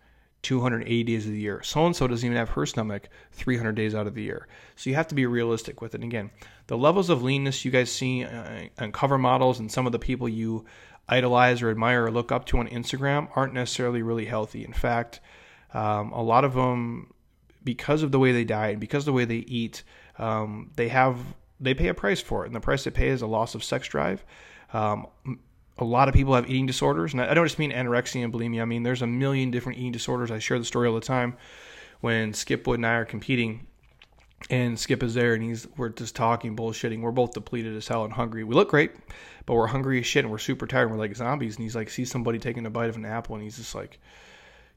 280 0.43 1.05
days 1.05 1.27
of 1.27 1.33
the 1.33 1.39
year. 1.39 1.63
So 1.63 1.87
and 1.87 1.95
so 1.95 2.07
doesn't 2.07 2.25
even 2.25 2.37
have 2.37 2.51
her 2.51 2.67
stomach 2.67 3.09
300 3.33 3.73
days 3.73 3.95
out 3.95 4.07
of 4.07 4.15
the 4.15 4.23
year. 4.23 4.49
So 4.77 4.91
you 4.91 4.97
have 4.97 5.09
to 5.09 5.15
be 5.15 5.27
realistic 5.27 5.81
with 5.81 5.95
it. 5.95 6.03
And 6.03 6.05
again, 6.05 6.31
the 6.67 6.79
levels 6.79 7.11
of 7.11 7.23
leanness 7.23 7.65
you 7.65 7.71
guys 7.71 7.91
see 7.93 8.25
uh, 8.25 8.63
on 8.79 8.93
cover 8.93 9.19
models 9.19 9.59
and 9.59 9.71
some 9.71 9.87
of 9.87 9.93
the 9.93 9.99
people 9.99 10.29
you 10.29 10.65
idolize 11.09 11.61
or 11.61 11.71
admire 11.71 12.07
or 12.07 12.11
look 12.11 12.33
up 12.33 12.47
to 12.47 12.59
on 12.59 12.69
Instagram 12.69 13.29
aren't 13.37 13.53
necessarily 13.53 14.03
really 14.03 14.25
healthy. 14.25 14.65
In 14.65 14.73
fact, 14.73 15.21
um, 15.75 16.13
a 16.13 16.23
lot 16.23 16.45
of 16.45 16.55
them, 16.55 17.13
because 17.63 18.03
of 18.03 18.13
the 18.13 18.19
way 18.19 18.33
they 18.33 18.45
diet, 18.45 18.81
because 18.81 19.03
of 19.03 19.07
the 19.07 19.13
way 19.13 19.25
they 19.25 19.37
eat, 19.37 19.83
um, 20.19 20.71
they 20.77 20.89
have 20.89 21.19
they 21.63 21.75
pay 21.75 21.89
a 21.89 21.95
price 21.95 22.21
for 22.21 22.45
it, 22.45 22.47
and 22.47 22.57
the 22.57 22.61
price 22.61 22.85
they 22.85 22.91
pay 22.91 23.09
is 23.09 23.21
a 23.21 23.27
loss 23.27 23.55
of 23.55 23.63
sex 23.63 23.87
drive. 23.87 24.25
Um, 24.73 25.07
a 25.81 25.85
lot 25.85 26.09
of 26.09 26.15
people 26.15 26.35
have 26.35 26.49
eating 26.49 26.67
disorders, 26.67 27.13
and 27.13 27.23
I 27.23 27.35
don't 27.35 27.47
just 27.47 27.59
mean 27.59 27.73
anorexia 27.73 28.23
and 28.23 28.33
bulimia. 28.33 28.63
I 28.63 28.67
mean 28.67 28.83
there's 28.83 29.03
a 29.03 29.07
million 29.07 29.51
different 29.51 29.79
eating 29.79 29.93
disorders. 29.93 30.31
I 30.31 30.39
share 30.39 30.59
the 30.59 30.65
story 30.65 30.89
all 30.89 30.95
the 30.95 31.01
time. 31.01 31.37
When 32.01 32.33
Skip 32.33 32.67
Wood 32.67 32.79
and 32.79 32.87
I 32.87 32.95
are 32.95 33.05
competing, 33.05 33.67
and 34.49 34.79
Skip 34.79 35.03
is 35.03 35.15
there, 35.15 35.35
and 35.35 35.43
he's 35.43 35.67
we're 35.77 35.91
just 35.91 36.17
talking 36.17 36.57
bullshitting. 36.57 37.01
We're 37.01 37.11
both 37.11 37.33
depleted 37.33 37.77
as 37.77 37.89
hell 37.89 38.05
and 38.05 38.13
hungry. 38.13 38.45
We 38.45 38.55
look 38.55 38.71
great, 38.71 38.93
but 39.45 39.55
we're 39.55 39.67
hungry 39.67 40.01
as 40.01 40.07
shit, 40.07 40.25
and 40.25 40.31
we're 40.31 40.39
super 40.39 40.67
tired. 40.67 40.85
And 40.85 40.93
we're 40.93 40.99
like 40.99 41.17
zombies. 41.17 41.57
And 41.57 41.63
he's 41.63 41.77
like, 41.77 41.91
sees 41.91 42.11
somebody 42.11 42.39
taking 42.39 42.65
a 42.65 42.71
bite 42.71 42.89
of 42.89 42.97
an 42.97 43.05
apple, 43.05 43.35
and 43.35 43.45
he's 43.45 43.57
just 43.57 43.75
like 43.75 43.99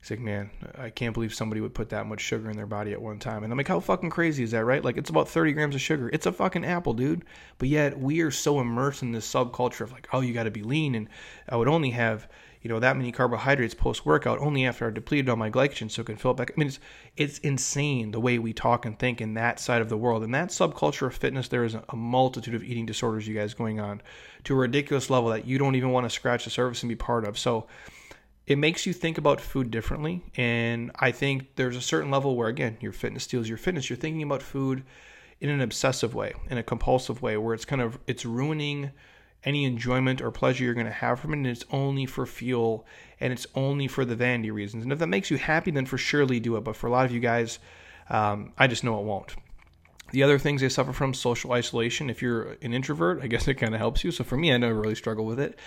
He's 0.03 0.11
like, 0.11 0.19
man, 0.19 0.49
I 0.77 0.89
can't 0.89 1.13
believe 1.13 1.33
somebody 1.33 1.61
would 1.61 1.73
put 1.73 1.87
that 1.91 2.05
much 2.05 2.19
sugar 2.19 2.49
in 2.49 2.57
their 2.57 2.65
body 2.65 2.91
at 2.91 3.01
one 3.01 3.19
time. 3.19 3.45
And 3.45 3.53
I'm 3.53 3.57
like, 3.57 3.69
how 3.69 3.79
fucking 3.79 4.09
crazy 4.09 4.43
is 4.43 4.51
that, 4.51 4.65
right? 4.65 4.83
Like, 4.83 4.97
it's 4.97 5.09
about 5.09 5.29
30 5.29 5.53
grams 5.53 5.75
of 5.75 5.81
sugar. 5.81 6.09
It's 6.11 6.25
a 6.25 6.33
fucking 6.33 6.65
apple, 6.65 6.93
dude. 6.93 7.23
But 7.57 7.69
yet, 7.69 7.97
we 7.97 8.19
are 8.19 8.29
so 8.29 8.59
immersed 8.59 9.01
in 9.01 9.13
this 9.13 9.25
subculture 9.25 9.79
of 9.79 9.93
like, 9.93 10.09
oh, 10.11 10.19
you 10.19 10.33
got 10.33 10.43
to 10.43 10.51
be 10.51 10.61
lean. 10.61 10.95
And 10.95 11.07
I 11.47 11.55
would 11.55 11.69
only 11.69 11.91
have, 11.91 12.27
you 12.61 12.69
know, 12.69 12.81
that 12.81 12.97
many 12.97 13.13
carbohydrates 13.13 13.75
post 13.75 14.05
workout 14.05 14.39
only 14.39 14.65
after 14.65 14.85
I 14.85 14.91
depleted 14.91 15.29
all 15.29 15.37
my 15.37 15.49
glycogen 15.49 15.89
so 15.89 16.03
can 16.03 16.17
fill 16.17 16.31
it 16.31 16.37
back. 16.37 16.51
I 16.51 16.59
mean, 16.59 16.67
it's, 16.67 16.79
it's 17.15 17.37
insane 17.37 18.11
the 18.11 18.19
way 18.19 18.39
we 18.39 18.51
talk 18.51 18.85
and 18.85 18.99
think 18.99 19.21
in 19.21 19.35
that 19.35 19.57
side 19.57 19.81
of 19.81 19.87
the 19.87 19.95
world. 19.95 20.21
In 20.25 20.31
that 20.31 20.49
subculture 20.49 21.07
of 21.07 21.15
fitness, 21.15 21.47
there 21.47 21.63
is 21.63 21.75
a 21.75 21.95
multitude 21.95 22.55
of 22.55 22.63
eating 22.65 22.85
disorders, 22.85 23.25
you 23.25 23.35
guys, 23.35 23.53
going 23.53 23.79
on 23.79 24.01
to 24.43 24.53
a 24.53 24.57
ridiculous 24.57 25.09
level 25.09 25.29
that 25.29 25.47
you 25.47 25.57
don't 25.57 25.75
even 25.75 25.91
want 25.91 26.05
to 26.05 26.09
scratch 26.09 26.43
the 26.43 26.49
surface 26.49 26.83
and 26.83 26.89
be 26.89 26.97
part 26.97 27.23
of. 27.23 27.39
So, 27.39 27.67
it 28.45 28.58
makes 28.58 28.86
you 28.86 28.93
think 28.93 29.17
about 29.17 29.39
food 29.39 29.71
differently. 29.71 30.21
And 30.36 30.91
I 30.95 31.12
think 31.12 31.56
there's 31.56 31.77
a 31.77 31.82
certain 31.82 32.12
level 32.12 32.36
where, 32.36 32.49
again, 32.49 32.77
your 32.82 32.91
fitness 32.91 33.23
steals 33.23 33.47
your 33.47 33.58
fitness. 33.58 33.89
You're 33.89 33.97
thinking 33.97 34.23
about 34.23 34.41
food 34.41 34.84
in 35.39 35.49
an 35.49 35.62
obsessive 35.62 36.13
way, 36.13 36.34
in 36.49 36.58
a 36.58 36.63
compulsive 36.63 37.21
way, 37.21 37.38
where 37.38 37.53
it's 37.53 37.65
kind 37.65 37.82
of 37.82 37.99
it's 38.08 38.25
ruining 38.25 38.91
any 39.45 39.65
enjoyment 39.65 40.21
or 40.21 40.32
pleasure 40.32 40.63
you're 40.63 40.73
going 40.73 40.86
to 40.86 40.91
have 40.91 41.19
from 41.19 41.34
it, 41.34 41.38
and 41.38 41.47
it's 41.47 41.65
only 41.71 42.06
for 42.06 42.25
fuel 42.25 42.86
and 43.19 43.34
it's 43.34 43.47
only 43.56 43.88
for 43.88 44.06
the 44.06 44.15
vanity 44.15 44.51
reasons. 44.51 44.84
And 44.84 44.91
if 44.91 44.99
that 44.99 45.08
makes 45.08 45.29
you 45.29 45.38
happy, 45.38 45.71
then 45.71 45.86
for 45.86 45.97
surely 45.97 46.39
do 46.39 46.56
it. 46.56 46.62
But 46.62 46.75
for 46.75 46.88
a 46.88 46.91
lot 46.91 47.06
of 47.06 47.12
you 47.12 47.19
guys, 47.19 47.60
um, 48.10 48.53
I 48.58 48.67
just 48.67 48.84
know 48.84 48.99
it 48.99 49.06
won't. 49.06 49.36
The 50.12 50.23
other 50.23 50.38
things 50.38 50.62
they 50.62 50.69
suffer 50.69 50.93
from 50.93 51.13
social 51.13 51.53
isolation. 51.53 52.10
If 52.10 52.21
you're 52.21 52.58
an 52.62 52.73
introvert, 52.73 53.21
I 53.23 53.27
guess 53.27 53.47
it 53.47 53.56
kind 53.56 53.73
of 53.73 53.79
helps 53.79 54.03
you. 54.03 54.12
So 54.12 54.23
for 54.23 54.38
me, 54.38 54.53
I 54.53 54.58
never 54.58 54.79
really 54.79 54.95
struggle 54.95 55.25
with 55.25 55.39
it. 55.39 55.58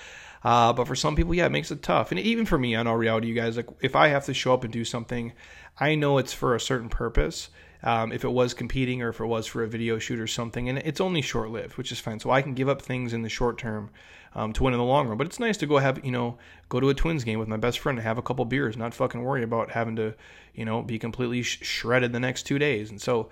Uh, 0.45 0.73
but 0.73 0.87
for 0.87 0.95
some 0.95 1.17
people, 1.17 1.35
yeah, 1.35 1.47
it 1.47 1.53
makes 1.53 1.71
it 1.71 1.83
tough. 1.83 2.11
And 2.13 2.21
even 2.21 2.47
for 2.47 2.59
me, 2.59 2.75
on 2.75 2.87
all 2.87 2.97
reality, 2.97 3.29
you 3.29 3.35
guys, 3.35 3.57
like 3.57 3.69
if 3.81 3.97
I 3.97 4.09
have 4.09 4.27
to 4.27 4.35
show 4.35 4.55
up 4.55 4.65
and 4.65 4.73
do 4.73 4.85
something, 4.85 5.33
I 5.79 5.95
know 5.95 6.19
it's 6.19 6.33
for 6.33 6.55
a 6.55 6.61
certain 6.61 6.89
purpose. 6.89 7.49
Um, 7.83 8.11
if 8.11 8.25
it 8.25 8.33
was 8.33 8.55
competing 8.55 9.03
or 9.03 9.11
if 9.11 9.21
it 9.21 9.27
was 9.27 9.47
for 9.47 9.63
a 9.63 9.69
video 9.69 9.99
shoot 9.99 10.19
or 10.19 10.27
something, 10.27 10.69
and 10.69 10.79
it's 10.79 11.01
only 11.01 11.21
short 11.21 11.51
lived, 11.51 11.77
which 11.77 11.93
is 11.93 12.01
fine. 12.01 12.19
So 12.19 12.31
I 12.31 12.43
can 12.43 12.55
give 12.55 12.69
up 12.69 12.83
things 12.83 13.13
in 13.13 13.23
the 13.23 13.29
short 13.29 13.59
term 13.59 13.91
um, 14.35 14.53
to 14.53 14.63
win 14.63 14.75
in 14.75 14.79
the 14.79 14.85
long 14.85 15.09
run. 15.09 15.19
But 15.19 15.27
it's 15.27 15.39
nice 15.39 15.57
to 15.59 15.67
go 15.67 15.79
have 15.79 16.05
you 16.05 16.11
know 16.11 16.39
go 16.69 16.81
to 16.81 16.89
a 16.89 16.95
Twins 16.95 17.23
game 17.23 17.39
with 17.39 17.49
my 17.49 17.57
best 17.57 17.79
friend 17.79 17.99
and 17.99 18.07
have 18.07 18.19
a 18.19 18.23
couple 18.23 18.45
beers, 18.45 18.77
not 18.77 18.95
fucking 18.95 19.23
worry 19.23 19.43
about 19.43 19.71
having 19.71 19.97
to 19.97 20.15
you 20.55 20.65
know 20.65 20.83
be 20.83 20.99
completely 20.99 21.43
sh- 21.43 21.59
shredded 21.63 22.13
the 22.13 22.21
next 22.21 22.45
two 22.45 22.59
days. 22.59 22.91
And 22.91 23.01
so 23.01 23.31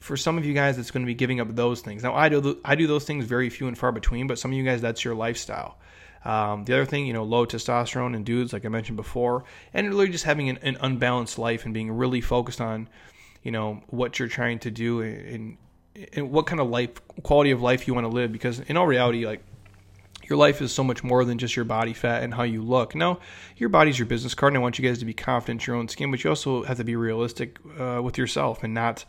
for 0.00 0.16
some 0.16 0.36
of 0.36 0.44
you 0.44 0.54
guys, 0.54 0.78
it's 0.78 0.90
going 0.90 1.04
to 1.04 1.06
be 1.06 1.14
giving 1.14 1.40
up 1.40 1.54
those 1.54 1.80
things. 1.80 2.02
Now 2.02 2.14
I 2.14 2.28
do 2.28 2.60
I 2.64 2.74
do 2.74 2.86
those 2.86 3.04
things 3.04 3.24
very 3.24 3.50
few 3.50 3.68
and 3.68 3.76
far 3.76 3.92
between, 3.92 4.26
but 4.26 4.38
some 4.38 4.50
of 4.50 4.56
you 4.56 4.64
guys, 4.64 4.80
that's 4.80 5.04
your 5.04 5.14
lifestyle. 5.14 5.78
Um, 6.26 6.64
the 6.64 6.74
other 6.74 6.84
thing, 6.84 7.06
you 7.06 7.12
know, 7.12 7.22
low 7.22 7.46
testosterone 7.46 8.16
in 8.16 8.24
dudes, 8.24 8.52
like 8.52 8.64
I 8.64 8.68
mentioned 8.68 8.96
before, 8.96 9.44
and 9.72 9.88
really 9.88 10.08
just 10.08 10.24
having 10.24 10.48
an, 10.48 10.58
an 10.58 10.76
unbalanced 10.80 11.38
life 11.38 11.64
and 11.64 11.72
being 11.72 11.92
really 11.92 12.20
focused 12.20 12.60
on, 12.60 12.88
you 13.44 13.52
know, 13.52 13.80
what 13.90 14.18
you're 14.18 14.26
trying 14.26 14.58
to 14.60 14.70
do 14.72 15.02
and, 15.02 15.56
and 16.14 16.32
what 16.32 16.46
kind 16.46 16.60
of 16.60 16.68
life 16.68 16.90
quality 17.22 17.52
of 17.52 17.62
life 17.62 17.86
you 17.86 17.94
want 17.94 18.06
to 18.06 18.12
live. 18.12 18.32
Because 18.32 18.58
in 18.58 18.76
all 18.76 18.88
reality, 18.88 19.24
like 19.24 19.40
your 20.28 20.36
life 20.36 20.60
is 20.60 20.72
so 20.72 20.82
much 20.82 21.04
more 21.04 21.24
than 21.24 21.38
just 21.38 21.54
your 21.54 21.64
body 21.64 21.92
fat 21.92 22.24
and 22.24 22.34
how 22.34 22.42
you 22.42 22.60
look. 22.60 22.96
No, 22.96 23.20
your 23.56 23.68
body's 23.68 23.96
your 23.96 24.06
business 24.06 24.34
card, 24.34 24.52
and 24.52 24.58
I 24.58 24.60
want 24.60 24.80
you 24.80 24.88
guys 24.88 24.98
to 24.98 25.04
be 25.04 25.14
confident 25.14 25.62
in 25.62 25.66
your 25.70 25.76
own 25.76 25.86
skin, 25.86 26.10
but 26.10 26.24
you 26.24 26.30
also 26.30 26.64
have 26.64 26.78
to 26.78 26.84
be 26.84 26.96
realistic 26.96 27.60
uh, 27.78 28.00
with 28.02 28.18
yourself 28.18 28.64
and 28.64 28.74
not 28.74 29.04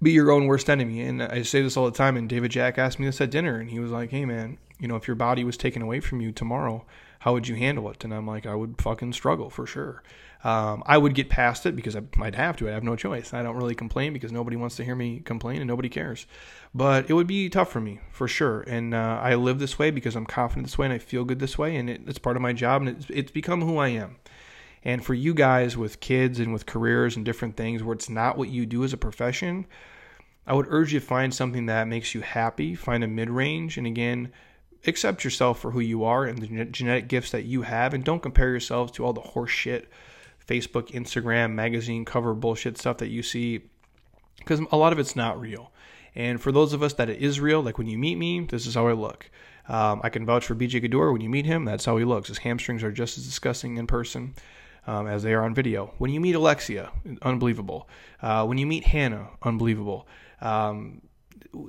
be 0.00 0.12
your 0.12 0.30
own 0.30 0.46
worst 0.46 0.70
enemy. 0.70 1.02
And 1.02 1.22
I 1.22 1.42
say 1.42 1.60
this 1.60 1.76
all 1.76 1.84
the 1.84 1.90
time. 1.90 2.16
And 2.16 2.30
David 2.30 2.50
Jack 2.50 2.78
asked 2.78 2.98
me 2.98 3.04
this 3.04 3.20
at 3.20 3.30
dinner, 3.30 3.58
and 3.58 3.70
he 3.70 3.78
was 3.78 3.90
like, 3.90 4.08
"Hey, 4.10 4.24
man, 4.24 4.56
you 4.78 4.88
know, 4.88 4.96
if 4.96 5.06
your 5.06 5.14
body 5.14 5.44
was 5.44 5.56
taken 5.56 5.82
away 5.82 6.00
from 6.00 6.20
you 6.20 6.32
tomorrow, 6.32 6.84
how 7.20 7.32
would 7.32 7.48
you 7.48 7.56
handle 7.56 7.90
it? 7.90 8.04
And 8.04 8.12
I'm 8.14 8.26
like, 8.26 8.46
I 8.46 8.54
would 8.54 8.80
fucking 8.80 9.12
struggle 9.12 9.50
for 9.50 9.66
sure. 9.66 10.02
Um, 10.44 10.82
I 10.86 10.98
would 10.98 11.14
get 11.14 11.28
past 11.28 11.66
it 11.66 11.74
because 11.74 11.96
I, 11.96 12.02
would 12.18 12.34
have 12.34 12.56
to. 12.58 12.68
I 12.68 12.72
have 12.72 12.84
no 12.84 12.94
choice. 12.94 13.34
I 13.34 13.42
don't 13.42 13.56
really 13.56 13.74
complain 13.74 14.12
because 14.12 14.30
nobody 14.30 14.56
wants 14.56 14.76
to 14.76 14.84
hear 14.84 14.94
me 14.94 15.20
complain 15.20 15.60
and 15.60 15.66
nobody 15.66 15.88
cares. 15.88 16.26
But 16.74 17.10
it 17.10 17.14
would 17.14 17.26
be 17.26 17.48
tough 17.48 17.72
for 17.72 17.80
me 17.80 18.00
for 18.12 18.28
sure. 18.28 18.60
And 18.62 18.94
uh, 18.94 19.18
I 19.20 19.34
live 19.34 19.58
this 19.58 19.78
way 19.78 19.90
because 19.90 20.14
I'm 20.14 20.26
confident 20.26 20.66
this 20.66 20.78
way 20.78 20.86
and 20.86 20.92
I 20.92 20.98
feel 20.98 21.24
good 21.24 21.40
this 21.40 21.58
way. 21.58 21.74
And 21.76 21.90
it, 21.90 22.02
it's 22.06 22.18
part 22.18 22.36
of 22.36 22.42
my 22.42 22.52
job 22.52 22.82
and 22.82 22.90
it's, 22.90 23.06
it's 23.08 23.32
become 23.32 23.62
who 23.62 23.78
I 23.78 23.88
am. 23.88 24.18
And 24.84 25.04
for 25.04 25.14
you 25.14 25.34
guys 25.34 25.76
with 25.76 25.98
kids 25.98 26.38
and 26.38 26.52
with 26.52 26.66
careers 26.66 27.16
and 27.16 27.24
different 27.24 27.56
things 27.56 27.82
where 27.82 27.94
it's 27.94 28.08
not 28.08 28.38
what 28.38 28.50
you 28.50 28.66
do 28.66 28.84
as 28.84 28.92
a 28.92 28.96
profession, 28.96 29.66
I 30.46 30.54
would 30.54 30.66
urge 30.68 30.92
you 30.92 31.00
to 31.00 31.06
find 31.06 31.34
something 31.34 31.66
that 31.66 31.88
makes 31.88 32.14
you 32.14 32.20
happy, 32.20 32.76
find 32.76 33.02
a 33.02 33.08
mid 33.08 33.30
range. 33.30 33.78
And 33.78 33.86
again, 33.86 34.32
accept 34.86 35.24
yourself 35.24 35.60
for 35.60 35.70
who 35.70 35.80
you 35.80 36.04
are 36.04 36.24
and 36.24 36.38
the 36.38 36.64
genetic 36.66 37.08
gifts 37.08 37.30
that 37.30 37.44
you 37.44 37.62
have, 37.62 37.94
and 37.94 38.04
don't 38.04 38.22
compare 38.22 38.50
yourselves 38.50 38.92
to 38.92 39.04
all 39.04 39.12
the 39.12 39.20
horse 39.20 39.50
shit, 39.50 39.88
Facebook, 40.46 40.88
Instagram, 40.88 41.52
magazine 41.52 42.04
cover 42.04 42.34
bullshit 42.34 42.78
stuff 42.78 42.98
that 42.98 43.08
you 43.08 43.22
see, 43.22 43.62
because 44.38 44.60
a 44.70 44.76
lot 44.76 44.92
of 44.92 44.98
it's 44.98 45.16
not 45.16 45.40
real. 45.40 45.72
And 46.14 46.40
for 46.40 46.50
those 46.50 46.72
of 46.72 46.82
us 46.82 46.94
that 46.94 47.10
it 47.10 47.20
is 47.20 47.40
real, 47.40 47.62
like 47.62 47.78
when 47.78 47.88
you 47.88 47.98
meet 47.98 48.16
me, 48.16 48.40
this 48.40 48.66
is 48.66 48.74
how 48.74 48.86
I 48.88 48.92
look. 48.92 49.30
Um, 49.68 50.00
I 50.02 50.08
can 50.08 50.24
vouch 50.24 50.46
for 50.46 50.54
BJ 50.54 50.80
Gaddour. 50.80 51.12
When 51.12 51.20
you 51.20 51.28
meet 51.28 51.44
him, 51.44 51.64
that's 51.64 51.84
how 51.84 51.96
he 51.96 52.04
looks. 52.04 52.28
His 52.28 52.38
hamstrings 52.38 52.82
are 52.82 52.92
just 52.92 53.18
as 53.18 53.26
disgusting 53.26 53.76
in 53.76 53.86
person 53.86 54.34
um, 54.86 55.06
as 55.06 55.22
they 55.22 55.34
are 55.34 55.42
on 55.42 55.54
video. 55.54 55.92
When 55.98 56.10
you 56.10 56.20
meet 56.20 56.34
Alexia, 56.34 56.90
unbelievable. 57.22 57.88
Uh, 58.22 58.46
when 58.46 58.58
you 58.58 58.66
meet 58.66 58.84
Hannah, 58.84 59.30
unbelievable. 59.42 60.06
Um, 60.40 61.02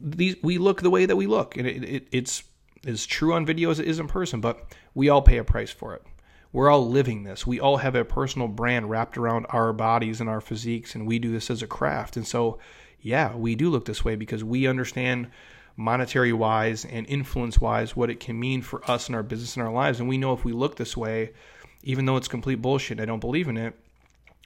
these 0.01 0.35
we 0.41 0.57
look 0.57 0.81
the 0.81 0.89
way 0.89 1.05
that 1.05 1.15
we 1.15 1.27
look, 1.27 1.57
and 1.57 1.65
it, 1.65 1.83
it, 1.83 2.07
it's 2.11 2.43
as 2.85 3.05
true 3.05 3.33
on 3.33 3.45
video 3.45 3.69
as 3.69 3.79
it 3.79 3.87
is 3.87 3.99
in 3.99 4.07
person, 4.07 4.41
but 4.41 4.75
we 4.93 5.09
all 5.09 5.21
pay 5.21 5.37
a 5.37 5.43
price 5.43 5.71
for 5.71 5.93
it. 5.93 6.03
We're 6.51 6.69
all 6.69 6.87
living 6.87 7.23
this. 7.23 7.45
We 7.45 7.59
all 7.59 7.77
have 7.77 7.95
a 7.95 8.05
personal 8.05 8.47
brand 8.47 8.89
wrapped 8.89 9.17
around 9.17 9.45
our 9.49 9.73
bodies 9.73 10.21
and 10.21 10.29
our 10.29 10.41
physiques, 10.41 10.95
and 10.95 11.05
we 11.05 11.19
do 11.19 11.31
this 11.31 11.49
as 11.49 11.61
a 11.61 11.67
craft. 11.67 12.17
And 12.17 12.25
so, 12.25 12.59
yeah, 13.01 13.35
we 13.35 13.55
do 13.55 13.69
look 13.69 13.85
this 13.85 14.05
way 14.05 14.15
because 14.15 14.43
we 14.43 14.67
understand 14.67 15.27
monetary 15.75 16.33
wise 16.33 16.85
and 16.85 17.05
influence 17.07 17.61
wise 17.61 17.95
what 17.95 18.09
it 18.09 18.19
can 18.19 18.39
mean 18.39 18.61
for 18.61 18.89
us 18.89 19.07
and 19.07 19.15
our 19.15 19.23
business 19.23 19.55
and 19.55 19.65
our 19.65 19.71
lives. 19.71 19.99
And 19.99 20.09
we 20.09 20.17
know 20.17 20.33
if 20.33 20.43
we 20.43 20.53
look 20.53 20.75
this 20.75 20.97
way, 20.97 21.31
even 21.83 22.05
though 22.05 22.17
it's 22.17 22.27
complete 22.27 22.61
bullshit, 22.61 22.99
I 22.99 23.05
don't 23.05 23.19
believe 23.19 23.47
in 23.47 23.57
it, 23.57 23.75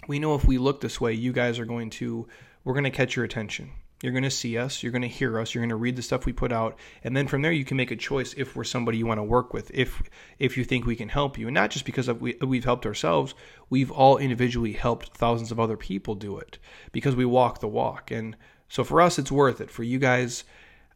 we 0.08 0.20
know 0.20 0.36
if 0.36 0.46
we 0.46 0.58
look 0.58 0.82
this 0.82 1.00
way, 1.00 1.14
you 1.14 1.32
guys 1.32 1.60
are 1.60 1.66
going 1.66 1.90
to 1.92 2.28
we're 2.64 2.74
going 2.74 2.84
to 2.84 2.92
catch 2.92 3.16
your 3.16 3.26
attention. 3.26 3.72
You're 4.02 4.14
going 4.14 4.24
to 4.24 4.32
see 4.32 4.58
us, 4.58 4.82
you're 4.82 4.92
going 4.92 5.04
to 5.04 5.08
hear 5.08 5.40
us, 5.40 5.54
you're 5.54 5.62
going 5.62 5.70
to 5.70 5.76
read 5.76 5.96
the 5.96 6.02
stuff 6.02 6.26
we 6.26 6.34
put 6.34 6.52
out, 6.52 6.78
and 7.04 7.16
then 7.16 7.28
from 7.28 7.44
there 7.44 7.52
you 7.52 7.64
can 7.64 7.78
make 7.78 7.92
a 7.92 7.96
choice 7.96 8.34
if 8.36 8.56
we're 8.56 8.64
somebody 8.64 8.98
you 8.98 9.06
want 9.06 9.20
to 9.20 9.24
work 9.24 9.54
with, 9.54 9.70
if 9.74 10.02
if 10.40 10.58
you 10.58 10.64
think 10.64 10.86
we 10.86 10.96
can 10.96 11.10
help 11.10 11.38
you, 11.38 11.48
and 11.48 11.54
not 11.54 11.70
just 11.70 11.86
because 11.86 12.08
of 12.08 12.20
we, 12.20 12.36
we've 12.42 12.66
helped 12.66 12.86
ourselves, 12.88 13.36
we've 13.70 13.92
all 13.92 14.18
individually 14.18 14.74
helped 14.74 15.16
thousands 15.16 15.52
of 15.52 15.60
other 15.60 15.78
people 15.78 16.16
do 16.16 16.38
it 16.38 16.58
because 16.92 17.16
we 17.16 17.26
walk 17.26 17.60
the 17.60 17.68
walk, 17.68 18.10
and 18.10 18.36
so 18.70 18.84
for 18.84 19.02
us 19.02 19.20
it's 19.20 19.32
worth 19.32 19.62
it. 19.62 19.70
For 19.70 19.84
you 19.84 20.00
guys, 20.00 20.46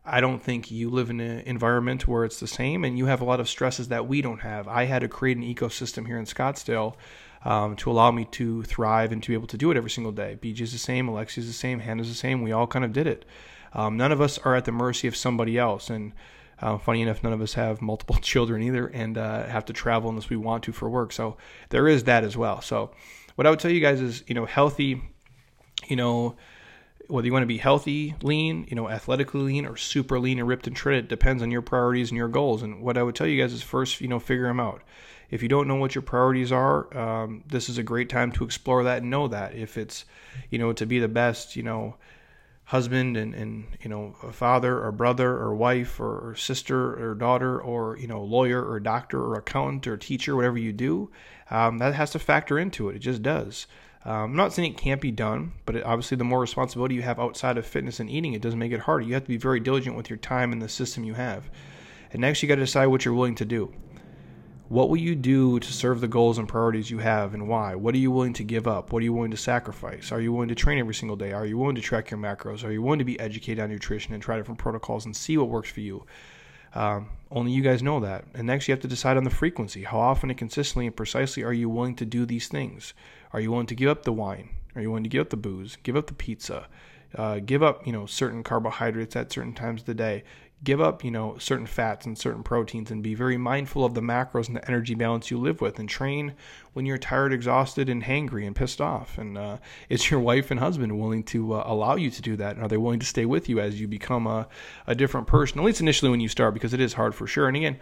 I 0.03 0.19
don't 0.19 0.41
think 0.41 0.71
you 0.71 0.89
live 0.89 1.11
in 1.11 1.19
an 1.19 1.41
environment 1.41 2.07
where 2.07 2.25
it's 2.25 2.39
the 2.39 2.47
same, 2.47 2.83
and 2.83 2.97
you 2.97 3.05
have 3.05 3.21
a 3.21 3.25
lot 3.25 3.39
of 3.39 3.47
stresses 3.47 3.89
that 3.89 4.07
we 4.07 4.21
don't 4.21 4.41
have. 4.41 4.67
I 4.67 4.85
had 4.85 5.03
to 5.03 5.07
create 5.07 5.37
an 5.37 5.43
ecosystem 5.43 6.07
here 6.07 6.17
in 6.17 6.25
Scottsdale 6.25 6.95
um, 7.45 7.75
to 7.77 7.91
allow 7.91 8.11
me 8.11 8.25
to 8.31 8.63
thrive 8.63 9.11
and 9.11 9.21
to 9.23 9.29
be 9.29 9.35
able 9.35 9.47
to 9.47 9.57
do 9.57 9.71
it 9.71 9.77
every 9.77 9.91
single 9.91 10.11
day. 10.11 10.37
BJ's 10.41 10.71
the 10.71 10.79
same, 10.79 11.07
Alexia's 11.07 11.47
the 11.47 11.53
same, 11.53 11.79
Hannah's 11.79 12.09
the 12.09 12.15
same. 12.15 12.41
We 12.41 12.51
all 12.51 12.67
kind 12.67 12.83
of 12.83 12.91
did 12.91 13.07
it. 13.07 13.23
Um, 13.71 13.95
none 13.97 14.11
of 14.11 14.19
us 14.19 14.39
are 14.39 14.55
at 14.55 14.65
the 14.65 14.71
mercy 14.71 15.07
of 15.07 15.15
somebody 15.15 15.57
else. 15.57 15.89
And 15.89 16.13
uh, 16.59 16.77
funny 16.79 17.01
enough, 17.01 17.23
none 17.23 17.33
of 17.33 17.41
us 17.41 17.53
have 17.53 17.81
multiple 17.81 18.15
children 18.21 18.63
either 18.63 18.87
and 18.87 19.17
uh, 19.17 19.45
have 19.45 19.65
to 19.65 19.73
travel 19.73 20.09
unless 20.09 20.29
we 20.29 20.37
want 20.37 20.63
to 20.63 20.71
for 20.71 20.89
work. 20.89 21.11
So 21.11 21.37
there 21.69 21.87
is 21.87 22.05
that 22.05 22.23
as 22.23 22.35
well. 22.35 22.61
So 22.61 22.91
what 23.35 23.45
I 23.45 23.51
would 23.51 23.59
tell 23.59 23.71
you 23.71 23.81
guys 23.81 24.01
is, 24.01 24.23
you 24.27 24.33
know, 24.33 24.45
healthy, 24.45 25.01
you 25.87 25.95
know, 25.95 26.35
whether 27.07 27.27
you 27.27 27.33
want 27.33 27.43
to 27.43 27.47
be 27.47 27.57
healthy, 27.57 28.15
lean, 28.23 28.65
you 28.67 28.75
know, 28.75 28.89
athletically 28.89 29.41
lean, 29.41 29.67
or 29.67 29.77
super 29.77 30.19
lean 30.19 30.39
and 30.39 30.47
ripped 30.47 30.65
and 30.65 30.75
shredded, 30.75 31.07
depends 31.07 31.43
on 31.43 31.51
your 31.51 31.61
priorities 31.61 32.09
and 32.09 32.17
your 32.17 32.27
goals. 32.27 32.63
And 32.63 32.81
what 32.81 32.97
I 32.97 33.03
would 33.03 33.13
tell 33.13 33.27
you 33.27 33.39
guys 33.39 33.53
is 33.53 33.61
first, 33.61 34.01
you 34.01 34.07
know, 34.07 34.17
figure 34.17 34.47
them 34.47 34.59
out. 34.59 34.81
If 35.29 35.41
you 35.41 35.49
don't 35.49 35.67
know 35.67 35.75
what 35.75 35.95
your 35.95 36.01
priorities 36.01 36.51
are, 36.51 36.95
um, 36.97 37.43
this 37.47 37.69
is 37.69 37.77
a 37.77 37.83
great 37.83 38.09
time 38.09 38.31
to 38.33 38.43
explore 38.43 38.83
that 38.83 39.01
and 39.01 39.09
know 39.09 39.27
that. 39.27 39.55
If 39.55 39.77
it's, 39.77 40.05
you 40.49 40.59
know, 40.59 40.73
to 40.73 40.85
be 40.85 40.99
the 40.99 41.07
best, 41.07 41.55
you 41.55 41.63
know, 41.63 41.95
husband 42.65 43.15
and, 43.15 43.35
and 43.35 43.65
you 43.81 43.89
know, 43.89 44.15
a 44.23 44.31
father 44.31 44.83
or 44.83 44.91
brother 44.91 45.31
or 45.37 45.55
wife 45.55 45.99
or, 45.99 46.29
or 46.29 46.35
sister 46.35 46.93
or 47.03 47.13
daughter 47.13 47.61
or, 47.61 47.97
you 47.97 48.07
know, 48.07 48.23
lawyer 48.23 48.63
or 48.63 48.79
doctor 48.79 49.21
or 49.21 49.35
accountant 49.35 49.87
or 49.87 49.97
teacher, 49.97 50.35
whatever 50.35 50.57
you 50.57 50.73
do, 50.73 51.11
um, 51.51 51.77
that 51.77 51.93
has 51.93 52.11
to 52.11 52.19
factor 52.19 52.57
into 52.57 52.89
it. 52.89 52.95
It 52.95 52.99
just 52.99 53.21
does. 53.21 53.67
Um, 54.03 54.13
I'm 54.13 54.35
not 54.35 54.53
saying 54.53 54.71
it 54.71 54.77
can't 54.77 55.01
be 55.01 55.11
done, 55.11 55.53
but 55.65 55.75
it, 55.75 55.83
obviously, 55.83 56.17
the 56.17 56.23
more 56.23 56.39
responsibility 56.39 56.93
you 56.93 57.01
have 57.01 57.19
outside 57.19 57.57
of 57.57 57.65
fitness 57.65 57.99
and 57.99 58.09
eating, 58.09 58.33
it 58.33 58.41
doesn't 58.41 58.59
make 58.59 58.71
it 58.71 58.81
harder. 58.81 59.03
You 59.03 59.15
have 59.15 59.23
to 59.23 59.29
be 59.29 59.37
very 59.37 59.59
diligent 59.59 59.95
with 59.95 60.11
your 60.11 60.17
time 60.17 60.51
and 60.51 60.61
the 60.61 60.69
system 60.69 61.03
you 61.03 61.15
have. 61.15 61.49
And 62.11 62.21
next, 62.21 62.43
you 62.43 62.47
got 62.47 62.55
to 62.55 62.61
decide 62.61 62.85
what 62.87 63.03
you're 63.03 63.15
willing 63.15 63.35
to 63.35 63.45
do. 63.45 63.73
What 64.67 64.89
will 64.89 64.97
you 64.97 65.13
do 65.13 65.59
to 65.59 65.73
serve 65.73 66.01
the 66.01 66.07
goals 66.07 66.39
and 66.39 66.47
priorities 66.47 66.89
you 66.89 66.97
have 66.97 67.35
and 67.35 67.47
why? 67.47 67.75
What 67.75 67.93
are 67.93 67.99
you 67.99 68.09
willing 68.09 68.33
to 68.33 68.43
give 68.43 68.67
up? 68.67 68.91
What 68.91 69.01
are 69.01 69.03
you 69.03 69.13
willing 69.13 69.29
to 69.29 69.37
sacrifice? 69.37 70.11
Are 70.11 70.19
you 70.19 70.33
willing 70.33 70.47
to 70.47 70.55
train 70.55 70.79
every 70.79 70.95
single 70.95 71.15
day? 71.15 71.33
Are 71.33 71.45
you 71.45 71.55
willing 71.55 71.75
to 71.75 71.83
track 71.83 72.09
your 72.09 72.19
macros? 72.19 72.63
Are 72.63 72.71
you 72.71 72.81
willing 72.81 72.97
to 72.97 73.05
be 73.05 73.19
educated 73.19 73.63
on 73.63 73.69
nutrition 73.69 74.15
and 74.15 74.23
try 74.23 74.37
different 74.37 74.57
protocols 74.57 75.05
and 75.05 75.15
see 75.15 75.37
what 75.37 75.49
works 75.49 75.69
for 75.69 75.81
you? 75.81 76.07
Um, 76.73 77.09
only 77.29 77.51
you 77.51 77.61
guys 77.61 77.83
know 77.83 77.99
that. 77.99 78.25
And 78.33 78.47
next, 78.47 78.67
you 78.67 78.71
have 78.71 78.81
to 78.81 78.87
decide 78.87 79.17
on 79.17 79.23
the 79.23 79.29
frequency. 79.29 79.83
How 79.83 79.99
often 79.99 80.31
and 80.31 80.39
consistently 80.39 80.87
and 80.87 80.95
precisely 80.95 81.43
are 81.43 81.53
you 81.53 81.69
willing 81.69 81.95
to 81.97 82.05
do 82.05 82.25
these 82.25 82.47
things? 82.47 82.95
Are 83.33 83.39
you 83.39 83.51
willing 83.51 83.67
to 83.67 83.75
give 83.75 83.89
up 83.89 84.01
the 84.01 84.13
wine? 84.13 84.49
Are 84.75 84.81
you 84.81 84.89
willing 84.89 85.03
to 85.03 85.09
give 85.09 85.21
up 85.21 85.29
the 85.29 85.37
booze? 85.37 85.77
Give 85.83 85.95
up 85.95 86.07
the 86.07 86.13
pizza? 86.13 86.67
Uh, 87.15 87.39
give 87.39 87.63
up, 87.63 87.85
you 87.87 87.93
know, 87.93 88.05
certain 88.05 88.43
carbohydrates 88.43 89.15
at 89.15 89.31
certain 89.31 89.53
times 89.53 89.81
of 89.81 89.87
the 89.87 89.93
day 89.93 90.23
give 90.65 90.81
up, 90.81 91.03
you 91.03 91.11
know, 91.11 91.37
certain 91.37 91.65
fats 91.65 92.05
and 92.05 92.17
certain 92.17 92.43
proteins 92.43 92.89
and 92.89 93.03
be 93.03 93.13
very 93.13 93.37
mindful 93.37 93.85
of 93.85 93.93
the 93.93 94.01
macros 94.01 94.47
and 94.47 94.55
the 94.55 94.67
energy 94.67 94.95
balance 94.95 95.29
you 95.29 95.37
live 95.37 95.61
with 95.61 95.79
and 95.79 95.87
train 95.87 96.33
when 96.73 96.85
you're 96.85 96.97
tired, 96.97 97.31
exhausted, 97.31 97.87
and 97.87 98.03
hangry 98.03 98.45
and 98.45 98.55
pissed 98.55 98.81
off. 98.81 99.17
And 99.17 99.37
uh, 99.37 99.57
is 99.89 100.09
your 100.09 100.19
wife 100.31 100.51
and 100.51 100.59
husband 100.59 100.97
willing 100.99 101.23
to 101.25 101.53
uh, 101.53 101.63
allow 101.65 101.95
you 101.95 102.09
to 102.09 102.21
do 102.21 102.35
that? 102.37 102.55
And 102.55 102.65
are 102.65 102.67
they 102.67 102.77
willing 102.77 102.99
to 102.99 103.05
stay 103.05 103.25
with 103.25 103.47
you 103.47 103.59
as 103.59 103.79
you 103.79 103.87
become 103.87 104.27
a, 104.27 104.47
a 104.87 104.95
different 104.95 105.27
person? 105.27 105.59
At 105.59 105.65
least 105.65 105.81
initially 105.81 106.11
when 106.11 106.19
you 106.19 106.29
start, 106.29 106.53
because 106.53 106.73
it 106.73 106.81
is 106.81 106.93
hard 106.93 107.13
for 107.13 107.27
sure. 107.27 107.47
And 107.47 107.55
again, 107.55 107.77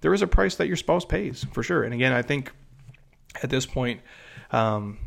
there 0.00 0.14
is 0.14 0.22
a 0.22 0.26
price 0.26 0.56
that 0.56 0.66
your 0.66 0.76
spouse 0.76 1.04
pays 1.04 1.46
for 1.52 1.62
sure. 1.62 1.84
And 1.84 1.92
again, 1.92 2.12
I 2.12 2.22
think 2.22 2.50
at 3.42 3.50
this 3.50 3.66
point, 3.66 4.00
um, 4.50 4.98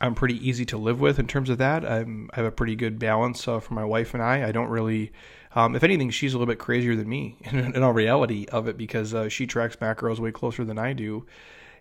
I'm 0.00 0.14
pretty 0.14 0.46
easy 0.46 0.64
to 0.66 0.78
live 0.78 1.00
with 1.00 1.18
in 1.18 1.26
terms 1.26 1.50
of 1.50 1.58
that. 1.58 1.84
I'm, 1.84 2.28
i 2.32 2.36
have 2.36 2.44
a 2.44 2.50
pretty 2.50 2.76
good 2.76 2.98
balance 2.98 3.46
uh, 3.46 3.60
for 3.60 3.74
my 3.74 3.84
wife 3.84 4.12
and 4.14 4.22
I. 4.22 4.46
I 4.46 4.52
don't 4.52 4.68
really 4.68 5.12
um, 5.54 5.76
if 5.76 5.84
anything, 5.84 6.10
she's 6.10 6.34
a 6.34 6.38
little 6.38 6.50
bit 6.50 6.58
crazier 6.58 6.96
than 6.96 7.08
me 7.08 7.36
in, 7.44 7.58
in 7.58 7.82
all 7.82 7.92
reality 7.92 8.46
of 8.50 8.68
it 8.68 8.76
because 8.76 9.14
uh, 9.14 9.28
she 9.28 9.46
tracks 9.46 9.76
macros 9.76 10.18
way 10.18 10.32
closer 10.32 10.64
than 10.64 10.78
I 10.78 10.92
do. 10.92 11.26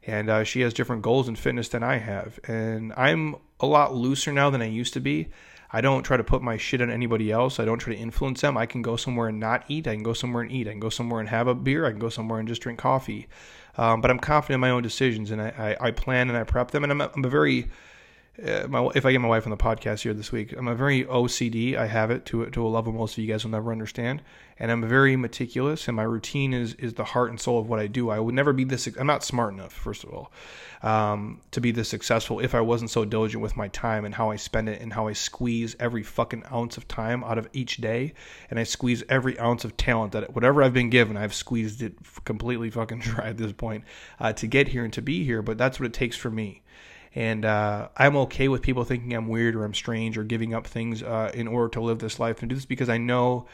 And 0.06 0.30
uh, 0.30 0.44
she 0.44 0.62
has 0.62 0.74
different 0.74 1.02
goals 1.02 1.30
in 1.30 1.36
fitness 1.36 1.70
than 1.70 1.82
I 1.82 1.98
have. 1.98 2.38
And 2.46 2.92
I'm 2.98 3.38
a 3.62 3.66
lot 3.66 3.96
looser 3.96 4.34
now 4.34 4.50
than 4.50 4.62
I 4.62 4.68
used 4.68 4.94
to 4.94 5.00
be. 5.00 5.30
I 5.72 5.80
don't 5.80 6.04
try 6.04 6.18
to 6.18 6.24
put 6.24 6.42
my 6.42 6.58
shit 6.58 6.82
on 6.82 6.92
anybody 6.92 7.32
else. 7.32 7.60
I 7.60 7.66
don't 7.66 7.80
try 7.80 7.94
to 7.94 8.00
influence 8.00 8.42
them. 8.42 8.58
I 8.58 8.66
can 8.66 8.82
go 8.82 8.98
somewhere 8.98 9.30
and 9.30 9.40
not 9.40 9.64
eat. 9.70 9.88
I 9.88 9.94
can 9.96 10.04
go 10.04 10.14
somewhere 10.14 10.44
and 10.44 10.52
eat. 10.52 10.68
I 10.68 10.72
can 10.72 10.82
go 10.82 10.90
somewhere 10.90 11.22
and 11.22 11.30
have 11.30 11.48
a 11.48 11.56
beer. 11.56 11.86
I 11.86 11.92
can 11.92 12.00
go 12.00 12.10
somewhere 12.10 12.40
and 12.40 12.48
just 12.48 12.62
drink 12.62 12.80
coffee. 12.80 13.28
Um, 13.78 14.02
but 14.02 14.12
I'm 14.12 14.20
confident 14.20 14.56
in 14.56 14.60
my 14.60 14.70
own 14.70 14.84
decisions 14.84 15.32
and 15.32 15.42
I, 15.42 15.78
I, 15.82 15.88
I 15.88 15.92
plan 15.92 16.28
and 16.28 16.38
I 16.38 16.44
prep 16.44 16.72
them. 16.72 16.84
And 16.84 16.92
I'm 16.92 17.02
a, 17.02 17.10
I'm 17.16 17.26
a 17.26 17.30
very 17.30 17.70
uh, 18.42 18.66
my, 18.68 18.90
if 18.96 19.06
I 19.06 19.12
get 19.12 19.22
my 19.22 19.28
wife 19.28 19.46
on 19.46 19.52
the 19.52 19.58
podcast 19.58 20.02
here 20.02 20.14
this 20.14 20.32
week, 20.32 20.54
I'm 20.58 20.68
a 20.68 20.74
very 20.74 21.04
OCD. 21.04 21.78
I 21.78 21.86
have 21.86 22.10
it 22.10 22.26
to 22.28 22.50
to 22.50 22.66
a 22.66 22.68
level 22.68 22.92
most 22.92 23.14
of 23.14 23.24
you 23.24 23.32
guys 23.32 23.44
will 23.44 23.52
never 23.52 23.72
understand, 23.72 24.24
and 24.58 24.72
I'm 24.72 24.88
very 24.88 25.16
meticulous. 25.16 25.88
And 25.88 25.96
my 25.96 26.04
routine 26.04 26.52
is 26.52 26.74
is 26.76 26.96
the 26.96 27.04
heart 27.04 27.30
and 27.30 27.40
soul 27.40 27.60
of 27.60 27.70
what 27.70 27.80
I 27.80 27.86
do. 27.86 28.10
I 28.10 28.20
would 28.20 28.34
never 28.34 28.52
be 28.52 28.64
this. 28.64 28.88
I'm 28.98 29.06
not 29.06 29.24
smart 29.24 29.54
enough, 29.54 29.72
first 29.72 30.04
of 30.04 30.10
all, 30.12 30.32
um, 30.82 31.42
to 31.52 31.62
be 31.62 31.70
this 31.70 31.90
successful 31.90 32.40
if 32.40 32.56
I 32.56 32.62
wasn't 32.62 32.90
so 32.90 33.06
diligent 33.06 33.44
with 33.44 33.56
my 33.56 33.68
time 33.68 34.04
and 34.04 34.16
how 34.16 34.32
I 34.32 34.38
spend 34.38 34.68
it 34.68 34.82
and 34.82 34.92
how 34.92 35.08
I 35.08 35.14
squeeze 35.14 35.76
every 35.80 36.02
fucking 36.02 36.44
ounce 36.52 36.76
of 36.76 36.88
time 36.88 37.24
out 37.24 37.38
of 37.38 37.48
each 37.54 37.78
day, 37.78 38.16
and 38.50 38.60
I 38.60 38.64
squeeze 38.64 39.04
every 39.10 39.38
ounce 39.40 39.64
of 39.64 39.78
talent 39.78 40.14
that 40.14 40.34
whatever 40.34 40.64
I've 40.64 40.74
been 40.74 40.90
given, 40.90 41.18
I've 41.18 41.36
squeezed 41.36 41.84
it 41.84 41.98
completely 42.26 42.72
fucking 42.72 43.00
dry 43.02 43.30
at 43.30 43.38
this 43.38 43.52
point 43.52 43.84
uh, 44.20 44.34
to 44.34 44.48
get 44.48 44.70
here 44.70 44.84
and 44.84 44.94
to 44.94 45.04
be 45.04 45.24
here. 45.24 45.44
But 45.44 45.60
that's 45.60 45.80
what 45.80 45.86
it 45.86 45.94
takes 45.94 46.18
for 46.18 46.32
me 46.32 46.63
and 47.16 47.46
uh, 47.46 47.90
I'm 47.96 48.16
okay 48.18 48.48
with 48.48 48.62
people 48.62 48.84
thinking 48.84 49.14
I'm 49.14 49.28
weird 49.28 49.56
or 49.56 49.66
I'm 49.66 49.74
strange 49.74 50.18
or 50.18 50.24
giving 50.24 50.54
up 50.54 50.66
things 50.66 51.04
uh, 51.04 51.32
in 51.34 51.48
order 51.48 51.70
to 51.70 51.82
live 51.82 52.00
this 52.00 52.20
life 52.20 52.42
and 52.42 52.50
do 52.50 52.56
this 52.56 52.66
because 52.66 52.90
I 52.90 52.98
know 52.98 53.46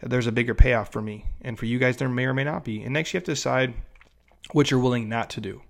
there's 0.00 0.26
a 0.26 0.32
bigger 0.32 0.54
payoff 0.54 0.90
for 0.90 1.00
me. 1.00 1.26
And 1.42 1.58
for 1.58 1.66
you 1.66 1.78
guys, 1.78 1.96
there 1.96 2.08
may 2.08 2.26
or 2.26 2.34
may 2.34 2.44
not 2.44 2.64
be. 2.64 2.82
And 2.82 2.92
next, 2.92 3.14
you 3.14 3.18
have 3.18 3.24
to 3.24 3.32
decide 3.32 3.74
what 4.52 4.70
you're 4.70 4.80
willing 4.80 5.08
not 5.08 5.30
to 5.30 5.40
do. 5.40 5.62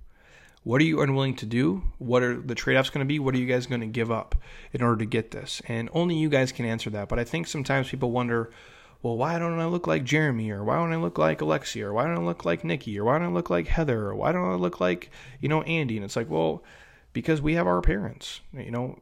What 0.63 0.81
are 0.81 0.85
you 0.85 1.03
unwilling 1.03 1.37
to 1.37 1.47
do? 1.47 1.83
What 1.99 2.23
are 2.23 2.41
the 2.41 2.55
trade 2.55 2.79
offs 2.79 2.89
going 2.89 3.05
to 3.07 3.09
be? 3.09 3.19
What 3.19 3.35
are 3.35 3.39
you 3.39 3.47
guys 3.47 3.67
going 3.67 3.83
to 3.83 3.87
give 3.87 4.11
up 4.11 4.35
in 4.73 4.83
order 4.83 4.97
to 4.97 5.05
get 5.05 5.31
this? 5.31 5.61
And 5.69 5.91
only 5.93 6.17
you 6.17 6.31
guys 6.31 6.53
can 6.53 6.65
answer 6.65 6.89
that. 6.91 7.11
But 7.11 7.19
I 7.19 7.25
think 7.25 7.47
sometimes 7.47 7.91
people 7.91 8.11
wonder, 8.11 8.51
well, 9.03 9.19
why 9.19 9.39
don't 9.39 9.61
I 9.61 9.67
look 9.67 9.87
like 9.87 10.05
Jeremy? 10.05 10.51
Or 10.51 10.65
why 10.65 10.77
don't 10.77 10.95
I 10.95 10.97
look 10.97 11.19
like 11.19 11.43
Alexia? 11.43 11.89
Or 11.89 11.93
why 11.93 12.05
don't 12.05 12.17
I 12.17 12.23
look 12.23 12.47
like 12.47 12.65
Nikki? 12.65 12.99
Or 12.99 13.05
why 13.05 13.19
don't 13.19 13.29
I 13.29 13.33
look 13.33 13.51
like 13.51 13.67
Heather? 13.67 14.07
Or 14.07 14.15
why 14.15 14.33
don't 14.33 14.51
I 14.51 14.55
look 14.55 14.81
like, 14.81 15.11
you 15.39 15.51
know, 15.51 15.61
Andy? 15.63 15.97
And 15.97 16.05
it's 16.05 16.17
like, 16.17 16.31
well, 16.31 16.65
because 17.15 17.41
we 17.41 17.55
have 17.55 17.67
our 17.67 17.81
parents. 17.81 18.43
You 18.53 18.71
know, 18.71 18.99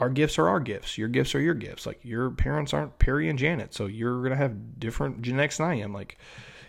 our 0.00 0.08
gifts 0.08 0.38
are 0.38 0.48
our 0.48 0.60
gifts. 0.60 0.96
Your 0.96 1.08
gifts 1.08 1.34
are 1.34 1.40
your 1.40 1.54
gifts. 1.54 1.84
Like 1.84 2.00
your 2.02 2.30
parents 2.30 2.72
aren't 2.72 2.98
Perry 2.98 3.28
and 3.28 3.38
Janet, 3.38 3.74
so 3.74 3.84
you're 3.84 4.22
gonna 4.22 4.36
have 4.36 4.80
different 4.80 5.20
genetics 5.20 5.58
than 5.58 5.66
I 5.66 5.74
am. 5.74 5.92
Like, 5.92 6.16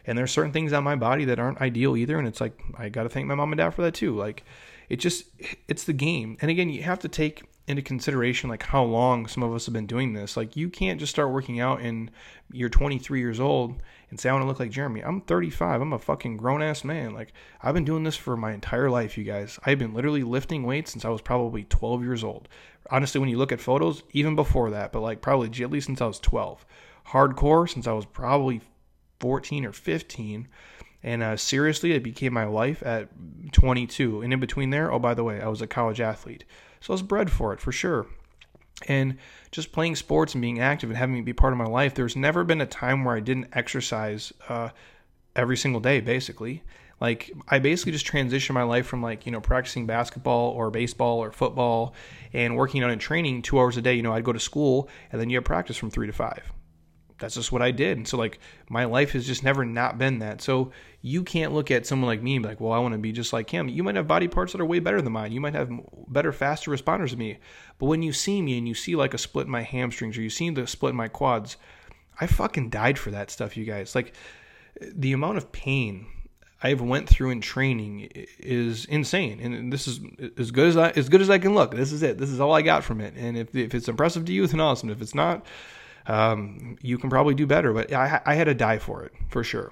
and 0.06 0.18
there's 0.18 0.32
certain 0.32 0.52
things 0.52 0.74
on 0.74 0.84
my 0.84 0.96
body 0.96 1.24
that 1.26 1.40
aren't 1.40 1.62
ideal 1.62 1.96
either. 1.96 2.20
And 2.20 2.28
it's 2.28 2.42
like 2.42 2.60
I 2.78 2.90
got 2.90 3.04
to 3.04 3.10
thank 3.10 3.28
my 3.28 3.36
mom 3.36 3.54
and 3.54 3.58
dad 3.58 3.72
for 3.72 3.84
that 3.84 3.94
too. 3.94 4.18
Like, 4.18 4.44
it 4.90 4.98
just 4.98 5.26
it's 5.70 5.86
the 5.86 5.94
game. 5.94 6.38
And 6.42 6.52
again, 6.52 6.70
you 6.70 6.84
have 6.84 7.00
to 7.00 7.08
take 7.08 7.44
into 7.68 7.82
consideration 7.82 8.50
like 8.50 8.64
how 8.64 8.82
long 8.84 9.28
some 9.28 9.44
of 9.44 9.54
us 9.54 9.66
have 9.66 9.74
been 9.74 9.86
doing 9.86 10.14
this. 10.14 10.38
Like 10.38 10.56
you 10.56 10.70
can't 10.70 11.00
just 11.00 11.12
start 11.12 11.32
working 11.32 11.60
out 11.60 11.82
and 11.82 12.10
you're 12.52 12.70
23 12.70 13.20
years 13.20 13.40
old 13.40 13.82
and 14.10 14.20
say 14.20 14.30
I 14.30 14.34
want 14.34 14.44
to 14.44 14.48
look 14.48 14.60
like 14.60 14.72
Jeremy. 14.72 15.02
I'm 15.02 15.22
35. 15.22 15.82
I'm 15.82 15.94
a 15.94 16.00
fucking 16.00 16.38
grown 16.38 16.62
ass 16.62 16.84
man. 16.84 17.14
Like 17.14 17.34
I've 17.62 17.74
been 17.74 17.86
doing 17.86 18.04
this 18.04 18.16
for 18.16 18.38
my 18.38 18.54
entire 18.54 18.90
life, 18.90 19.18
you 19.18 19.24
guys. 19.24 19.60
I've 19.66 19.80
been 19.80 19.94
literally 19.94 20.24
lifting 20.24 20.64
weights 20.64 20.92
since 20.92 21.06
I 21.06 21.10
was 21.10 21.22
probably 21.22 21.64
12 21.66 22.04
years 22.04 22.24
old. 22.24 22.48
Honestly, 22.90 23.20
when 23.20 23.30
you 23.30 23.38
look 23.38 23.52
at 23.52 23.60
photos, 23.60 24.04
even 24.14 24.36
before 24.36 24.70
that, 24.72 24.92
but 24.92 25.02
like 25.02 25.22
probably 25.22 25.48
at 25.64 25.72
least 25.72 25.88
since 25.88 26.02
I 26.02 26.08
was 26.08 26.20
12. 26.20 26.66
Hardcore 27.10 27.70
since 27.70 27.88
I 27.88 27.94
was 27.94 28.06
probably 28.06 28.62
14 29.20 29.66
or 29.66 29.74
15. 29.74 30.48
And 31.04 31.24
uh, 31.24 31.38
seriously, 31.38 31.94
it 31.94 32.04
became 32.04 32.34
my 32.34 32.46
life 32.46 32.84
at 32.84 33.10
22. 33.52 34.22
And 34.22 34.34
in 34.34 34.40
between 34.40 34.72
there, 34.72 34.92
oh, 34.92 35.00
by 35.00 35.14
the 35.14 35.24
way, 35.24 35.42
I 35.42 35.48
was 35.48 35.62
a 35.62 35.68
college 35.68 36.02
athlete. 36.02 36.44
So 36.82 36.92
I 36.92 36.96
was 36.96 37.02
bred 37.02 37.32
for 37.32 37.54
it 37.54 37.60
for 37.60 37.72
sure. 37.72 38.08
And 38.86 39.18
just 39.52 39.72
playing 39.72 39.96
sports 39.96 40.36
and 40.36 40.42
being 40.42 40.60
active 40.60 40.90
and 40.90 40.98
having 40.98 41.18
it 41.18 41.26
be 41.26 41.34
part 41.34 41.54
of 41.54 41.58
my 41.58 41.66
life, 41.66 41.96
there's 41.96 42.16
never 42.16 42.44
been 42.44 42.62
a 42.62 42.66
time 42.66 43.04
where 43.04 43.16
I 43.16 43.20
didn't 43.20 43.48
exercise 43.54 44.32
uh, 44.50 44.70
every 45.36 45.58
single 45.58 45.82
day, 45.82 46.00
basically. 46.00 46.64
Like, 47.00 47.32
I 47.48 47.60
basically 47.60 47.92
just 47.92 48.08
transitioned 48.08 48.54
my 48.54 48.64
life 48.64 48.88
from 48.88 49.02
like, 49.02 49.26
you 49.26 49.32
know, 49.32 49.42
practicing 49.42 49.86
basketball 49.86 50.50
or 50.50 50.72
baseball 50.72 51.20
or 51.20 51.32
football 51.32 51.94
and 52.34 52.56
working 52.56 52.84
out 52.84 52.92
and 52.92 53.02
training 53.02 53.42
two 53.42 53.60
hours 53.60 53.78
a 53.78 53.82
day. 53.82 53.94
You 53.96 54.04
know, 54.04 54.14
I'd 54.14 54.24
go 54.24 54.34
to 54.34 54.40
school 54.40 54.90
and 55.12 55.22
then 55.22 55.30
you 55.30 55.38
have 55.38 55.44
practice 55.44 55.78
from 55.78 55.92
three 55.92 56.08
to 56.08 56.14
five 56.14 56.52
that's 57.20 57.36
just 57.36 57.52
what 57.52 57.62
I 57.62 57.72
did. 57.72 57.98
And 57.98 58.08
so 58.08 58.18
like 58.18 58.40
my 58.70 58.86
life 58.86 59.12
has 59.12 59.26
just 59.26 59.44
never 59.44 59.66
not 59.66 59.98
been 59.98 60.20
that. 60.20 60.42
So 60.42 60.72
you 61.02 61.24
can't 61.24 61.54
look 61.54 61.72
at 61.72 61.86
someone 61.86 62.08
like 62.08 62.22
me 62.22 62.36
and 62.36 62.44
be 62.44 62.50
like, 62.50 62.60
well, 62.60 62.74
I 62.74 62.80
want 62.80 62.94
to 62.94 63.00
be 63.00 63.12
just 63.12 63.34
like 63.34 63.50
him. 63.50 63.70
You 63.70 63.84
might 63.84 63.96
have 63.96 64.08
body 64.08 64.28
parts 64.28 64.52
that 64.52 64.62
are 64.62 64.66
way 64.66 64.80
better 64.80 65.02
than 65.02 65.14
mine. 65.14 65.32
You 65.32 65.42
might 65.42 65.56
have 65.56 65.72
better, 66.08 66.32
faster 66.32 66.72
responders 66.72 67.12
than 67.12 67.20
me. 67.20 67.40
But 67.80 67.88
when 67.88 68.02
you 68.02 68.14
see 68.14 68.42
me 68.42 68.58
and 68.58 68.68
you 68.68 68.74
see 68.74 68.96
like 68.96 69.14
a 69.14 69.18
split 69.18 69.46
in 69.46 69.52
my 69.52 69.64
hamstrings 69.64 70.18
or 70.18 70.22
you 70.22 70.30
see 70.30 70.50
the 70.50 70.68
split 70.68 70.92
in 70.92 70.98
my 70.98 71.08
quads, 71.08 71.58
I 72.20 72.28
fucking 72.28 72.70
died 72.70 72.98
for 72.98 73.12
that 73.12 73.32
stuff, 73.32 73.58
you 73.58 73.66
guys. 73.66 73.96
Like 73.96 74.14
the 74.82 75.14
amount 75.14 75.38
of 75.38 75.52
pain 75.52 76.08
I've 76.62 76.82
went 76.82 77.08
through 77.08 77.30
in 77.30 77.42
training 77.42 78.10
is 78.40 78.86
insane, 78.86 79.40
and 79.40 79.72
this 79.72 79.88
is 79.88 80.00
as 80.38 80.50
good 80.50 80.70
as 80.70 80.78
I 80.78 80.90
as 80.90 81.08
good 81.08 81.22
as 81.22 81.30
I 81.30 81.38
can 81.38 81.54
look. 81.54 81.76
This 81.76 81.92
is 81.92 82.02
it. 82.02 82.18
This 82.18 82.30
is 82.30 82.40
all 82.40 82.54
I 82.54 82.64
got 82.64 82.84
from 82.84 83.00
it. 83.00 83.14
And 83.16 83.38
if 83.38 83.56
if 83.56 83.76
it's 83.76 83.88
impressive 83.88 84.26
to 84.26 84.34
you, 84.34 84.48
then 84.48 84.60
awesome. 84.60 84.90
If 84.90 85.00
it's 85.00 85.14
not, 85.14 85.46
um, 86.08 86.78
you 86.82 86.98
can 86.98 87.10
probably 87.10 87.36
do 87.36 87.46
better. 87.46 87.74
But 87.74 87.94
I, 87.94 88.22
I 88.26 88.36
had 88.36 88.46
to 88.46 88.54
die 88.54 88.80
for 88.80 89.04
it 89.04 89.14
for 89.30 89.44
sure. 89.44 89.72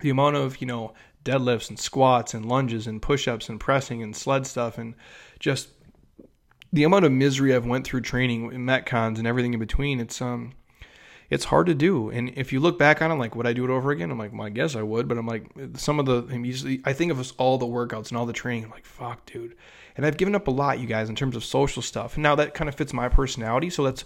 The 0.00 0.10
amount 0.10 0.36
of 0.36 0.60
you 0.60 0.66
know 0.66 0.94
deadlifts 1.24 1.68
and 1.68 1.78
squats 1.78 2.34
and 2.34 2.46
lunges 2.46 2.86
and 2.86 3.02
push-ups 3.02 3.48
and 3.48 3.60
pressing 3.60 4.02
and 4.02 4.16
sled 4.16 4.46
stuff 4.46 4.78
and 4.78 4.94
just 5.38 5.68
the 6.72 6.84
amount 6.84 7.04
of 7.04 7.12
misery 7.12 7.54
I've 7.54 7.66
went 7.66 7.86
through 7.86 8.02
training 8.02 8.52
in 8.52 8.64
metcons 8.64 9.18
and 9.18 9.26
everything 9.26 9.52
in 9.52 9.60
between. 9.60 10.00
It's 10.00 10.22
um 10.22 10.52
it's 11.30 11.44
hard 11.44 11.66
to 11.66 11.74
do. 11.74 12.08
And 12.08 12.32
if 12.36 12.52
you 12.52 12.60
look 12.60 12.78
back 12.78 13.02
on 13.02 13.10
it, 13.10 13.16
like, 13.16 13.36
would 13.36 13.46
I 13.46 13.52
do 13.52 13.64
it 13.64 13.70
over 13.70 13.90
again? 13.90 14.10
I'm 14.10 14.18
like, 14.18 14.32
well, 14.32 14.46
I 14.46 14.50
guess 14.50 14.74
I 14.74 14.82
would. 14.82 15.08
But 15.08 15.18
I'm 15.18 15.26
like, 15.26 15.44
some 15.74 15.98
of 15.98 16.06
the, 16.06 16.26
I'm 16.32 16.44
usually, 16.44 16.80
I 16.84 16.94
think 16.94 17.12
of 17.12 17.32
all 17.36 17.58
the 17.58 17.66
workouts 17.66 18.08
and 18.08 18.16
all 18.16 18.24
the 18.24 18.32
training. 18.32 18.64
I'm 18.64 18.70
like, 18.70 18.86
fuck, 18.86 19.26
dude. 19.26 19.54
And 19.96 20.06
I've 20.06 20.16
given 20.16 20.34
up 20.34 20.48
a 20.48 20.50
lot, 20.50 20.78
you 20.78 20.86
guys, 20.86 21.08
in 21.10 21.16
terms 21.16 21.36
of 21.36 21.44
social 21.44 21.82
stuff. 21.82 22.14
And 22.14 22.22
now 22.22 22.34
that 22.36 22.54
kind 22.54 22.68
of 22.68 22.74
fits 22.74 22.94
my 22.94 23.10
personality. 23.10 23.68
So 23.68 23.84
that's, 23.84 24.04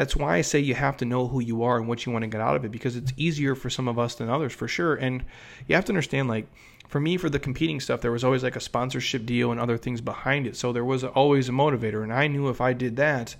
that's 0.00 0.16
why 0.16 0.38
I 0.38 0.40
say 0.40 0.58
you 0.60 0.74
have 0.74 0.96
to 0.96 1.04
know 1.04 1.28
who 1.28 1.40
you 1.40 1.62
are 1.62 1.76
and 1.76 1.86
what 1.86 2.06
you 2.06 2.12
want 2.12 2.22
to 2.22 2.26
get 2.26 2.40
out 2.40 2.56
of 2.56 2.64
it 2.64 2.70
because 2.70 2.96
it's 2.96 3.12
easier 3.18 3.54
for 3.54 3.68
some 3.68 3.86
of 3.86 3.98
us 3.98 4.14
than 4.14 4.30
others 4.30 4.54
for 4.54 4.66
sure. 4.66 4.94
And 4.94 5.22
you 5.68 5.74
have 5.74 5.84
to 5.84 5.92
understand, 5.92 6.26
like, 6.26 6.46
for 6.88 7.00
me, 7.00 7.18
for 7.18 7.28
the 7.28 7.38
competing 7.38 7.80
stuff, 7.80 8.00
there 8.00 8.10
was 8.10 8.24
always 8.24 8.42
like 8.42 8.56
a 8.56 8.60
sponsorship 8.60 9.26
deal 9.26 9.52
and 9.52 9.60
other 9.60 9.76
things 9.76 10.00
behind 10.00 10.46
it. 10.46 10.56
So 10.56 10.72
there 10.72 10.86
was 10.86 11.04
always 11.04 11.50
a 11.50 11.52
motivator. 11.52 12.02
And 12.02 12.14
I 12.14 12.28
knew 12.28 12.48
if 12.48 12.62
I 12.62 12.72
did 12.72 12.96
that, 12.96 13.36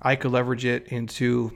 I 0.00 0.16
could 0.16 0.32
leverage 0.32 0.64
it 0.64 0.88
into 0.88 1.52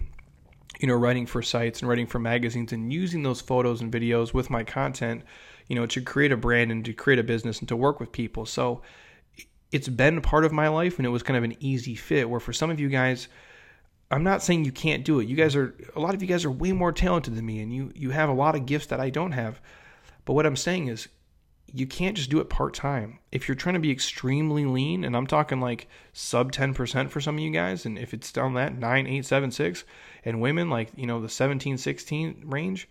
you 0.81 0.87
know, 0.87 0.97
writing 0.97 1.25
for 1.25 1.41
sites 1.41 1.81
and 1.81 1.89
writing 1.89 2.07
for 2.07 2.19
magazines 2.19 2.75
and 2.75 2.93
using 2.93 3.23
those 3.23 3.41
photos 3.41 3.81
and 3.81 3.91
videos 3.91 4.35
with 4.35 4.51
my 4.51 4.65
content, 4.65 5.23
you 5.67 5.77
know, 5.77 5.87
to 5.87 6.03
create 6.03 6.33
a 6.33 6.37
brand 6.37 6.71
and 6.71 6.85
to 6.85 6.93
create 6.93 7.19
a 7.19 7.23
business 7.23 7.61
and 7.61 7.69
to 7.69 7.77
work 7.77 8.01
with 8.01 8.13
people. 8.13 8.45
So 8.45 8.83
it's 9.71 9.89
been 9.89 10.21
part 10.21 10.45
of 10.45 10.53
my 10.53 10.69
life 10.69 10.99
and 10.99 11.07
it 11.07 11.11
was 11.11 11.23
kind 11.23 11.39
of 11.39 11.45
an 11.45 11.57
easy 11.59 11.95
fit 11.95 12.29
where 12.29 12.41
for 12.41 12.53
some 12.53 12.69
of 12.69 12.79
you 12.79 12.91
guys, 12.91 13.29
I'm 14.13 14.23
not 14.23 14.43
saying 14.43 14.65
you 14.65 14.73
can't 14.73 15.05
do 15.05 15.21
it. 15.21 15.29
You 15.29 15.37
guys 15.37 15.57
are 15.57 15.75
a 15.97 16.01
lot 16.01 16.15
of 16.15 16.23
you 16.23 16.29
guys 16.29 16.45
are 16.45 16.51
way 16.51 16.73
more 16.73 16.93
talented 16.93 17.35
than 17.35 17.47
me 17.47 17.61
and 17.61 17.75
you 17.75 17.91
you 17.95 18.11
have 18.11 18.29
a 18.29 18.35
lot 18.35 18.55
of 18.55 18.67
gifts 18.67 18.87
that 18.87 19.01
I 19.01 19.11
don't 19.11 19.33
have. 19.33 19.61
But 20.25 20.35
what 20.35 20.47
I'm 20.47 20.57
saying 20.57 20.89
is 20.89 21.09
you 21.75 21.87
can't 21.87 22.17
just 22.17 22.31
do 22.31 22.41
it 22.41 22.51
part 22.51 22.75
time. 22.75 23.19
If 23.31 23.49
you're 23.49 23.55
trying 23.55 23.75
to 23.75 23.81
be 23.81 23.91
extremely 23.91 24.67
lean, 24.67 25.05
and 25.05 25.17
I'm 25.17 25.27
talking 25.27 25.61
like 25.61 25.89
sub 26.13 26.53
10% 26.53 27.09
for 27.09 27.21
some 27.21 27.37
of 27.37 27.41
you 27.41 27.51
guys, 27.51 27.87
and 27.87 27.99
if 27.99 28.13
it's 28.13 28.31
down 28.31 28.55
that 28.55 28.77
9, 28.77 29.07
8, 29.07 29.25
7, 29.25 29.51
6, 29.51 29.85
and 30.25 30.41
women 30.41 30.69
like, 30.69 30.91
you 30.97 31.07
know, 31.07 31.21
the 31.21 31.31
17, 31.31 31.79
16 31.79 32.43
range, 32.45 32.89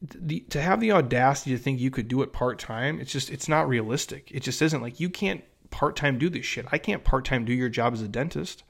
the, 0.00 0.40
to 0.50 0.62
have 0.62 0.80
the 0.80 0.92
audacity 0.92 1.50
to 1.50 1.58
think 1.58 1.80
you 1.80 1.90
could 1.90 2.06
do 2.06 2.22
it 2.22 2.32
part 2.32 2.60
time, 2.60 3.00
it's 3.00 3.10
just, 3.10 3.30
it's 3.30 3.48
not 3.48 3.68
realistic. 3.68 4.30
It 4.32 4.44
just 4.44 4.62
isn't. 4.62 4.80
Like, 4.80 5.00
you 5.00 5.10
can't 5.10 5.42
part 5.70 5.96
time 5.96 6.18
do 6.18 6.30
this 6.30 6.46
shit. 6.46 6.66
I 6.70 6.78
can't 6.78 7.02
part 7.02 7.24
time 7.24 7.44
do 7.44 7.52
your 7.52 7.68
job 7.68 7.94
as 7.94 8.02
a 8.02 8.08
dentist. 8.08 8.62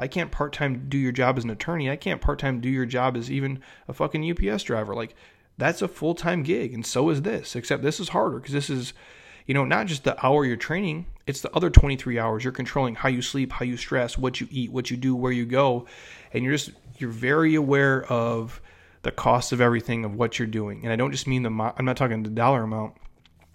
I 0.00 0.08
can't 0.08 0.32
part 0.32 0.54
time 0.54 0.86
do 0.88 0.96
your 0.96 1.12
job 1.12 1.36
as 1.36 1.44
an 1.44 1.50
attorney. 1.50 1.90
I 1.90 1.96
can't 1.96 2.22
part 2.22 2.38
time 2.38 2.60
do 2.60 2.70
your 2.70 2.86
job 2.86 3.16
as 3.16 3.30
even 3.30 3.60
a 3.86 3.92
fucking 3.92 4.28
UPS 4.30 4.62
driver. 4.62 4.94
Like, 4.94 5.14
that's 5.58 5.82
a 5.82 5.88
full 5.88 6.14
time 6.14 6.42
gig, 6.42 6.72
and 6.72 6.84
so 6.84 7.10
is 7.10 7.22
this, 7.22 7.54
except 7.54 7.82
this 7.82 8.00
is 8.00 8.08
harder 8.08 8.38
because 8.38 8.54
this 8.54 8.70
is, 8.70 8.94
you 9.46 9.52
know, 9.52 9.64
not 9.66 9.86
just 9.86 10.04
the 10.04 10.26
hour 10.26 10.46
you're 10.46 10.56
training, 10.56 11.04
it's 11.26 11.42
the 11.42 11.54
other 11.54 11.68
23 11.68 12.18
hours. 12.18 12.42
You're 12.42 12.52
controlling 12.52 12.94
how 12.94 13.10
you 13.10 13.20
sleep, 13.20 13.52
how 13.52 13.66
you 13.66 13.76
stress, 13.76 14.16
what 14.16 14.40
you 14.40 14.48
eat, 14.50 14.72
what 14.72 14.90
you 14.90 14.96
do, 14.96 15.14
where 15.14 15.32
you 15.32 15.44
go, 15.44 15.86
and 16.32 16.42
you're 16.42 16.54
just, 16.54 16.70
you're 16.96 17.10
very 17.10 17.54
aware 17.54 18.04
of 18.04 18.62
the 19.02 19.10
cost 19.10 19.52
of 19.52 19.60
everything 19.60 20.04
of 20.06 20.14
what 20.14 20.38
you're 20.38 20.48
doing. 20.48 20.80
And 20.82 20.92
I 20.92 20.96
don't 20.96 21.12
just 21.12 21.26
mean 21.26 21.42
the, 21.42 21.72
I'm 21.76 21.84
not 21.84 21.98
talking 21.98 22.22
the 22.22 22.30
dollar 22.30 22.62
amount, 22.62 22.94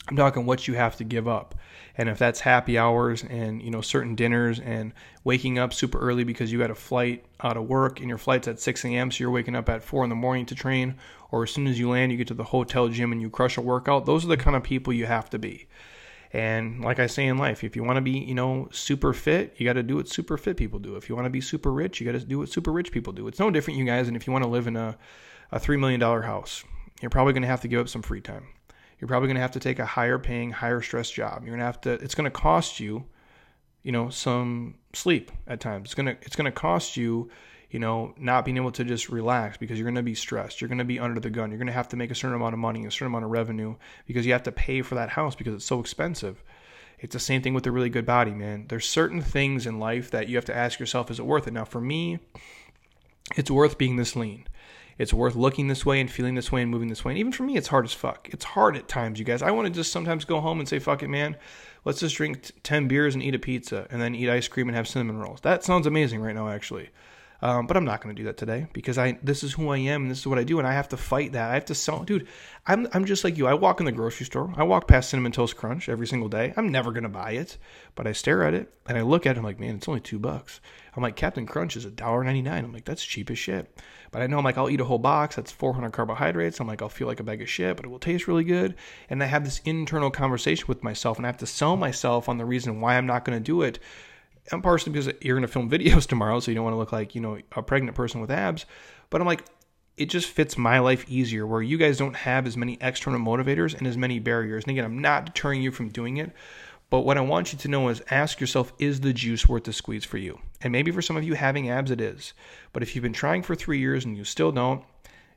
I'm 0.07 0.15
talking 0.15 0.45
what 0.45 0.67
you 0.67 0.75
have 0.75 0.97
to 0.97 1.03
give 1.03 1.27
up. 1.27 1.55
And 1.97 2.09
if 2.09 2.19
that's 2.19 2.41
happy 2.41 2.77
hours 2.77 3.23
and 3.23 3.61
you 3.61 3.71
know 3.71 3.81
certain 3.81 4.15
dinners 4.15 4.59
and 4.59 4.93
waking 5.23 5.57
up 5.57 5.73
super 5.73 5.97
early 5.99 6.23
because 6.23 6.51
you 6.51 6.59
had 6.59 6.69
a 6.69 6.75
flight 6.75 7.25
out 7.41 7.57
of 7.57 7.67
work 7.67 7.99
and 7.99 8.09
your 8.09 8.17
flight's 8.17 8.47
at 8.47 8.59
6 8.59 8.85
a.m. 8.85 9.09
so 9.09 9.23
you're 9.23 9.31
waking 9.31 9.55
up 9.55 9.69
at 9.69 9.83
4 9.83 10.03
in 10.03 10.09
the 10.09 10.15
morning 10.15 10.45
to 10.47 10.55
train, 10.55 10.95
or 11.31 11.43
as 11.43 11.51
soon 11.51 11.67
as 11.67 11.79
you 11.79 11.89
land 11.89 12.11
you 12.11 12.17
get 12.17 12.27
to 12.27 12.33
the 12.33 12.43
hotel 12.43 12.87
gym 12.89 13.11
and 13.11 13.21
you 13.21 13.29
crush 13.29 13.57
a 13.57 13.61
workout, 13.61 14.05
those 14.05 14.23
are 14.25 14.27
the 14.27 14.37
kind 14.37 14.55
of 14.55 14.63
people 14.63 14.93
you 14.93 15.05
have 15.05 15.29
to 15.31 15.39
be. 15.39 15.67
And 16.33 16.83
like 16.83 16.99
I 16.99 17.07
say 17.07 17.25
in 17.27 17.37
life, 17.37 17.63
if 17.63 17.75
you 17.75 17.83
want 17.83 17.95
to 17.97 18.01
be, 18.01 18.19
you 18.19 18.35
know, 18.35 18.67
super 18.71 19.13
fit, 19.13 19.55
you 19.57 19.65
got 19.65 19.73
to 19.73 19.83
do 19.83 19.95
what 19.95 20.09
super 20.09 20.37
fit 20.37 20.57
people 20.57 20.79
do. 20.79 20.97
If 20.97 21.07
you 21.07 21.15
want 21.15 21.25
to 21.25 21.31
be 21.31 21.39
super 21.39 21.71
rich, 21.71 21.99
you 22.01 22.05
got 22.05 22.19
to 22.19 22.25
do 22.25 22.39
what 22.39 22.49
super 22.49 22.73
rich 22.73 22.91
people 22.91 23.13
do. 23.13 23.27
It's 23.27 23.39
no 23.39 23.49
different, 23.49 23.79
you 23.79 23.85
guys. 23.85 24.09
And 24.09 24.17
if 24.17 24.27
you 24.27 24.33
want 24.33 24.43
to 24.43 24.49
live 24.49 24.67
in 24.67 24.75
a, 24.75 24.97
a 25.53 25.59
$3 25.59 25.79
million 25.79 26.01
house, 26.01 26.65
you're 27.01 27.09
probably 27.09 27.31
going 27.31 27.43
to 27.43 27.47
have 27.47 27.61
to 27.61 27.69
give 27.69 27.79
up 27.79 27.87
some 27.87 28.01
free 28.01 28.21
time 28.21 28.47
you're 28.99 29.07
probably 29.07 29.27
going 29.27 29.35
to 29.35 29.41
have 29.41 29.51
to 29.51 29.59
take 29.59 29.79
a 29.79 29.85
higher 29.85 30.17
paying, 30.17 30.51
higher 30.51 30.81
stress 30.81 31.09
job. 31.09 31.43
You're 31.43 31.55
going 31.55 31.59
to 31.59 31.65
have 31.65 31.81
to, 31.81 31.93
it's 31.93 32.15
going 32.15 32.25
to 32.25 32.31
cost 32.31 32.79
you, 32.79 33.05
you 33.83 33.91
know, 33.91 34.09
some 34.09 34.75
sleep 34.93 35.31
at 35.47 35.59
times. 35.59 35.87
It's 35.87 35.95
going 35.95 36.07
to, 36.07 36.17
it's 36.21 36.35
going 36.35 36.45
to 36.45 36.51
cost 36.51 36.97
you, 36.97 37.29
you 37.69 37.79
know, 37.79 38.13
not 38.17 38.45
being 38.45 38.57
able 38.57 38.71
to 38.71 38.83
just 38.83 39.09
relax 39.09 39.57
because 39.57 39.77
you're 39.77 39.85
going 39.85 39.95
to 39.95 40.03
be 40.03 40.15
stressed. 40.15 40.61
You're 40.61 40.69
going 40.69 40.77
to 40.77 40.85
be 40.85 40.99
under 40.99 41.19
the 41.19 41.29
gun. 41.29 41.51
You're 41.51 41.57
going 41.57 41.67
to 41.67 41.73
have 41.73 41.89
to 41.89 41.97
make 41.97 42.11
a 42.11 42.15
certain 42.15 42.35
amount 42.35 42.53
of 42.53 42.59
money, 42.59 42.85
a 42.85 42.91
certain 42.91 43.07
amount 43.07 43.25
of 43.25 43.31
revenue 43.31 43.75
because 44.07 44.25
you 44.25 44.31
have 44.31 44.43
to 44.43 44.51
pay 44.51 44.81
for 44.81 44.95
that 44.95 45.09
house 45.09 45.35
because 45.35 45.53
it's 45.53 45.65
so 45.65 45.79
expensive. 45.79 46.43
It's 46.99 47.13
the 47.13 47.19
same 47.19 47.41
thing 47.41 47.53
with 47.53 47.67
a 47.67 47.71
really 47.71 47.89
good 47.89 48.05
body, 48.05 48.31
man. 48.31 48.65
There's 48.69 48.87
certain 48.87 49.21
things 49.21 49.67
in 49.67 49.79
life 49.79 50.11
that 50.11 50.29
you 50.29 50.37
have 50.37 50.45
to 50.45 50.55
ask 50.55 50.79
yourself, 50.79 51.11
is 51.11 51.19
it 51.19 51.25
worth 51.25 51.47
it? 51.47 51.53
Now, 51.53 51.65
for 51.65 51.81
me, 51.81 52.19
it's 53.35 53.51
worth 53.51 53.77
being 53.77 53.97
this 53.97 54.15
lean. 54.15 54.47
It's 54.97 55.13
worth 55.13 55.35
looking 55.35 55.67
this 55.67 55.85
way 55.85 55.99
and 55.99 56.09
feeling 56.09 56.35
this 56.35 56.51
way 56.51 56.61
and 56.61 56.71
moving 56.71 56.87
this 56.87 57.03
way. 57.03 57.11
And 57.11 57.19
even 57.19 57.31
for 57.31 57.43
me, 57.43 57.57
it's 57.57 57.67
hard 57.67 57.85
as 57.85 57.93
fuck. 57.93 58.29
It's 58.31 58.45
hard 58.45 58.77
at 58.77 58.87
times, 58.87 59.19
you 59.19 59.25
guys. 59.25 59.41
I 59.41 59.51
want 59.51 59.67
to 59.67 59.73
just 59.73 59.91
sometimes 59.91 60.23
go 60.23 60.39
home 60.39 60.59
and 60.59 60.69
say, 60.69 60.79
fuck 60.79 61.03
it, 61.03 61.09
man. 61.09 61.35
Let's 61.83 61.99
just 61.99 62.15
drink 62.15 62.43
t- 62.43 62.53
10 62.63 62.87
beers 62.87 63.13
and 63.13 63.21
eat 63.21 63.35
a 63.35 63.39
pizza 63.39 63.87
and 63.89 64.01
then 64.01 64.15
eat 64.15 64.29
ice 64.29 64.47
cream 64.47 64.69
and 64.69 64.75
have 64.75 64.87
cinnamon 64.87 65.17
rolls. 65.17 65.41
That 65.41 65.63
sounds 65.63 65.85
amazing 65.85 66.21
right 66.21 66.33
now, 66.33 66.47
actually. 66.47 66.89
Um, 67.45 67.67
but 67.67 67.77
I'm 67.77 67.85
not 67.85 68.01
going 68.01 68.15
to 68.15 68.19
do 68.19 68.25
that 68.25 68.37
today 68.37 68.65
because 68.73 68.97
I 68.97 69.19
this 69.21 69.43
is 69.43 69.53
who 69.53 69.69
I 69.69 69.77
am 69.77 70.01
and 70.01 70.09
this 70.09 70.17
is 70.17 70.25
what 70.25 70.39
I 70.39 70.43
do 70.43 70.57
and 70.57 70.67
I 70.67 70.73
have 70.73 70.89
to 70.89 70.97
fight 70.97 71.33
that. 71.33 71.51
I 71.51 71.53
have 71.53 71.65
to 71.65 71.75
sell, 71.75 72.03
dude. 72.03 72.27
I'm 72.65 72.87
I'm 72.91 73.05
just 73.05 73.23
like 73.23 73.37
you. 73.37 73.45
I 73.45 73.53
walk 73.53 73.79
in 73.79 73.85
the 73.85 73.91
grocery 73.91 74.25
store. 74.25 74.51
I 74.57 74.63
walk 74.63 74.87
past 74.87 75.11
cinnamon 75.11 75.31
toast 75.31 75.55
crunch 75.55 75.87
every 75.87 76.07
single 76.07 76.27
day. 76.27 76.55
I'm 76.57 76.69
never 76.69 76.91
going 76.91 77.03
to 77.03 77.09
buy 77.09 77.33
it, 77.33 77.59
but 77.93 78.07
I 78.07 78.13
stare 78.13 78.43
at 78.43 78.55
it 78.55 78.73
and 78.87 78.97
I 78.97 79.01
look 79.01 79.27
at 79.27 79.35
it. 79.35 79.37
I'm 79.37 79.45
like, 79.45 79.59
man, 79.59 79.75
it's 79.75 79.87
only 79.87 80.01
two 80.01 80.17
bucks. 80.17 80.59
I'm 80.95 81.03
like, 81.03 81.15
Captain 81.15 81.45
Crunch 81.45 81.77
is 81.77 81.85
a 81.85 81.91
dollar 81.91 82.23
ninety 82.23 82.41
nine. 82.41 82.65
I'm 82.65 82.73
like, 82.73 82.85
that's 82.85 83.05
cheap 83.05 83.29
as 83.29 83.37
shit. 83.37 83.71
But 84.09 84.23
I 84.23 84.27
know 84.27 84.39
I'm 84.39 84.43
like, 84.43 84.57
I'll 84.57 84.71
eat 84.71 84.81
a 84.81 84.85
whole 84.85 84.97
box. 84.97 85.35
That's 85.35 85.51
400 85.51 85.91
carbohydrates. 85.91 86.59
I'm 86.59 86.67
like, 86.67 86.81
I'll 86.81 86.89
feel 86.89 87.05
like 87.05 87.19
a 87.19 87.23
bag 87.23 87.41
of 87.43 87.49
shit, 87.49 87.75
but 87.75 87.85
it 87.85 87.89
will 87.89 87.99
taste 87.99 88.27
really 88.27 88.45
good. 88.45 88.73
And 89.09 89.21
I 89.21 89.25
have 89.25 89.43
this 89.43 89.59
internal 89.65 90.09
conversation 90.09 90.65
with 90.67 90.85
myself, 90.85 91.17
and 91.17 91.27
I 91.27 91.29
have 91.29 91.37
to 91.39 91.45
sell 91.45 91.75
myself 91.75 92.29
on 92.29 92.37
the 92.37 92.45
reason 92.45 92.79
why 92.79 92.95
I'm 92.95 93.05
not 93.05 93.25
going 93.25 93.37
to 93.37 93.43
do 93.43 93.61
it 93.61 93.77
and 94.51 94.61
partially 94.61 94.93
because 94.93 95.11
you're 95.21 95.35
going 95.35 95.47
to 95.47 95.51
film 95.51 95.69
videos 95.71 96.07
tomorrow, 96.07 96.39
so 96.39 96.51
you 96.51 96.55
don't 96.55 96.63
want 96.63 96.73
to 96.73 96.79
look 96.79 96.91
like, 96.91 97.15
you 97.15 97.21
know, 97.21 97.39
a 97.55 97.61
pregnant 97.61 97.95
person 97.95 98.21
with 98.21 98.31
abs. 98.31 98.65
But 99.09 99.21
I'm 99.21 99.27
like, 99.27 99.43
it 99.97 100.09
just 100.09 100.27
fits 100.27 100.57
my 100.57 100.79
life 100.79 101.05
easier 101.07 101.47
where 101.47 101.61
you 101.61 101.77
guys 101.77 101.97
don't 101.97 102.15
have 102.15 102.45
as 102.45 102.57
many 102.57 102.77
external 102.81 103.19
motivators 103.19 103.75
and 103.77 103.87
as 103.87 103.97
many 103.97 104.19
barriers. 104.19 104.65
And 104.65 104.71
again, 104.71 104.83
I'm 104.83 104.99
not 104.99 105.25
deterring 105.25 105.61
you 105.61 105.71
from 105.71 105.89
doing 105.89 106.17
it. 106.17 106.31
But 106.89 107.01
what 107.01 107.17
I 107.17 107.21
want 107.21 107.51
you 107.51 107.59
to 107.59 107.67
know 107.67 107.89
is 107.89 108.03
ask 108.11 108.39
yourself, 108.39 108.71
is 108.77 109.01
the 109.01 109.13
juice 109.13 109.47
worth 109.47 109.63
the 109.63 109.73
squeeze 109.73 110.05
for 110.05 110.17
you? 110.17 110.39
And 110.61 110.71
maybe 110.71 110.91
for 110.91 111.01
some 111.01 111.17
of 111.17 111.23
you 111.23 111.33
having 111.33 111.69
abs, 111.69 111.91
it 111.91 111.99
is. 111.99 112.33
But 112.73 112.83
if 112.83 112.95
you've 112.95 113.03
been 113.03 113.13
trying 113.13 113.41
for 113.41 113.55
three 113.55 113.79
years 113.79 114.05
and 114.05 114.15
you 114.15 114.23
still 114.23 114.51
don't, 114.51 114.83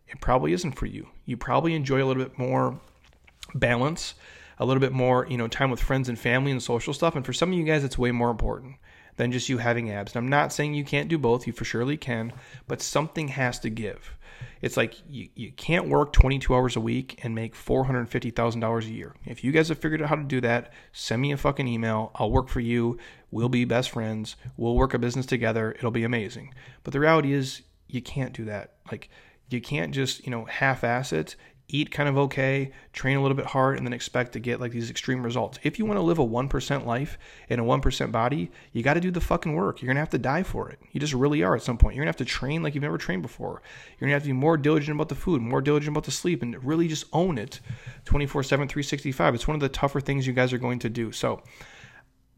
it 0.09 0.21
probably 0.21 0.53
isn't 0.53 0.73
for 0.73 0.87
you. 0.87 1.09
You 1.25 1.37
probably 1.37 1.75
enjoy 1.75 2.03
a 2.03 2.07
little 2.07 2.23
bit 2.23 2.39
more 2.39 2.79
balance, 3.55 4.15
a 4.59 4.67
little 4.67 4.81
bit 4.81 4.93
more, 4.93 5.27
you 5.29 5.39
know, 5.39 5.49
time 5.49 5.71
with 5.71 5.81
friends 5.81 6.09
and 6.09 6.19
family 6.19 6.51
and 6.51 6.63
social 6.63 6.93
stuff. 6.93 7.17
And 7.17 7.25
for 7.25 7.33
some 7.33 7.51
of 7.51 7.59
you 7.59 7.65
guys, 7.65 7.85
it's 7.85 7.97
way 7.97 8.11
more 8.11 8.31
important 8.31 8.77
than 9.19 9.33
just 9.33 9.49
you 9.49 9.59
having 9.59 9.91
abs. 9.91 10.15
And 10.15 10.25
I'm 10.25 10.31
not 10.31 10.53
saying 10.53 10.73
you 10.73 10.85
can't 10.85 11.09
do 11.09 11.19
both, 11.19 11.47
you 11.47 11.53
for 11.53 11.65
surely 11.65 11.99
can, 11.99 12.33
but 12.67 12.81
something 12.81 13.29
has 13.29 13.59
to 13.61 13.69
give. 13.69 14.17
It's 14.63 14.77
like 14.77 14.95
you, 15.09 15.29
you 15.35 15.53
can't 15.53 15.89
work 15.89 16.13
22 16.13 16.55
hours 16.55 16.77
a 16.77 16.81
week 16.81 17.21
and 17.23 17.35
make 17.35 17.55
$450,000 17.55 18.83
a 18.83 18.87
year. 18.87 19.15
If 19.27 19.43
you 19.45 19.53
guys 19.53 19.69
have 19.69 19.79
figured 19.79 20.01
out 20.01 20.09
how 20.09 20.17
to 20.17 20.23
do 20.23 20.41
that, 20.41 20.73
send 20.93 21.21
me 21.21 21.33
a 21.33 21.37
fucking 21.37 21.69
email. 21.69 22.13
I'll 22.15 22.31
work 22.31 22.49
for 22.49 22.61
you. 22.61 22.99
We'll 23.31 23.49
be 23.49 23.65
best 23.65 23.91
friends. 23.91 24.37
We'll 24.57 24.77
work 24.77 24.95
a 24.95 24.99
business 24.99 25.27
together. 25.27 25.73
It'll 25.73 25.91
be 25.91 26.05
amazing. 26.05 26.55
But 26.85 26.93
the 26.93 27.01
reality 27.01 27.33
is, 27.33 27.63
you 27.89 28.03
can't 28.03 28.33
do 28.33 28.45
that. 28.45 28.75
Like, 28.91 29.11
you 29.51 29.61
can't 29.61 29.93
just, 29.93 30.25
you 30.25 30.31
know, 30.31 30.45
half 30.45 30.85
ass 30.85 31.13
it 31.13 31.35
eat 31.69 31.91
kind 31.91 32.09
of 32.09 32.17
okay, 32.17 32.73
train 32.93 33.17
a 33.17 33.23
little 33.23 33.37
bit 33.37 33.47
hard, 33.47 33.77
and 33.77 33.87
then 33.87 33.93
expect 33.93 34.33
to 34.33 34.41
get 34.41 34.61
like 34.61 34.73
these 34.73 34.91
extreme 34.91 35.23
results. 35.23 35.59
If 35.63 35.79
you 35.79 35.85
want 35.85 35.99
to 35.99 36.03
live 36.03 36.19
a 36.19 36.27
1% 36.27 36.87
life 36.87 37.19
in 37.49 37.61
a 37.61 37.65
1% 37.65 38.13
body, 38.13 38.51
you 38.73 38.83
got 38.83 38.95
to 38.95 39.01
do 39.01 39.11
the 39.11 39.21
fucking 39.21 39.55
work. 39.55 39.81
You're 39.81 39.89
going 39.89 39.97
to 39.97 40.01
have 40.01 40.11
to 40.11 40.19
die 40.19 40.43
for 40.43 40.71
it. 40.71 40.79
You 40.93 41.01
just 41.01 41.13
really 41.13 41.43
are 41.43 41.55
at 41.55 41.63
some 41.63 41.77
point. 41.77 41.95
You're 41.95 42.05
going 42.05 42.13
to 42.13 42.19
have 42.19 42.27
to 42.27 42.33
train 42.33 42.63
like 42.63 42.75
you've 42.75 42.83
never 42.83 42.99
trained 42.99 43.23
before. 43.23 43.63
You're 43.99 44.09
going 44.09 44.11
to 44.11 44.15
have 44.15 44.23
to 44.23 44.29
be 44.29 44.33
more 44.33 44.57
diligent 44.57 44.97
about 44.97 45.11
the 45.11 45.15
food, 45.15 45.43
more 45.43 45.61
diligent 45.61 45.95
about 45.95 46.05
the 46.05 46.11
sleep, 46.11 46.43
and 46.43 46.63
really 46.65 46.89
just 46.89 47.05
own 47.13 47.37
it 47.37 47.61
24 48.07 48.43
7, 48.43 48.67
365. 48.69 49.35
It's 49.35 49.47
one 49.47 49.55
of 49.55 49.61
the 49.61 49.69
tougher 49.69 50.01
things 50.01 50.27
you 50.27 50.33
guys 50.33 50.53
are 50.53 50.59
going 50.59 50.79
to 50.81 50.89
do. 50.89 51.13
So, 51.13 51.43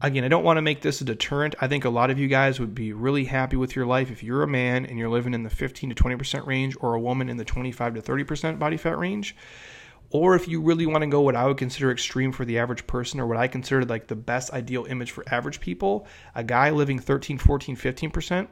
Again, 0.03 0.23
I 0.23 0.29
don't 0.29 0.43
want 0.43 0.57
to 0.57 0.63
make 0.63 0.81
this 0.81 0.99
a 1.01 1.03
deterrent. 1.03 1.53
I 1.61 1.67
think 1.67 1.85
a 1.85 1.89
lot 1.89 2.09
of 2.09 2.17
you 2.17 2.27
guys 2.27 2.59
would 2.59 2.73
be 2.73 2.91
really 2.91 3.25
happy 3.25 3.55
with 3.55 3.75
your 3.75 3.85
life 3.85 4.09
if 4.09 4.23
you're 4.23 4.41
a 4.41 4.47
man 4.47 4.83
and 4.87 4.97
you're 4.97 5.09
living 5.09 5.35
in 5.35 5.43
the 5.43 5.49
15 5.49 5.93
to 5.93 5.95
20% 5.95 6.47
range 6.47 6.75
or 6.79 6.95
a 6.95 6.99
woman 6.99 7.29
in 7.29 7.37
the 7.37 7.45
25 7.45 7.93
to 7.93 8.01
30% 8.01 8.57
body 8.57 8.77
fat 8.77 8.97
range. 8.97 9.35
Or 10.09 10.35
if 10.35 10.47
you 10.47 10.59
really 10.59 10.87
want 10.87 11.03
to 11.03 11.07
go 11.07 11.21
what 11.21 11.35
I 11.35 11.45
would 11.45 11.57
consider 11.57 11.91
extreme 11.91 12.31
for 12.31 12.45
the 12.45 12.57
average 12.57 12.87
person 12.87 13.19
or 13.19 13.27
what 13.27 13.37
I 13.37 13.47
consider 13.47 13.85
like 13.85 14.07
the 14.07 14.15
best 14.15 14.51
ideal 14.51 14.85
image 14.85 15.11
for 15.11 15.23
average 15.31 15.59
people, 15.59 16.07
a 16.33 16.43
guy 16.43 16.71
living 16.71 16.97
13, 16.97 17.37
14, 17.37 17.75
15%, 17.77 18.47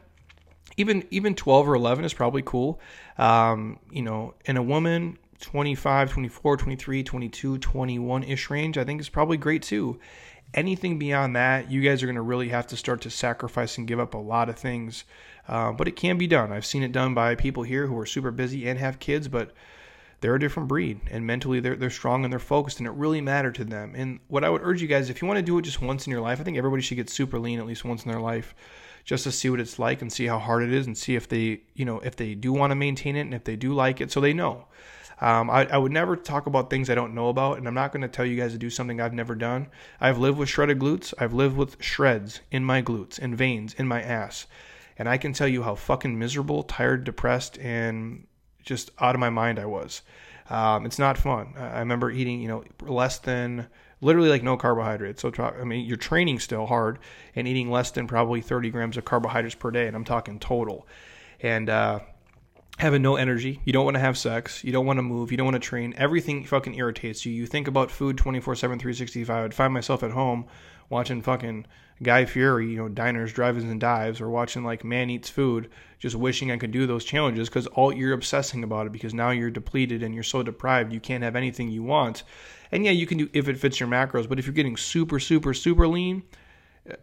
even 0.78 1.04
even 1.10 1.34
12 1.34 1.68
or 1.68 1.74
11 1.74 2.06
is 2.06 2.14
probably 2.14 2.44
cool. 2.44 2.80
Um, 3.18 3.80
you 3.92 4.04
know, 4.04 4.36
and 4.46 4.58
a 4.58 4.64
woman 4.64 5.18
25, 5.42 6.12
24, 6.12 6.58
23, 6.58 7.04
22, 7.04 7.58
21 7.58 8.24
ish 8.24 8.50
range, 8.50 8.78
I 8.78 8.84
think 8.84 9.02
is 9.02 9.10
probably 9.10 9.38
great 9.38 9.64
too 9.64 10.00
anything 10.54 11.00
beyond 11.00 11.36
that, 11.36 11.72
you 11.72 11.82
guys 11.82 12.02
are 12.02 12.06
going 12.06 12.16
to 12.16 12.22
really 12.22 12.50
have 12.50 12.68
to 12.68 12.78
start 12.78 13.02
to 13.02 13.10
sacrifice 13.10 13.78
and 13.78 13.88
give 13.88 14.00
up 14.00 14.14
a 14.14 14.18
lot 14.18 14.50
of 14.50 14.58
things. 14.58 15.04
Uh, 15.48 15.72
but 15.72 15.88
it 15.88 15.96
can 15.96 16.18
be 16.18 16.28
done. 16.28 16.52
I've 16.52 16.66
seen 16.66 16.84
it 16.84 16.92
done 16.92 17.14
by 17.14 17.36
people 17.36 17.64
here 17.64 17.88
who 17.88 17.98
are 17.98 18.06
super 18.06 18.32
busy 18.32 18.68
and 18.68 18.78
have 18.78 19.00
kids, 19.00 19.28
but 19.28 19.52
they're 20.22 20.36
a 20.36 20.40
different 20.40 20.68
breed 20.68 21.00
and 21.10 21.26
mentally 21.26 21.60
they're, 21.60 21.76
they're 21.76 21.90
strong 21.90 22.24
and 22.24 22.32
they're 22.32 22.40
focused 22.40 22.80
and 22.80 22.88
it 22.88 22.92
really 22.92 23.22
mattered 23.22 23.56
to 23.56 23.64
them. 23.64 23.94
And 23.96 24.20
what 24.28 24.44
I 24.44 24.50
would 24.50 24.62
urge 24.64 24.82
you 24.82 24.88
guys, 24.88 25.10
if 25.10 25.22
you 25.22 25.28
want 25.28 25.38
to 25.38 25.44
do 25.44 25.58
it 25.58 25.64
just 25.64 25.82
once 25.82 26.06
in 26.06 26.12
your 26.12 26.22
life, 26.22 26.40
I 26.40 26.44
think 26.44 26.58
everybody 26.58 26.82
should 26.82 26.96
get 26.96 27.10
super 27.10 27.40
lean 27.40 27.60
at 27.60 27.66
least 27.66 27.86
once 27.86 28.04
in 28.04 28.12
their 28.12 28.22
life 28.22 28.54
just 29.06 29.24
to 29.24 29.32
see 29.32 29.50
what 29.50 29.60
it's 29.60 29.80
like 29.80 30.02
and 30.02 30.12
see 30.12 30.28
how 30.28 30.38
hard 30.38 30.62
it 30.62 30.74
is 30.74 30.86
and 30.86 30.98
see 30.98 31.16
if 31.16 31.28
they, 31.28 31.62
you 31.74 31.86
know, 31.86 32.00
if 32.00 32.16
they 32.16 32.36
do 32.36 32.54
want 32.54 32.72
to 32.72 32.76
maintain 32.76 33.16
it 33.16 33.22
and 33.22 33.34
if 33.34 33.44
they 33.44 33.56
do 33.56 33.74
like 33.74 34.02
it 34.02 34.12
so 34.12 34.20
they 34.20 34.34
know. 34.34 34.66
Um, 35.22 35.50
I, 35.50 35.66
I, 35.66 35.78
would 35.78 35.92
never 35.92 36.16
talk 36.16 36.48
about 36.48 36.70
things 36.70 36.90
I 36.90 36.96
don't 36.96 37.14
know 37.14 37.28
about, 37.28 37.58
and 37.58 37.68
I'm 37.68 37.74
not 37.74 37.92
going 37.92 38.04
to 38.04 38.08
tell 38.08 38.26
you 38.26 38.38
guys 38.38 38.54
to 38.54 38.58
do 38.58 38.70
something 38.70 39.02
I've 39.02 39.14
never 39.14 39.36
done. 39.36 39.68
I've 40.00 40.18
lived 40.18 40.38
with 40.38 40.48
shredded 40.48 40.80
glutes. 40.80 41.14
I've 41.20 41.34
lived 41.34 41.58
with 41.58 41.82
shreds 41.84 42.40
in 42.52 42.64
my 42.64 42.82
glutes 42.82 43.20
and 43.20 43.38
veins 43.38 43.74
in 43.74 43.88
my 43.88 44.02
ass. 44.02 44.48
And 44.98 45.10
I 45.10 45.18
can 45.18 45.34
tell 45.34 45.48
you 45.48 45.64
how 45.64 45.76
fucking 45.76 46.18
miserable, 46.18 46.64
tired, 46.64 47.04
depressed, 47.04 47.58
and 47.60 48.28
just 48.64 48.92
out 49.00 49.16
of 49.16 49.20
my 49.20 49.30
mind 49.30 49.60
I 49.60 49.66
was. 49.66 50.04
Um, 50.50 50.86
it's 50.86 51.00
not 51.00 51.18
fun. 51.18 51.54
I 51.58 51.80
remember 51.80 52.10
eating, 52.10 52.42
you 52.42 52.48
know, 52.48 52.64
less 52.82 53.20
than 53.20 53.68
literally 54.02 54.30
like 54.30 54.44
no 54.44 54.58
carbohydrates. 54.58 55.22
So, 55.22 55.32
I 55.38 55.64
mean, 55.64 55.86
you're 55.86 55.98
training 55.98 56.40
still 56.40 56.66
hard 56.66 57.00
and 57.36 57.48
eating 57.48 57.70
less 57.70 57.92
than 57.92 58.08
probably 58.08 58.42
30 58.42 58.70
grams 58.72 58.98
of 58.98 59.06
carbohydrates 59.06 59.56
per 59.56 59.72
day, 59.72 59.88
and 59.88 59.96
I'm 59.96 60.06
talking 60.06 60.40
total. 60.40 60.88
And 61.42 61.70
uh, 61.70 62.00
having 62.80 63.02
no 63.02 63.18
energy. 63.18 63.60
You 63.66 63.74
don't 63.74 63.84
want 63.84 63.96
to 63.96 64.02
have 64.02 64.18
sex. 64.18 64.64
You 64.64 64.72
don't 64.72 64.86
want 64.86 64.98
to 64.98 65.04
move. 65.04 65.32
You 65.32 65.38
don't 65.38 65.46
want 65.46 65.62
to 65.62 65.68
train. 65.68 65.94
Everything 65.98 66.46
fucking 66.46 66.76
irritates 66.76 67.26
you. 67.26 67.34
You 67.34 67.46
think 67.46 67.68
about 67.68 67.92
food 67.92 68.18
24 68.18 68.56
7, 68.56 68.80
365. 68.80 69.46
I'd 69.46 69.54
find 69.54 69.74
myself 69.74 70.02
at 70.02 70.12
home 70.12 70.46
watching 70.90 71.22
fucking 71.22 71.66
Guy 72.02 72.24
Fieri, 72.24 72.70
you 72.70 72.78
know, 72.78 72.88
diners, 72.88 73.34
drive-ins, 73.34 73.70
and 73.70 73.80
dives, 73.80 74.22
or 74.22 74.30
watching 74.30 74.64
like 74.64 74.86
Man 74.86 75.10
Eats 75.10 75.30
Food, 75.30 75.70
just 76.00 76.16
wishing 76.16 76.52
I 76.52 76.58
could 76.58 76.72
do 76.72 76.88
those 76.88 77.04
challenges 77.04 77.50
because 77.50 77.68
all 77.68 77.94
you're 77.94 78.14
obsessing 78.14 78.64
about 78.64 78.88
it 78.88 78.94
because 78.94 79.14
now 79.14 79.32
you're 79.32 79.52
depleted 79.52 80.02
and 80.02 80.14
you're 80.14 80.24
so 80.24 80.42
deprived 80.42 80.94
you 80.94 81.02
can't 81.02 81.24
have 81.24 81.36
anything 81.36 81.70
you 81.70 81.84
want. 81.84 82.24
And 82.72 82.86
yeah, 82.86 82.92
you 82.92 83.06
can 83.06 83.18
do 83.18 83.30
if 83.34 83.50
it 83.50 83.58
fits 83.58 83.80
your 83.80 83.90
macros, 83.90 84.30
but 84.30 84.40
if 84.40 84.46
you're 84.46 84.54
getting 84.54 84.78
super, 84.78 85.20
super, 85.20 85.54
super 85.54 85.88
lean, 85.88 86.24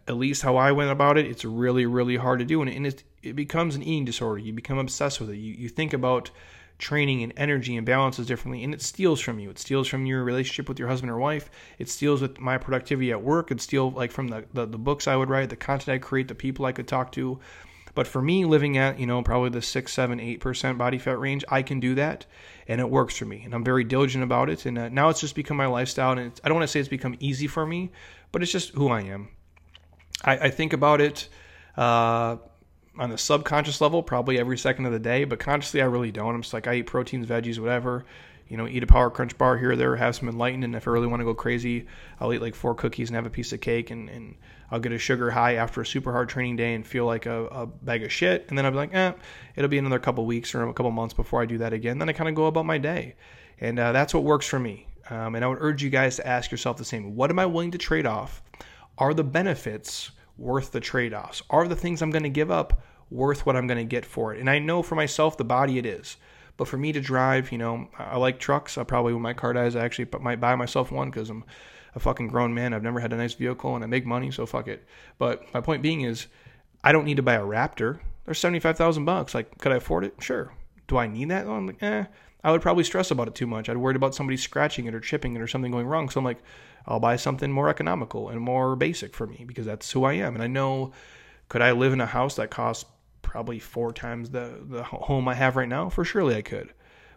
at 0.07 0.17
least 0.17 0.41
how 0.41 0.57
I 0.57 0.71
went 0.71 0.91
about 0.91 1.17
it, 1.17 1.25
it's 1.25 1.45
really, 1.45 1.85
really 1.85 2.17
hard 2.17 2.39
to 2.39 2.45
do. 2.45 2.61
And, 2.61 2.85
it, 2.85 3.03
it 3.23 3.35
becomes 3.35 3.75
an 3.75 3.83
eating 3.83 4.05
disorder. 4.05 4.39
You 4.39 4.53
become 4.53 4.77
obsessed 4.77 5.19
with 5.19 5.29
it. 5.29 5.37
You, 5.37 5.53
you 5.53 5.69
think 5.69 5.93
about 5.93 6.31
training 6.77 7.23
and 7.23 7.33
energy 7.37 7.75
and 7.75 7.85
balances 7.85 8.27
differently, 8.27 8.63
and 8.63 8.73
it 8.73 8.81
steals 8.81 9.19
from 9.19 9.39
you. 9.39 9.49
It 9.49 9.59
steals 9.59 9.87
from 9.87 10.05
your 10.05 10.23
relationship 10.23 10.69
with 10.69 10.79
your 10.79 10.87
husband 10.87 11.11
or 11.11 11.17
wife. 11.17 11.49
It 11.79 11.89
steals 11.89 12.21
with 12.21 12.39
my 12.39 12.57
productivity 12.57 13.11
at 13.11 13.21
work. 13.21 13.51
It 13.51 13.61
steals 13.61 13.95
like 13.95 14.11
from 14.11 14.27
the, 14.27 14.45
the, 14.53 14.65
the 14.65 14.77
books 14.77 15.07
I 15.07 15.15
would 15.15 15.29
write, 15.29 15.49
the 15.49 15.55
content 15.55 15.95
I 15.95 15.97
create, 15.97 16.27
the 16.27 16.35
people 16.35 16.65
I 16.65 16.71
could 16.71 16.87
talk 16.87 17.11
to. 17.13 17.39
But 17.95 18.05
for 18.05 18.21
me, 18.21 18.45
living 18.45 18.77
at, 18.77 18.99
you 18.99 19.07
know, 19.07 19.23
probably 19.23 19.49
the 19.49 19.61
six, 19.63 19.91
seven, 19.91 20.19
eight 20.19 20.39
percent 20.39 20.77
body 20.77 20.99
fat 20.99 21.19
range, 21.19 21.43
I 21.49 21.63
can 21.63 21.79
do 21.79 21.95
that 21.95 22.27
and 22.67 22.79
it 22.79 22.87
works 22.87 23.17
for 23.17 23.25
me. 23.25 23.41
And 23.43 23.55
I'm 23.55 23.63
very 23.63 23.83
diligent 23.83 24.23
about 24.23 24.51
it. 24.51 24.67
And 24.67 24.77
uh, 24.77 24.89
now 24.89 25.09
it's 25.09 25.19
just 25.21 25.33
become 25.33 25.57
my 25.57 25.65
lifestyle. 25.65 26.11
And 26.11 26.39
I 26.43 26.47
don't 26.47 26.57
want 26.57 26.63
to 26.63 26.71
say 26.71 26.79
it's 26.79 26.89
become 26.89 27.15
easy 27.19 27.47
for 27.47 27.65
me, 27.65 27.91
but 28.31 28.43
it's 28.43 28.51
just 28.51 28.69
who 28.75 28.89
I 28.89 29.01
am. 29.01 29.29
I, 30.23 30.37
I 30.37 30.49
think 30.49 30.73
about 30.73 31.01
it 31.01 31.29
uh, 31.75 32.37
on 32.97 33.09
the 33.09 33.17
subconscious 33.17 33.81
level 33.81 34.01
probably 34.03 34.39
every 34.39 34.57
second 34.57 34.85
of 34.85 34.91
the 34.91 34.99
day, 34.99 35.23
but 35.23 35.39
consciously 35.39 35.81
I 35.81 35.85
really 35.85 36.11
don't. 36.11 36.35
I'm 36.35 36.41
just 36.41 36.53
like 36.53 36.67
I 36.67 36.75
eat 36.75 36.83
proteins, 36.83 37.27
veggies, 37.27 37.59
whatever. 37.59 38.05
You 38.47 38.55
know, 38.55 38.65
eat 38.65 38.81
a 38.81 38.87
power 38.87 39.09
crunch 39.09 39.37
bar 39.37 39.57
here 39.57 39.71
or 39.71 39.75
there, 39.75 39.97
have 39.97 40.15
some 40.15 40.29
enlightened, 40.29 40.63
and 40.63 40.73
if 40.73 40.87
I 40.87 40.91
really 40.91 41.07
want 41.07 41.19
to 41.19 41.25
go 41.25 41.33
crazy, 41.33 41.85
I'll 42.19 42.33
eat 42.33 42.41
like 42.41 42.55
four 42.55 42.75
cookies 42.75 43.09
and 43.09 43.15
have 43.15 43.25
a 43.25 43.29
piece 43.29 43.51
of 43.51 43.59
cake, 43.59 43.91
and, 43.91 44.09
and 44.09 44.35
I'll 44.71 44.79
get 44.79 44.93
a 44.93 44.97
sugar 44.97 45.29
high 45.29 45.55
after 45.55 45.81
a 45.81 45.85
super 45.85 46.13
hard 46.13 46.29
training 46.29 46.55
day 46.55 46.73
and 46.73 46.87
feel 46.87 47.05
like 47.05 47.25
a, 47.25 47.45
a 47.47 47.65
bag 47.65 48.03
of 48.03 48.11
shit, 48.11 48.45
and 48.47 48.57
then 48.57 48.65
I'll 48.65 48.71
be 48.71 48.77
like, 48.77 48.95
eh, 48.95 49.11
it'll 49.57 49.69
be 49.69 49.77
another 49.77 49.99
couple 49.99 50.25
weeks 50.25 50.55
or 50.55 50.65
a 50.65 50.73
couple 50.73 50.91
months 50.91 51.13
before 51.13 51.41
I 51.41 51.45
do 51.45 51.57
that 51.57 51.73
again. 51.73 51.99
Then 51.99 52.07
I 52.07 52.13
kind 52.13 52.29
of 52.29 52.35
go 52.35 52.45
about 52.45 52.65
my 52.65 52.77
day, 52.77 53.15
and 53.59 53.77
uh, 53.77 53.91
that's 53.91 54.13
what 54.13 54.23
works 54.23 54.47
for 54.47 54.59
me. 54.59 54.87
Um, 55.09 55.35
and 55.35 55.43
I 55.43 55.47
would 55.49 55.59
urge 55.59 55.83
you 55.83 55.89
guys 55.89 56.15
to 56.15 56.25
ask 56.25 56.49
yourself 56.49 56.77
the 56.77 56.85
same: 56.85 57.17
What 57.17 57.29
am 57.29 57.39
I 57.39 57.47
willing 57.47 57.71
to 57.71 57.77
trade 57.77 58.05
off? 58.05 58.41
Are 58.97 59.13
the 59.13 59.23
benefits 59.23 60.11
worth 60.37 60.71
the 60.71 60.79
trade 60.79 61.13
offs? 61.13 61.41
Are 61.49 61.67
the 61.67 61.75
things 61.75 62.01
I'm 62.01 62.11
going 62.11 62.23
to 62.23 62.29
give 62.29 62.51
up 62.51 62.81
worth 63.09 63.45
what 63.45 63.55
I'm 63.55 63.67
going 63.67 63.77
to 63.77 63.83
get 63.83 64.05
for 64.05 64.33
it? 64.33 64.39
And 64.39 64.49
I 64.49 64.59
know 64.59 64.81
for 64.81 64.95
myself, 64.95 65.37
the 65.37 65.43
body 65.43 65.77
it 65.77 65.85
is. 65.85 66.17
But 66.57 66.67
for 66.67 66.77
me 66.77 66.91
to 66.91 66.99
drive, 66.99 67.51
you 67.51 67.59
know, 67.59 67.87
I 67.99 68.17
like 68.17 68.39
trucks. 68.39 68.77
I 68.77 68.83
probably, 68.83 69.13
when 69.13 69.21
my 69.21 69.33
car 69.33 69.53
dies, 69.53 69.75
I 69.75 69.85
actually 69.85 70.07
might 70.21 70.39
buy 70.39 70.55
myself 70.55 70.91
one 70.91 71.11
because 71.11 71.29
I'm 71.29 71.43
a 71.93 71.99
fucking 71.99 72.29
grown 72.29 72.53
man. 72.53 72.73
I've 72.73 72.81
never 72.81 72.99
had 72.99 73.13
a 73.13 73.17
nice 73.17 73.35
vehicle 73.35 73.75
and 73.75 73.83
I 73.83 73.87
make 73.87 74.05
money, 74.05 74.31
so 74.31 74.45
fuck 74.45 74.67
it. 74.67 74.83
But 75.19 75.43
my 75.53 75.61
point 75.61 75.83
being 75.83 76.01
is, 76.01 76.27
I 76.83 76.91
don't 76.91 77.05
need 77.05 77.17
to 77.17 77.23
buy 77.23 77.35
a 77.35 77.41
Raptor. 77.41 77.99
They're 78.25 78.33
seventy 78.33 78.59
five 78.59 78.77
thousand 78.77 79.05
bucks. 79.05 79.35
Like, 79.35 79.57
could 79.59 79.71
I 79.71 79.75
afford 79.75 80.03
it? 80.03 80.15
Sure. 80.19 80.51
Do 80.87 80.97
I 80.97 81.07
need 81.07 81.29
that? 81.29 81.47
I'm 81.47 81.67
like, 81.67 81.83
eh. 81.83 82.05
I 82.43 82.51
would 82.51 82.61
probably 82.61 82.83
stress 82.83 83.11
about 83.11 83.27
it 83.27 83.35
too 83.35 83.47
much. 83.47 83.67
I'd 83.67 83.77
worried 83.77 83.95
about 83.95 84.15
somebody 84.15 84.37
scratching 84.37 84.85
it 84.85 84.95
or 84.95 84.99
chipping 84.99 85.35
it 85.35 85.41
or 85.41 85.47
something 85.47 85.71
going 85.71 85.87
wrong. 85.87 86.09
So 86.09 86.19
I'm 86.19 86.25
like, 86.25 86.41
I'll 86.87 86.99
buy 86.99 87.17
something 87.17 87.51
more 87.51 87.69
economical 87.69 88.29
and 88.29 88.39
more 88.39 88.75
basic 88.75 89.13
for 89.13 89.27
me 89.27 89.43
because 89.45 89.65
that's 89.65 89.91
who 89.91 90.05
I 90.05 90.13
am. 90.13 90.35
And 90.35 90.43
I 90.43 90.47
know, 90.47 90.93
could 91.49 91.61
I 91.61 91.71
live 91.71 91.93
in 91.93 92.01
a 92.01 92.05
house 92.05 92.35
that 92.35 92.49
costs 92.49 92.85
probably 93.21 93.59
four 93.59 93.91
times 93.91 94.29
the, 94.29 94.61
the 94.65 94.83
home 94.83 95.27
I 95.27 95.33
have 95.33 95.55
right 95.55 95.67
now? 95.67 95.89
For 95.89 96.05
surely 96.05 96.35
I 96.35 96.41
could. 96.41 96.73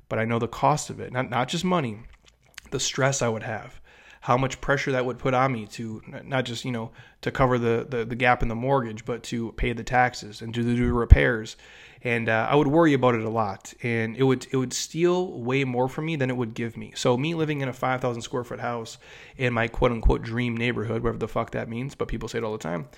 But 0.09 0.18
I 0.18 0.25
know 0.25 0.41
the 0.41 0.49
cost 0.49 0.91
of 0.91 0.99
it, 0.99 1.12
not, 1.12 1.31
not 1.31 1.49
just 1.49 1.64
money, 1.64 2.01
the 2.73 2.81
stress 2.81 3.23
I 3.23 3.29
would 3.29 3.45
have, 3.45 3.81
how 4.21 4.37
much 4.37 4.61
pressure 4.61 4.93
that 4.93 5.05
would 5.07 5.18
put 5.18 5.35
on 5.35 5.53
me 5.53 5.66
to 5.66 6.03
not 6.25 6.45
just, 6.45 6.64
you 6.64 6.73
know, 6.73 6.91
to 7.23 7.31
cover 7.31 7.59
the, 7.59 7.87
the, 7.89 8.05
the 8.05 8.14
gap 8.14 8.43
in 8.43 8.49
the 8.49 8.55
mortgage, 8.55 9.05
but 9.05 9.23
to 9.25 9.53
pay 9.53 9.73
the 9.73 9.83
taxes 9.83 10.43
and 10.43 10.55
to 10.55 10.62
do 10.62 10.77
the 10.77 10.93
repairs 10.93 11.57
and 12.03 12.29
uh, 12.29 12.49
I 12.51 12.55
would 12.55 12.68
worry 12.68 12.95
about 12.95 13.14
it 13.14 13.23
a 13.23 13.29
lot, 13.29 13.75
and 13.83 14.16
it 14.16 14.23
would 14.23 14.47
it 14.51 14.57
would 14.57 14.73
steal 14.73 15.39
way 15.41 15.64
more 15.64 15.89
from 15.89 16.07
me 16.07 16.16
than 16.16 16.31
it 16.31 16.37
would 16.37 16.55
give 16.55 16.77
me. 16.77 16.93
So 16.97 17.16
me 17.16 17.35
living 17.35 17.61
in 17.61 17.68
a 17.68 17.73
five 17.73 18.01
thousand 18.01 18.23
square 18.23 18.45
foot 18.45 18.61
house 18.61 18.99
in 19.37 19.53
my 19.53 19.68
quote 19.68 19.93
unquote 19.93 20.23
dream 20.23 20.57
neighborhood, 20.57 21.03
whatever 21.03 21.18
the 21.18 21.29
fuck 21.29 21.51
that 21.51 21.68
means, 21.68 21.95
but 21.95 22.09
people 22.09 22.29
say 22.29 22.39
it 22.39 22.45
all 22.45 22.53
the 22.53 22.59
time, 22.59 22.89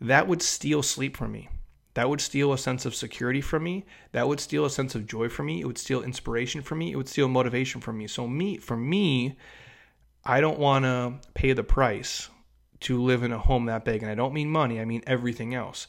that 0.00 0.26
would 0.26 0.42
steal 0.42 0.82
sleep 0.82 1.16
from 1.16 1.32
me. 1.32 1.48
That 1.94 2.08
would 2.08 2.20
steal 2.20 2.52
a 2.52 2.58
sense 2.58 2.84
of 2.84 2.94
security 2.94 3.40
from 3.40 3.64
me. 3.64 3.86
That 4.12 4.28
would 4.28 4.40
steal 4.40 4.66
a 4.66 4.70
sense 4.70 4.94
of 4.94 5.06
joy 5.06 5.30
from 5.30 5.46
me. 5.46 5.62
It 5.62 5.66
would 5.66 5.78
steal 5.78 6.02
inspiration 6.02 6.60
from 6.60 6.78
me. 6.78 6.92
It 6.92 6.96
would 6.96 7.08
steal 7.08 7.28
motivation 7.28 7.80
from 7.80 7.96
me. 7.96 8.06
So 8.06 8.26
me, 8.26 8.58
for 8.58 8.76
me, 8.76 9.36
I 10.26 10.40
don't 10.40 10.58
want 10.58 10.84
to 10.84 11.14
pay 11.34 11.52
the 11.52 11.64
price 11.64 12.28
to 12.80 13.02
live 13.02 13.22
in 13.22 13.32
a 13.32 13.38
home 13.38 13.66
that 13.66 13.84
big, 13.84 14.02
and 14.02 14.10
I 14.10 14.14
don't 14.14 14.34
mean 14.34 14.50
money. 14.50 14.80
I 14.80 14.84
mean 14.84 15.02
everything 15.06 15.54
else 15.54 15.86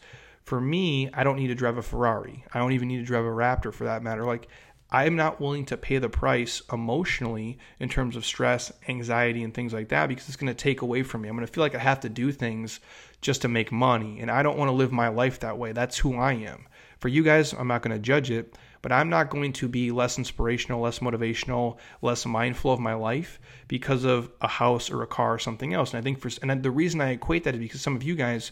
for 0.47 0.61
me, 0.61 1.09
I 1.13 1.25
don't 1.25 1.35
need 1.35 1.47
to 1.47 1.55
drive 1.55 1.77
a 1.77 1.81
Ferrari. 1.81 2.45
I 2.53 2.59
don't 2.59 2.71
even 2.71 2.87
need 2.87 2.99
to 2.99 3.03
drive 3.03 3.25
a 3.25 3.27
Raptor 3.27 3.73
for 3.73 3.83
that 3.83 4.01
matter. 4.01 4.23
Like, 4.23 4.47
I'm 4.89 5.17
not 5.17 5.41
willing 5.41 5.65
to 5.65 5.75
pay 5.75 5.97
the 5.97 6.07
price 6.07 6.61
emotionally 6.71 7.57
in 7.81 7.89
terms 7.89 8.15
of 8.15 8.25
stress, 8.25 8.71
anxiety, 8.87 9.43
and 9.43 9.53
things 9.53 9.73
like 9.73 9.89
that 9.89 10.07
because 10.07 10.29
it's 10.29 10.37
going 10.37 10.47
to 10.47 10.53
take 10.53 10.83
away 10.83 11.03
from 11.03 11.21
me. 11.21 11.27
I'm 11.27 11.35
going 11.35 11.45
to 11.45 11.51
feel 11.51 11.65
like 11.65 11.75
I 11.75 11.79
have 11.79 11.99
to 11.99 12.09
do 12.09 12.31
things 12.31 12.79
just 13.19 13.41
to 13.41 13.49
make 13.49 13.73
money. 13.73 14.21
And 14.21 14.31
I 14.31 14.41
don't 14.41 14.57
want 14.57 14.69
to 14.69 14.73
live 14.73 14.93
my 14.93 15.09
life 15.09 15.41
that 15.41 15.57
way. 15.57 15.73
That's 15.73 15.97
who 15.97 16.15
I 16.15 16.31
am. 16.31 16.65
For 16.99 17.09
you 17.09 17.23
guys, 17.23 17.51
I'm 17.51 17.67
not 17.67 17.81
going 17.81 17.93
to 17.93 18.01
judge 18.01 18.31
it, 18.31 18.57
but 18.81 18.91
I'm 18.91 19.09
not 19.09 19.29
going 19.29 19.53
to 19.53 19.67
be 19.67 19.91
less 19.91 20.17
inspirational, 20.17 20.81
less 20.81 20.99
motivational, 20.99 21.77
less 22.01 22.25
mindful 22.25 22.71
of 22.71 22.79
my 22.79 22.93
life 22.93 23.39
because 23.67 24.03
of 24.03 24.29
a 24.41 24.47
house 24.47 24.89
or 24.89 25.03
a 25.03 25.07
car 25.07 25.33
or 25.33 25.39
something 25.39 25.73
else. 25.73 25.91
And 25.91 25.99
I 25.99 26.01
think 26.01 26.19
for, 26.19 26.29
and 26.41 26.63
the 26.63 26.71
reason 26.71 27.01
I 27.01 27.11
equate 27.11 27.43
that 27.43 27.55
is 27.55 27.59
because 27.59 27.81
some 27.81 27.95
of 27.95 28.03
you 28.03 28.15
guys, 28.15 28.51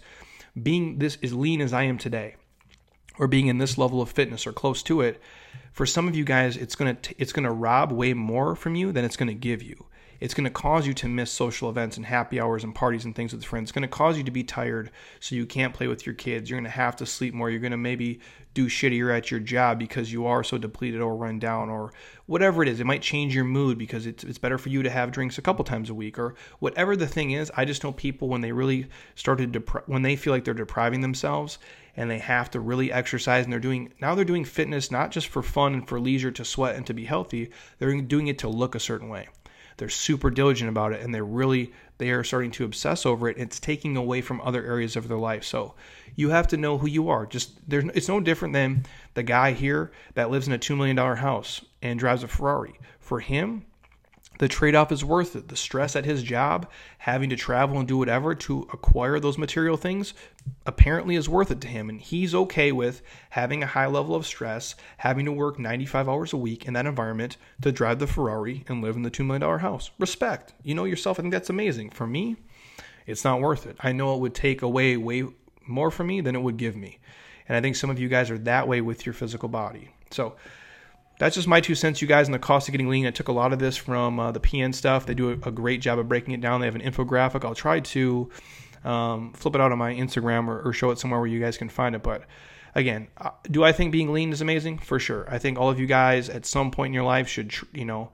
being 0.61 0.99
this 0.99 1.17
as 1.21 1.33
lean 1.33 1.61
as 1.61 1.73
I 1.73 1.83
am 1.83 1.97
today, 1.97 2.35
or 3.17 3.27
being 3.27 3.47
in 3.47 3.57
this 3.57 3.77
level 3.77 4.01
of 4.01 4.11
fitness 4.11 4.45
or 4.45 4.53
close 4.53 4.83
to 4.83 5.01
it, 5.01 5.21
for 5.71 5.85
some 5.85 6.07
of 6.07 6.15
you 6.15 6.23
guys, 6.23 6.57
it's 6.57 6.75
gonna 6.75 6.97
it's 7.17 7.33
gonna 7.33 7.51
rob 7.51 7.91
way 7.91 8.13
more 8.13 8.55
from 8.55 8.75
you 8.75 8.91
than 8.91 9.05
it's 9.05 9.17
gonna 9.17 9.33
give 9.33 9.61
you. 9.61 9.85
It's 10.19 10.33
going 10.33 10.45
to 10.45 10.49
cause 10.49 10.87
you 10.87 10.93
to 10.95 11.07
miss 11.07 11.31
social 11.31 11.69
events 11.69 11.97
and 11.97 12.05
happy 12.05 12.39
hours 12.39 12.63
and 12.63 12.73
parties 12.73 13.05
and 13.05 13.15
things 13.15 13.33
with 13.33 13.43
friends. 13.43 13.65
It's 13.65 13.71
going 13.71 13.81
to 13.83 13.87
cause 13.87 14.17
you 14.17 14.23
to 14.23 14.31
be 14.31 14.43
tired 14.43 14.91
so 15.19 15.35
you 15.35 15.45
can't 15.45 15.73
play 15.73 15.87
with 15.87 16.05
your 16.05 16.15
kids. 16.15 16.49
You're 16.49 16.59
going 16.59 16.71
to 16.71 16.77
have 16.77 16.95
to 16.97 17.05
sleep 17.05 17.33
more. 17.33 17.49
You're 17.49 17.59
going 17.59 17.71
to 17.71 17.77
maybe 17.77 18.19
do 18.55 18.67
shittier 18.67 19.15
at 19.15 19.29
your 19.29 19.41
job 19.41 19.77
because 19.77 20.13
you 20.13 20.25
are 20.25 20.43
so 20.43 20.57
depleted 20.57 21.01
or 21.01 21.15
run 21.15 21.37
down 21.37 21.69
or 21.69 21.91
whatever 22.25 22.63
it 22.63 22.69
is. 22.69 22.79
It 22.79 22.85
might 22.85 23.01
change 23.01 23.35
your 23.35 23.43
mood 23.43 23.77
because 23.77 24.07
it's, 24.07 24.23
it's 24.23 24.37
better 24.37 24.57
for 24.57 24.69
you 24.69 24.81
to 24.81 24.89
have 24.89 25.11
drinks 25.11 25.37
a 25.37 25.41
couple 25.41 25.65
times 25.65 25.89
a 25.89 25.93
week 25.93 26.17
or 26.17 26.35
whatever 26.59 26.95
the 26.95 27.05
thing 27.05 27.31
is. 27.31 27.51
I 27.57 27.65
just 27.65 27.83
know 27.83 27.91
people 27.91 28.29
when 28.29 28.41
they 28.41 28.53
really 28.53 28.87
started 29.13 29.51
depri- 29.51 29.87
when 29.87 30.01
they 30.01 30.15
feel 30.15 30.31
like 30.31 30.45
they're 30.45 30.53
depriving 30.53 31.01
themselves 31.01 31.59
and 31.97 32.09
they 32.09 32.19
have 32.19 32.49
to 32.51 32.61
really 32.61 32.91
exercise 32.91 33.43
and 33.43 33.51
they're 33.51 33.59
doing 33.59 33.93
now 34.01 34.15
they're 34.15 34.25
doing 34.25 34.45
fitness 34.45 34.91
not 34.91 35.11
just 35.11 35.27
for 35.27 35.41
fun 35.43 35.73
and 35.73 35.87
for 35.87 35.99
leisure 35.99 36.31
to 36.31 36.45
sweat 36.45 36.75
and 36.75 36.87
to 36.87 36.93
be 36.93 37.05
healthy. 37.05 37.51
They're 37.77 38.01
doing 38.01 38.27
it 38.27 38.39
to 38.39 38.47
look 38.47 38.73
a 38.73 38.79
certain 38.79 39.09
way. 39.09 39.27
They're 39.77 39.89
super 39.89 40.29
diligent 40.29 40.69
about 40.69 40.93
it 40.93 41.01
and 41.01 41.13
they're 41.13 41.25
really 41.25 41.73
they 41.97 42.11
are 42.11 42.23
starting 42.23 42.51
to 42.51 42.65
obsess 42.65 43.05
over 43.05 43.29
it. 43.29 43.37
It's 43.37 43.59
taking 43.59 43.95
away 43.95 44.21
from 44.21 44.41
other 44.41 44.65
areas 44.65 44.95
of 44.95 45.07
their 45.07 45.17
life. 45.17 45.43
So 45.45 45.75
you 46.15 46.29
have 46.29 46.47
to 46.49 46.57
know 46.57 46.77
who 46.77 46.87
you 46.87 47.09
are. 47.09 47.25
Just 47.25 47.51
there's 47.69 47.85
it's 47.93 48.09
no 48.09 48.19
different 48.19 48.53
than 48.53 48.85
the 49.13 49.23
guy 49.23 49.51
here 49.53 49.91
that 50.13 50.29
lives 50.29 50.47
in 50.47 50.53
a 50.53 50.57
two 50.57 50.75
million 50.75 50.95
dollar 50.95 51.15
house 51.15 51.63
and 51.81 51.99
drives 51.99 52.23
a 52.23 52.27
Ferrari. 52.27 52.79
For 52.99 53.19
him, 53.19 53.65
the 54.39 54.47
trade 54.47 54.75
off 54.75 54.91
is 54.91 55.05
worth 55.05 55.35
it. 55.35 55.47
The 55.47 55.55
stress 55.55 55.95
at 55.95 56.05
his 56.05 56.23
job, 56.23 56.69
having 56.99 57.29
to 57.29 57.35
travel 57.35 57.79
and 57.79 57.87
do 57.87 57.97
whatever 57.97 58.35
to 58.35 58.67
acquire 58.73 59.19
those 59.19 59.37
material 59.37 59.77
things, 59.77 60.13
apparently 60.65 61.15
is 61.15 61.29
worth 61.29 61.51
it 61.51 61.61
to 61.61 61.67
him. 61.67 61.89
And 61.89 62.01
he's 62.01 62.35
okay 62.35 62.71
with 62.71 63.01
having 63.29 63.63
a 63.63 63.67
high 63.67 63.87
level 63.87 64.15
of 64.15 64.25
stress, 64.25 64.75
having 64.97 65.25
to 65.25 65.31
work 65.31 65.59
95 65.59 66.09
hours 66.09 66.33
a 66.33 66.37
week 66.37 66.65
in 66.65 66.73
that 66.73 66.85
environment 66.85 67.37
to 67.61 67.71
drive 67.71 67.99
the 67.99 68.07
Ferrari 68.07 68.63
and 68.67 68.81
live 68.81 68.95
in 68.95 69.03
the 69.03 69.11
$2 69.11 69.25
million 69.25 69.59
house. 69.59 69.91
Respect. 69.99 70.53
You 70.63 70.75
know 70.75 70.85
yourself. 70.85 71.19
I 71.19 71.21
think 71.21 71.33
that's 71.33 71.49
amazing. 71.49 71.91
For 71.91 72.07
me, 72.07 72.35
it's 73.05 73.23
not 73.23 73.41
worth 73.41 73.65
it. 73.67 73.77
I 73.79 73.91
know 73.91 74.15
it 74.15 74.21
would 74.21 74.35
take 74.35 74.61
away 74.61 74.97
way 74.97 75.25
more 75.67 75.91
from 75.91 76.07
me 76.07 76.21
than 76.21 76.35
it 76.35 76.41
would 76.41 76.57
give 76.57 76.75
me. 76.75 76.99
And 77.47 77.55
I 77.55 77.61
think 77.61 77.75
some 77.75 77.89
of 77.89 77.99
you 77.99 78.09
guys 78.09 78.31
are 78.31 78.37
that 78.39 78.67
way 78.67 78.81
with 78.81 79.05
your 79.05 79.13
physical 79.13 79.49
body. 79.49 79.91
So, 80.11 80.35
that's 81.17 81.35
just 81.35 81.47
my 81.47 81.61
two 81.61 81.75
cents, 81.75 82.01
you 82.01 82.07
guys, 82.07 82.27
on 82.27 82.31
the 82.31 82.39
cost 82.39 82.67
of 82.67 82.73
getting 82.73 82.89
lean. 82.89 83.05
I 83.05 83.11
took 83.11 83.27
a 83.27 83.33
lot 83.33 83.53
of 83.53 83.59
this 83.59 83.77
from 83.77 84.19
uh, 84.19 84.31
the 84.31 84.39
PN 84.39 84.73
stuff. 84.73 85.05
They 85.05 85.13
do 85.13 85.29
a, 85.29 85.47
a, 85.47 85.51
great 85.51 85.81
job 85.81 85.97
of 85.97 86.09
breaking 86.09 86.33
it 86.33 86.41
down. 86.41 86.59
They 86.59 86.67
have 86.67 86.75
an 86.75 86.81
infographic. 86.81 87.45
I'll 87.45 87.55
try 87.55 87.79
to 87.79 88.29
um, 88.83 89.33
flip 89.33 89.55
it 89.55 89.61
out 89.61 89.71
on 89.71 89.77
my 89.77 89.93
Instagram 89.93 90.47
or, 90.47 90.61
or, 90.61 90.73
show 90.73 90.91
it 90.91 90.99
somewhere 90.99 91.19
where 91.19 91.27
you 91.27 91.39
guys 91.39 91.57
can 91.57 91.69
find 91.69 91.95
it. 91.95 92.03
But 92.03 92.25
again, 92.75 93.07
uh, 93.17 93.31
do 93.49 93.63
I 93.63 93.71
think 93.71 93.91
being 93.91 94.11
lean 94.11 94.31
is 94.31 94.41
amazing? 94.41 94.79
For 94.79 94.99
sure. 94.99 95.25
I 95.29 95.39
think 95.39 95.57
all 95.57 95.69
of 95.69 95.79
you 95.79 95.87
guys 95.87 96.29
at 96.29 96.45
some 96.45 96.69
point 96.69 96.89
in 96.89 96.93
your 96.93 97.03
life 97.03 97.27
should, 97.27 97.49
tr- 97.49 97.65
you 97.73 97.85
know, 97.85 98.11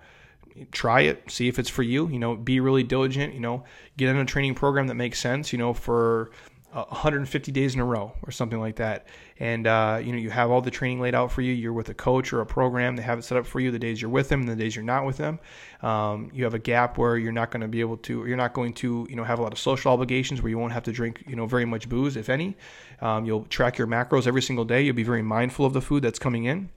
try 0.71 1.01
it, 1.01 1.29
see 1.29 1.47
if 1.47 1.59
it's 1.59 1.69
for 1.69 1.83
you. 1.83 2.07
You 2.07 2.19
know, 2.19 2.35
be 2.35 2.59
really 2.59 2.83
diligent. 2.83 3.33
You 3.33 3.39
know, 3.39 3.63
get 3.97 4.09
in 4.09 4.17
a 4.17 4.25
training 4.25 4.55
program 4.55 4.87
that 4.87 4.95
makes 4.95 5.19
sense. 5.19 5.51
You 5.51 5.59
know, 5.59 5.73
for 5.73 6.31
150 6.73 7.51
days 7.51 7.73
in 7.73 7.79
a 7.79 7.85
row 7.85 8.13
or 8.23 8.31
something 8.31 8.59
like 8.59 8.77
that. 8.77 9.05
And 9.39 9.67
uh, 9.67 9.99
you 10.03 10.11
know 10.11 10.17
you 10.17 10.29
have 10.29 10.51
all 10.51 10.61
the 10.61 10.71
training 10.71 10.99
laid 10.99 11.15
out 11.15 11.31
for 11.31 11.41
you. 11.41 11.53
You're 11.53 11.73
with 11.73 11.89
a 11.89 11.93
coach 11.93 12.31
or 12.31 12.41
a 12.41 12.45
program. 12.45 12.95
They 12.95 13.01
have 13.01 13.19
it 13.19 13.23
set 13.23 13.37
up 13.37 13.45
for 13.45 13.59
you 13.59 13.71
the 13.71 13.79
days 13.79 14.01
you're 14.01 14.11
with 14.11 14.29
them 14.29 14.41
and 14.41 14.49
the 14.49 14.55
days 14.55 14.75
you're 14.75 14.85
not 14.85 15.05
with 15.05 15.17
them. 15.17 15.39
Um, 15.81 16.29
you 16.33 16.43
have 16.43 16.53
a 16.53 16.59
gap 16.59 16.97
where 16.97 17.17
you're 17.17 17.31
not 17.31 17.51
going 17.51 17.61
to 17.61 17.67
be 17.67 17.81
able 17.81 17.97
to 17.97 18.25
you're 18.25 18.37
not 18.37 18.53
going 18.53 18.73
to 18.75 19.05
you 19.09 19.15
know 19.15 19.23
have 19.23 19.39
a 19.39 19.41
lot 19.41 19.51
of 19.51 19.59
social 19.59 19.91
obligations 19.91 20.41
where 20.41 20.49
you 20.49 20.57
won't 20.57 20.73
have 20.73 20.83
to 20.83 20.91
drink 20.91 21.23
you 21.27 21.35
know 21.35 21.45
very 21.45 21.65
much 21.65 21.89
booze 21.89 22.15
if 22.15 22.29
any. 22.29 22.55
Um, 23.01 23.25
you'll 23.25 23.45
track 23.45 23.77
your 23.77 23.87
macros 23.87 24.27
every 24.27 24.41
single 24.41 24.65
day. 24.65 24.81
You'll 24.81 24.95
be 24.95 25.03
very 25.03 25.23
mindful 25.23 25.65
of 25.65 25.73
the 25.73 25.81
food 25.81 26.03
that's 26.03 26.19
coming 26.19 26.45
in 26.45 26.69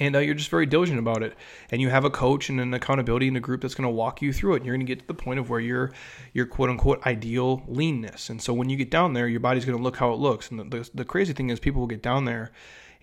and 0.00 0.16
uh, 0.16 0.18
you're 0.18 0.34
just 0.34 0.50
very 0.50 0.66
diligent 0.66 0.98
about 0.98 1.22
it. 1.22 1.34
And 1.70 1.80
you 1.80 1.90
have 1.90 2.04
a 2.04 2.10
coach 2.10 2.48
and 2.48 2.60
an 2.60 2.74
accountability 2.74 3.28
in 3.28 3.36
a 3.36 3.40
group 3.40 3.60
that's 3.60 3.74
going 3.74 3.88
to 3.88 3.94
walk 3.94 4.22
you 4.22 4.32
through 4.32 4.54
it 4.54 4.56
and 4.58 4.66
you're 4.66 4.76
going 4.76 4.86
to 4.86 4.90
get 4.90 5.00
to 5.00 5.06
the 5.06 5.14
point 5.14 5.38
of 5.38 5.50
where 5.50 5.60
you're 5.60 5.92
your 6.32 6.46
quote 6.46 6.70
unquote 6.70 7.04
ideal 7.06 7.62
leanness. 7.66 8.30
And 8.30 8.40
so 8.40 8.52
when 8.52 8.68
you 8.68 8.76
get 8.76 8.90
down 8.90 9.12
there 9.12 9.28
your 9.28 9.40
body's 9.40 9.64
going 9.64 9.78
to 9.78 9.82
look 9.82 9.96
how 9.96 10.12
it 10.12 10.18
looks. 10.18 10.50
And 10.50 10.60
the, 10.60 10.64
the, 10.64 10.90
the 10.94 11.04
crazy 11.04 11.32
thing 11.32 11.50
is 11.50 11.60
people 11.60 11.80
will 11.80 11.88
get 11.88 12.02
down 12.02 12.24
there 12.24 12.52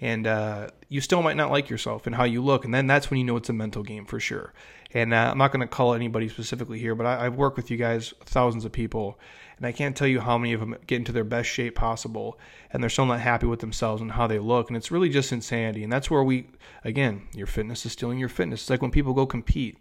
and 0.02 0.28
uh, 0.28 0.68
you 0.88 1.02
still 1.02 1.22
might 1.22 1.36
not 1.36 1.52
like 1.52 1.70
yourself 1.70 2.06
and 2.06 2.16
how 2.16 2.24
you 2.24 2.42
look 2.42 2.66
and 2.66 2.74
then 2.74 2.88
that's 2.88 3.10
when 3.10 3.20
you 3.20 3.24
know 3.24 3.38
it's 3.38 3.50
a 3.50 3.54
mental 3.54 3.84
game 3.84 4.06
for 4.06 4.20
sure 4.20 4.54
and 4.94 5.14
uh, 5.14 5.30
i'm 5.32 5.38
not 5.38 5.52
going 5.52 5.62
to 5.62 5.68
call 5.68 5.94
anybody 5.94 6.30
specifically 6.30 6.80
here 6.80 6.96
but 6.96 7.06
I, 7.06 7.26
i've 7.26 7.36
worked 7.36 7.58
with 7.58 7.70
you 7.70 7.78
guys 7.78 8.14
thousands 8.26 8.66
of 8.66 8.72
people 8.72 9.20
and 9.60 9.68
I 9.68 9.74
can't 9.74 9.96
tell 9.96 10.08
you 10.08 10.22
how 10.22 10.38
many 10.38 10.54
of 10.54 10.62
them 10.62 10.78
get 10.88 10.96
into 10.96 11.12
their 11.12 11.26
best 11.26 11.50
shape 11.50 11.76
possible 11.76 12.40
and 12.72 12.82
they're 12.82 12.90
still 12.90 13.06
not 13.06 13.20
happy 13.20 13.46
with 13.46 13.60
themselves 13.60 14.02
and 14.02 14.14
how 14.14 14.26
they 14.26 14.40
look. 14.40 14.70
And 14.70 14.78
it's 14.78 14.90
really 14.90 15.10
just 15.10 15.34
insanity. 15.34 15.84
And 15.84 15.92
that's 15.92 16.10
where 16.10 16.24
we, 16.24 16.48
again, 16.86 17.28
your 17.34 17.46
fitness 17.46 17.86
is 17.86 17.92
stealing 17.92 18.20
your 18.20 18.30
fitness. 18.30 18.62
It's 18.62 18.70
like 18.70 18.82
when 18.82 18.92
people 18.92 19.14
go 19.14 19.26
compete. 19.26 19.78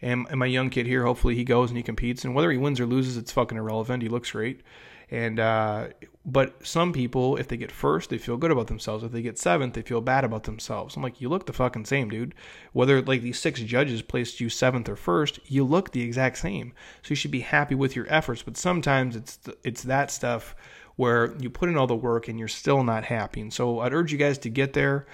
And, 0.00 0.26
and 0.30 0.38
my 0.38 0.46
young 0.46 0.70
kid 0.70 0.86
here, 0.86 1.04
hopefully 1.04 1.34
he 1.34 1.42
goes 1.42 1.70
and 1.70 1.76
he 1.76 1.82
competes. 1.82 2.24
And 2.24 2.36
whether 2.36 2.52
he 2.52 2.56
wins 2.56 2.78
or 2.78 2.86
loses, 2.86 3.16
it's 3.16 3.32
fucking 3.32 3.58
irrelevant. 3.58 4.04
He 4.04 4.08
looks 4.08 4.30
great. 4.30 4.60
And 5.08 5.38
uh, 5.38 5.88
but 6.24 6.66
some 6.66 6.92
people, 6.92 7.36
if 7.36 7.46
they 7.46 7.56
get 7.56 7.70
first, 7.70 8.10
they 8.10 8.18
feel 8.18 8.36
good 8.36 8.50
about 8.50 8.66
themselves. 8.66 9.04
If 9.04 9.12
they 9.12 9.22
get 9.22 9.38
seventh, 9.38 9.74
they 9.74 9.82
feel 9.82 10.00
bad 10.00 10.24
about 10.24 10.42
themselves. 10.42 10.96
I'm 10.96 11.02
like, 11.02 11.20
you 11.20 11.28
look 11.28 11.46
the 11.46 11.52
fucking 11.52 11.84
same, 11.84 12.08
dude. 12.08 12.34
Whether 12.72 13.00
like 13.00 13.22
these 13.22 13.38
six 13.38 13.60
judges 13.60 14.02
placed 14.02 14.40
you 14.40 14.48
seventh 14.48 14.88
or 14.88 14.96
first, 14.96 15.38
you 15.46 15.62
look 15.62 15.92
the 15.92 16.02
exact 16.02 16.38
same. 16.38 16.72
So 17.02 17.10
you 17.10 17.16
should 17.16 17.30
be 17.30 17.40
happy 17.40 17.76
with 17.76 17.94
your 17.94 18.06
efforts. 18.08 18.42
But 18.42 18.56
sometimes 18.56 19.14
it's 19.14 19.38
it's 19.62 19.82
that 19.82 20.10
stuff 20.10 20.56
where 20.96 21.36
you 21.38 21.50
put 21.50 21.68
in 21.68 21.76
all 21.76 21.86
the 21.86 21.94
work 21.94 22.26
and 22.26 22.38
you're 22.38 22.48
still 22.48 22.82
not 22.82 23.04
happy. 23.04 23.40
And 23.40 23.52
so 23.52 23.80
I'd 23.80 23.94
urge 23.94 24.10
you 24.10 24.18
guys 24.18 24.38
to 24.38 24.48
get 24.48 24.72
there, 24.72 25.06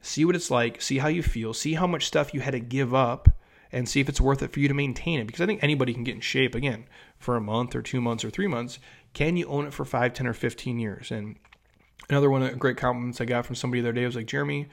see 0.00 0.24
what 0.24 0.36
it's 0.36 0.50
like, 0.50 0.80
see 0.80 0.98
how 0.98 1.08
you 1.08 1.22
feel, 1.22 1.52
see 1.52 1.74
how 1.74 1.86
much 1.86 2.06
stuff 2.06 2.32
you 2.32 2.40
had 2.40 2.52
to 2.52 2.60
give 2.60 2.94
up 2.94 3.28
and 3.72 3.88
see 3.88 4.00
if 4.00 4.08
it's 4.08 4.20
worth 4.20 4.42
it 4.42 4.52
for 4.52 4.60
you 4.60 4.68
to 4.68 4.74
maintain 4.74 5.18
it. 5.18 5.26
Because 5.26 5.40
I 5.40 5.46
think 5.46 5.62
anybody 5.62 5.94
can 5.94 6.04
get 6.04 6.14
in 6.14 6.20
shape 6.20 6.54
again 6.54 6.84
for 7.18 7.36
a 7.36 7.40
month 7.40 7.74
or 7.74 7.82
two 7.82 8.00
months 8.00 8.24
or 8.24 8.30
three 8.30 8.46
months. 8.46 8.78
Can 9.14 9.36
you 9.36 9.46
own 9.46 9.66
it 9.66 9.72
for 9.72 9.84
five, 9.84 10.14
ten, 10.14 10.26
or 10.26 10.32
15 10.32 10.78
years? 10.78 11.10
And 11.10 11.36
another 12.08 12.30
one 12.30 12.42
of 12.42 12.50
the 12.50 12.56
great 12.56 12.76
compliments 12.76 13.20
I 13.20 13.24
got 13.24 13.46
from 13.46 13.56
somebody 13.56 13.80
the 13.80 13.88
other 13.88 13.94
day 13.94 14.06
was 14.06 14.16
like, 14.16 14.26
Jeremy, 14.26 14.68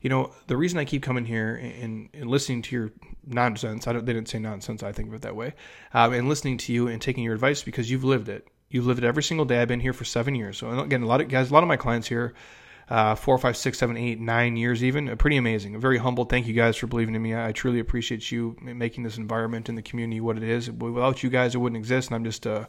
you 0.00 0.10
know, 0.10 0.32
the 0.48 0.56
reason 0.56 0.78
I 0.78 0.84
keep 0.84 1.02
coming 1.02 1.24
here 1.24 1.54
and, 1.54 2.08
and 2.12 2.28
listening 2.28 2.62
to 2.62 2.76
your 2.76 2.92
nonsense, 3.24 3.86
I 3.86 3.92
don't, 3.92 4.04
they 4.04 4.12
didn't 4.12 4.28
say 4.28 4.38
nonsense, 4.38 4.82
I 4.82 4.92
think 4.92 5.08
of 5.08 5.14
it 5.14 5.22
that 5.22 5.36
way, 5.36 5.54
um, 5.94 6.12
and 6.12 6.28
listening 6.28 6.58
to 6.58 6.72
you 6.72 6.88
and 6.88 7.00
taking 7.00 7.24
your 7.24 7.34
advice 7.34 7.62
because 7.62 7.90
you've 7.90 8.04
lived 8.04 8.28
it. 8.28 8.48
You've 8.68 8.86
lived 8.86 9.02
it 9.02 9.06
every 9.06 9.22
single 9.22 9.44
day. 9.44 9.60
I've 9.60 9.68
been 9.68 9.80
here 9.80 9.92
for 9.92 10.04
seven 10.04 10.34
years. 10.34 10.58
So 10.58 10.80
again, 10.80 11.02
a 11.02 11.06
lot 11.06 11.20
of 11.20 11.28
guys, 11.28 11.50
a 11.50 11.54
lot 11.54 11.62
of 11.62 11.68
my 11.68 11.76
clients 11.76 12.08
here, 12.08 12.34
uh, 12.88 13.14
four, 13.14 13.38
five, 13.38 13.56
six, 13.56 13.78
seven, 13.78 13.96
eight, 13.96 14.18
nine 14.18 14.56
years 14.56 14.82
even, 14.82 15.14
pretty 15.18 15.36
amazing. 15.36 15.78
Very 15.80 15.98
humble. 15.98 16.24
Thank 16.24 16.46
you 16.46 16.54
guys 16.54 16.76
for 16.76 16.86
believing 16.86 17.14
in 17.14 17.22
me. 17.22 17.36
I 17.36 17.52
truly 17.52 17.78
appreciate 17.78 18.32
you 18.32 18.56
making 18.60 19.04
this 19.04 19.18
environment 19.18 19.68
and 19.68 19.78
the 19.78 19.82
community 19.82 20.20
what 20.20 20.36
it 20.36 20.42
is. 20.42 20.70
Without 20.70 21.22
you 21.22 21.30
guys, 21.30 21.54
it 21.54 21.58
wouldn't 21.58 21.78
exist. 21.78 22.08
And 22.08 22.16
I'm 22.16 22.24
just 22.24 22.46
a, 22.46 22.68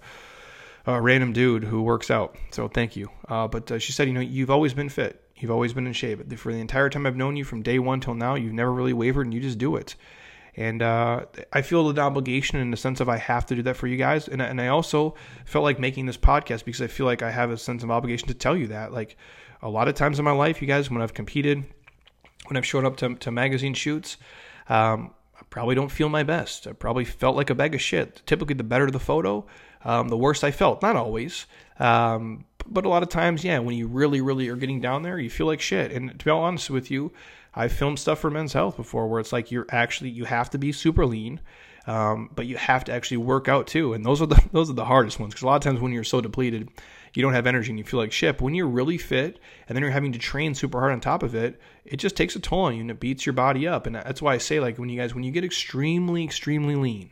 a 0.86 1.02
random 1.02 1.34
dude 1.34 1.64
who 1.64 1.82
works 1.82 2.12
out. 2.12 2.36
So 2.52 2.68
thank 2.68 2.96
you. 2.96 3.10
Uh, 3.28 3.48
but 3.48 3.72
uh, 3.72 3.80
she 3.80 3.92
said, 3.92 4.08
you 4.08 4.14
know, 4.14 4.20
you've 4.20 4.50
always 4.50 4.74
been 4.74 4.90
fit. 4.90 5.20
You've 5.36 5.52
always 5.52 5.74
been 5.74 5.88
in 5.88 5.94
shape. 5.94 6.38
For 6.38 6.52
the 6.52 6.60
entire 6.60 6.90
time 6.90 7.06
I've 7.06 7.16
known 7.16 7.36
you, 7.36 7.44
from 7.44 7.64
day 7.64 7.80
one 7.80 8.00
till 8.00 8.14
now, 8.14 8.36
you've 8.36 8.54
never 8.54 8.72
really 8.72 8.94
wavered, 8.94 9.26
and 9.26 9.34
you 9.34 9.40
just 9.40 9.58
do 9.58 9.76
it. 9.76 9.96
And 10.56 10.82
uh, 10.82 11.26
I 11.52 11.62
feel 11.64 11.90
an 11.90 11.98
obligation 11.98 12.60
in 12.60 12.70
the 12.70 12.78
sense 12.78 13.00
of 13.00 13.10
I 13.10 13.18
have 13.18 13.46
to 13.48 13.56
do 13.56 13.64
that 13.64 13.76
for 13.76 13.88
you 13.88 13.98
guys. 13.98 14.28
And, 14.28 14.42
and 14.42 14.62
I 14.62 14.68
also 14.68 15.16
felt 15.46 15.64
like 15.64 15.80
making 15.80 16.06
this 16.06 16.18
podcast 16.18 16.64
because 16.64 16.82
I 16.82 16.88
feel 16.88 17.06
like 17.06 17.24
I 17.24 17.32
have 17.32 17.50
a 17.50 17.58
sense 17.58 17.84
of 17.84 17.90
obligation 17.90 18.28
to 18.28 18.34
tell 18.36 18.56
you 18.56 18.68
that. 18.68 18.94
Like 18.94 19.18
a 19.62 19.70
lot 19.70 19.88
of 19.88 19.96
times 19.96 20.20
in 20.20 20.26
my 20.26 20.32
life, 20.32 20.62
you 20.62 20.68
guys, 20.68 20.92
when 20.92 21.02
I've 21.02 21.14
competed, 21.14 21.64
when 22.48 22.58
I've 22.58 22.66
showed 22.66 22.86
up 22.86 22.98
to, 22.98 23.16
to 23.16 23.32
magazine 23.32 23.74
shoots, 23.74 24.18
um, 24.70 25.14
I 25.40 25.44
probably 25.50 25.74
don't 25.74 25.92
feel 25.92 26.10
my 26.10 26.24
best. 26.24 26.68
I 26.68 26.74
probably 26.74 27.06
felt 27.06 27.36
like 27.36 27.50
a 27.50 27.56
bag 27.56 27.74
of 27.74 27.82
shit. 27.82 28.22
Typically, 28.28 28.54
the 28.54 28.64
better 28.64 28.90
the 28.92 29.00
photo, 29.00 29.46
um, 29.86 30.10
the 30.10 30.18
worst 30.18 30.44
I 30.44 30.52
felt. 30.52 30.82
Not 30.82 30.96
always. 30.96 31.46
Um, 31.80 32.46
but 32.66 32.86
a 32.86 32.90
lot 32.90 33.04
of 33.04 33.10
times, 33.10 33.44
yeah, 33.44 33.60
when 33.60 33.76
you 33.76 33.88
really, 33.88 34.22
really 34.22 34.48
are 34.50 34.56
getting 34.56 34.80
down 34.80 35.04
there, 35.04 35.20
you 35.20 35.30
feel 35.30 35.48
like 35.48 35.62
shit. 35.62 35.92
And 35.92 36.18
to 36.18 36.26
be 36.26 36.32
honest 36.32 36.70
with 36.70 36.90
you, 36.90 37.12
I've 37.56 37.72
filmed 37.72 38.00
stuff 38.00 38.20
for 38.20 38.30
Men's 38.30 38.54
Health 38.54 38.78
before 38.78 39.08
where 39.08 39.20
it's 39.20 39.34
like 39.34 39.52
you're 39.52 39.68
actually 39.70 40.10
you 40.10 40.26
have 40.26 40.50
to 40.52 40.58
be 40.58 40.72
super 40.72 41.06
lean, 41.06 41.40
um, 41.86 42.30
but 42.34 42.48
you 42.48 42.58
have 42.58 42.84
to 42.86 42.94
actually 42.94 43.18
work 43.18 43.48
out 43.48 43.68
too. 43.68 43.94
And 43.94 44.06
those 44.06 44.22
are 44.22 44.26
the 44.26 44.42
those 44.52 44.70
are 44.70 44.74
the 44.74 44.86
hardest 44.86 45.20
ones 45.20 45.34
because 45.34 45.44
a 45.44 45.46
lot 45.46 45.56
of 45.58 45.62
times 45.62 45.80
when 45.80 45.92
you're 45.92 46.04
so 46.04 46.22
depleted, 46.22 46.70
you 47.14 47.22
don't 47.22 47.34
have 47.34 47.46
energy 47.46 47.70
and 47.70 47.78
you 47.78 47.86
feel 47.86 48.00
like 48.00 48.12
shit. 48.12 48.42
When 48.42 48.56
you're 48.56 48.68
really 48.68 48.98
fit 48.98 49.40
and 49.68 49.76
then 49.76 49.84
you're 49.84 49.92
having 49.92 50.14
to 50.14 50.20
train 50.20 50.56
super 50.56 50.80
hard 50.80 50.94
on 50.94 51.00
top 51.00 51.22
of 51.22 51.36
it, 51.36 51.60
it 51.86 51.98
just 51.98 52.16
takes 52.16 52.36
a 52.36 52.40
toll 52.40 52.62
on 52.62 52.76
you 52.76 52.82
and 52.82 52.92
it 52.92 53.00
beats 53.00 53.26
your 53.26 53.34
body 53.34 53.68
up. 53.68 53.86
And 53.86 53.96
that's 53.96 54.22
why 54.22 54.34
I 54.34 54.40
say 54.40 54.60
like 54.60 54.80
when 54.80 54.90
you 54.90 55.00
guys 55.00 55.14
when 55.14 55.24
you 55.24 55.32
get 55.32 55.44
extremely 55.44 56.24
extremely 56.24 56.76
lean, 56.76 57.12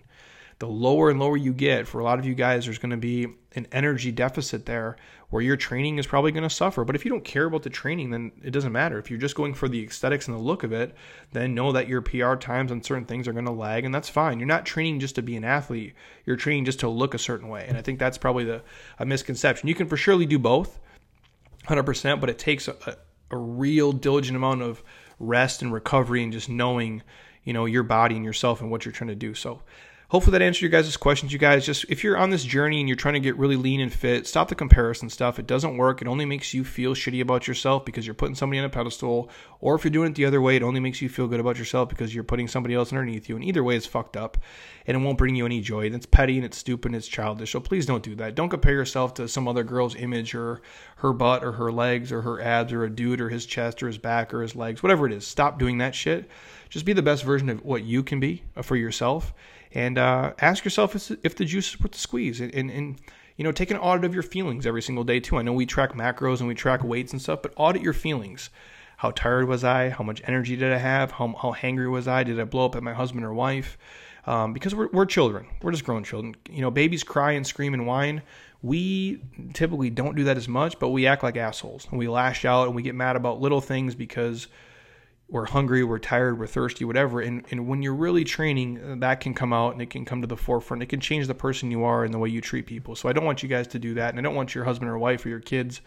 the 0.62 0.68
lower 0.68 1.10
and 1.10 1.20
lower 1.20 1.36
you 1.36 1.54
get, 1.54 1.88
for 1.88 2.00
a 2.00 2.04
lot 2.04 2.20
of 2.20 2.26
you 2.26 2.36
guys, 2.36 2.66
there's 2.66 2.78
going 2.78 2.92
to 2.92 2.98
be 2.98 3.26
an 3.56 3.66
energy 3.72 4.12
deficit 4.12 4.68
there 4.68 4.96
where 5.32 5.42
your 5.42 5.58
training 5.58 5.98
is 5.98 6.06
probably 6.06 6.32
going 6.32 6.48
to 6.48 6.52
suffer. 6.52 6.86
But 6.86 6.96
if 6.96 7.04
you 7.04 7.10
don't 7.10 7.24
care 7.24 7.46
about 7.46 7.64
the 7.64 7.72
training, 7.72 8.12
then 8.12 8.32
it 8.44 8.52
doesn't 8.52 8.72
matter. 8.72 9.00
If 9.00 9.10
you're 9.10 9.20
just 9.20 9.34
going 9.34 9.56
for 9.56 9.68
the 9.68 9.84
aesthetics 9.84 10.28
and 10.28 10.38
the 10.38 10.42
look 10.42 10.62
of 10.62 10.72
it, 10.72 10.94
then 11.32 11.56
know 11.56 11.72
that 11.72 11.88
your 11.88 12.04
PR 12.04 12.36
times 12.36 12.72
on 12.72 12.84
certain 12.84 13.06
things 13.06 13.28
are 13.28 13.34
going 13.34 13.46
to 13.46 13.52
lag, 13.52 13.86
and 13.86 13.96
that's 13.96 14.08
fine. 14.08 14.38
You're 14.38 14.48
not 14.48 14.68
training 14.68 15.00
just 15.00 15.16
to 15.16 15.24
be 15.24 15.36
an 15.36 15.44
athlete, 15.44 15.96
you're 16.28 16.36
training 16.36 16.66
just 16.66 16.82
to 16.82 16.90
look 16.90 17.16
a 17.16 17.20
certain 17.20 17.50
way. 17.50 17.66
And 17.68 17.76
I 17.76 17.82
think 17.82 17.98
that's 17.98 18.20
probably 18.20 18.44
the 18.44 18.62
a 19.00 19.06
misconception. 19.06 19.68
You 19.68 19.74
can 19.74 19.88
for 19.88 19.98
surely 19.98 20.28
do 20.28 20.38
both. 20.38 20.80
100%, 21.70 22.20
but 22.22 22.30
it 22.30 22.38
takes 22.38 22.68
a, 22.68 22.76
a 23.32 23.38
real 23.38 23.94
diligent 23.94 24.36
amount 24.36 24.62
of 24.62 24.84
rest 25.20 25.64
and 25.64 25.74
recovery 25.74 26.22
and 26.22 26.32
just 26.32 26.50
knowing, 26.50 27.02
you 27.44 27.54
know, 27.54 27.66
your 27.66 27.84
body 27.84 28.16
and 28.16 28.24
yourself 28.24 28.62
and 28.62 28.70
what 28.70 28.86
you're 28.86 28.92
trying 28.92 29.08
to 29.08 29.16
do. 29.16 29.34
So 29.34 29.62
hopefully 30.12 30.38
that 30.38 30.44
answered 30.44 30.62
your 30.62 30.70
guys' 30.70 30.98
questions. 30.98 31.32
You 31.32 31.40
guys, 31.40 31.66
just 31.66 31.86
if 31.88 32.04
you're 32.04 32.18
on 32.18 32.32
this 32.32 32.44
journey 32.44 32.82
and 32.82 32.90
you're 32.90 32.98
trying 32.98 33.14
to 33.14 33.22
get 33.22 33.38
really 33.38 33.56
lean 33.56 33.80
and 33.80 33.92
fit, 33.92 34.28
stop 34.28 34.50
the 34.50 34.56
comparison 34.56 35.10
stuff. 35.10 35.40
It 35.40 35.48
doesn't 35.48 35.78
work. 35.78 36.02
It 36.02 36.08
only 36.08 36.26
makes 36.26 36.54
you 36.54 36.66
feel 36.66 36.94
shitty 36.94 37.22
about 37.22 37.48
yourself 37.48 37.86
because 37.86 38.06
you're 38.06 38.14
putting 38.14 38.36
somebody 38.36 38.60
on 38.60 38.66
a 38.66 38.70
pedestal. 38.70 39.30
Or 39.62 39.74
if 39.76 39.86
you're 39.86 39.92
doing 39.92 40.12
it 40.12 40.16
the 40.16 40.26
other 40.26 40.42
way, 40.42 40.58
it 40.58 40.64
only 40.64 40.82
makes 40.82 41.02
you 41.02 41.08
feel 41.08 41.28
good 41.28 41.40
about 41.40 41.58
yourself 41.58 41.88
because 41.88 42.14
you're 42.14 42.26
putting 42.26 42.50
somebody 42.50 42.76
else 42.76 42.92
underneath 42.92 43.30
you. 43.30 43.38
And 43.38 43.46
either 43.46 43.64
way, 43.64 43.78
it's 43.78 43.86
fucked 43.86 44.18
up 44.18 44.38
and 44.88 44.98
it 44.98 45.00
won't 45.00 45.18
bring 45.18 45.36
you 45.36 45.46
any 45.46 45.62
joy. 45.62 45.86
And 45.86 45.96
it's 45.96 46.06
petty 46.06 46.36
and 46.38 46.46
it's 46.46 46.58
stupid 46.58 46.90
and 46.90 46.96
it's 46.96 47.08
childish. 47.08 47.52
So 47.52 47.60
please 47.60 47.86
don't 47.86 48.04
do 48.04 48.16
that. 48.16 48.36
Don't 48.36 48.50
compare 48.50 48.74
yourself 48.74 49.14
to 49.16 49.28
some 49.28 49.48
other 49.48 49.64
girl's 49.64 49.96
image 49.96 50.34
or 50.34 50.62
her 50.98 51.14
butt 51.14 51.44
or 51.44 51.54
her 51.54 51.72
legs 51.72 52.12
or 52.12 52.22
her 52.22 52.42
abs 52.42 52.74
or 52.74 52.84
a 52.84 52.90
dude 52.90 53.22
or 53.22 53.30
his 53.30 53.46
chest 53.46 53.82
or 53.84 53.88
his 53.88 53.98
back 53.98 54.34
or 54.34 54.42
his 54.42 54.56
legs, 54.56 54.82
whatever 54.82 55.06
it 55.06 55.14
is. 55.14 55.26
Stop 55.26 55.60
doing 55.60 55.78
that 55.80 55.96
shit. 55.96 56.30
Just 56.70 56.86
be 56.86 56.94
the 56.94 57.02
best 57.02 57.24
version 57.24 57.50
of 57.50 57.64
what 57.64 57.84
you 57.84 58.04
can 58.04 58.20
be 58.20 58.44
for 58.62 58.76
yourself 58.76 59.34
and 59.74 59.98
uh, 59.98 60.34
ask 60.40 60.64
yourself 60.64 60.96
if, 60.96 61.18
if 61.24 61.36
the 61.36 61.46
juice 61.46 61.74
is 61.74 61.80
worth 61.80 61.92
the 61.92 61.98
squeeze. 61.98 62.42
And, 62.42 62.54
and, 62.54 62.70
and, 62.70 63.00
you 63.38 63.44
know, 63.44 63.52
take 63.52 63.72
an 63.72 63.78
audit 63.78 64.06
of 64.06 64.14
your 64.14 64.24
feelings 64.24 64.66
every 64.66 64.82
single 64.82 65.04
day 65.04 65.20
too. 65.20 65.38
I 65.38 65.42
know 65.42 65.54
we 65.54 65.66
track 65.66 65.94
macros 65.94 66.40
and 66.40 66.48
we 66.48 66.56
track 66.56 66.84
weights 66.84 67.12
and 67.12 67.22
stuff, 67.22 67.42
but 67.42 67.54
audit 67.56 67.82
your 67.82 67.94
feelings. 67.94 68.50
How 68.98 69.12
tired 69.12 69.48
was 69.48 69.64
I? 69.64 69.90
How 69.90 70.04
much 70.04 70.22
energy 70.26 70.56
did 70.56 70.72
I 70.72 70.78
have? 70.78 71.12
How, 71.12 71.30
how 71.42 71.54
hangry 71.54 71.90
was 71.90 72.08
I? 72.08 72.24
Did 72.24 72.40
I 72.40 72.44
blow 72.44 72.66
up 72.66 72.76
at 72.76 72.84
my 72.84 72.94
husband 72.94 73.26
or 73.26 73.34
wife? 73.34 73.78
Um, 74.26 74.54
because 74.54 74.76
we're, 74.76 74.90
we're 74.90 75.06
children. 75.06 75.48
We're 75.62 75.72
just 75.72 75.84
grown 75.84 76.04
children. 76.04 76.36
You 76.50 76.62
know, 76.62 76.72
babies 76.72 77.04
cry 77.04 77.32
and 77.32 77.46
scream 77.46 77.74
and 77.74 77.88
whine. 77.88 78.22
We 78.62 79.22
typically 79.54 79.90
don't 79.90 80.16
do 80.16 80.26
that 80.26 80.38
as 80.38 80.48
much, 80.48 80.78
but 80.78 80.90
we 80.90 81.08
act 81.08 81.24
like 81.24 81.38
assholes 81.38 81.88
and 81.90 81.98
we 81.98 82.08
lash 82.08 82.46
out 82.46 82.68
and 82.68 82.76
we 82.76 82.84
get 82.84 82.94
mad 82.94 83.16
about 83.16 83.42
little 83.42 83.62
things 83.62 83.96
because– 83.96 84.48
we're 85.32 85.46
hungry, 85.46 85.82
we're 85.84 85.98
tired, 85.98 86.38
we're 86.38 86.46
thirsty, 86.46 86.84
whatever. 86.84 87.22
And, 87.22 87.46
and 87.52 87.66
when 87.66 87.82
you're 87.82 87.96
really 87.96 88.26
training, 88.26 88.84
uh, 88.84 88.96
that 89.00 89.22
can 89.22 89.34
come 89.34 89.54
out 89.54 89.72
and 89.72 89.82
it 89.82 89.90
can 89.90 90.04
come 90.04 90.20
to 90.22 90.28
the 90.28 90.36
forefront. 90.36 90.84
It 90.84 90.88
can 90.88 91.00
change 91.00 91.26
the 91.28 91.34
person 91.34 91.72
you 91.72 91.86
are 91.86 92.04
and 92.04 92.14
the 92.14 92.20
way 92.20 92.28
you 92.28 92.42
treat 92.42 92.66
people. 92.66 92.98
So 92.98 93.08
I 93.08 93.14
don't 93.14 93.24
want 93.24 93.42
you 93.42 93.48
guys 93.48 93.68
to 93.68 93.80
do 93.80 93.94
that. 93.94 94.10
And 94.10 94.20
I 94.20 94.22
don't 94.22 94.36
want 94.36 94.54
your 94.54 94.66
husband 94.66 94.92
or 94.92 94.98
wife 94.98 95.26
or 95.26 95.30
your 95.30 95.40
kids 95.40 95.80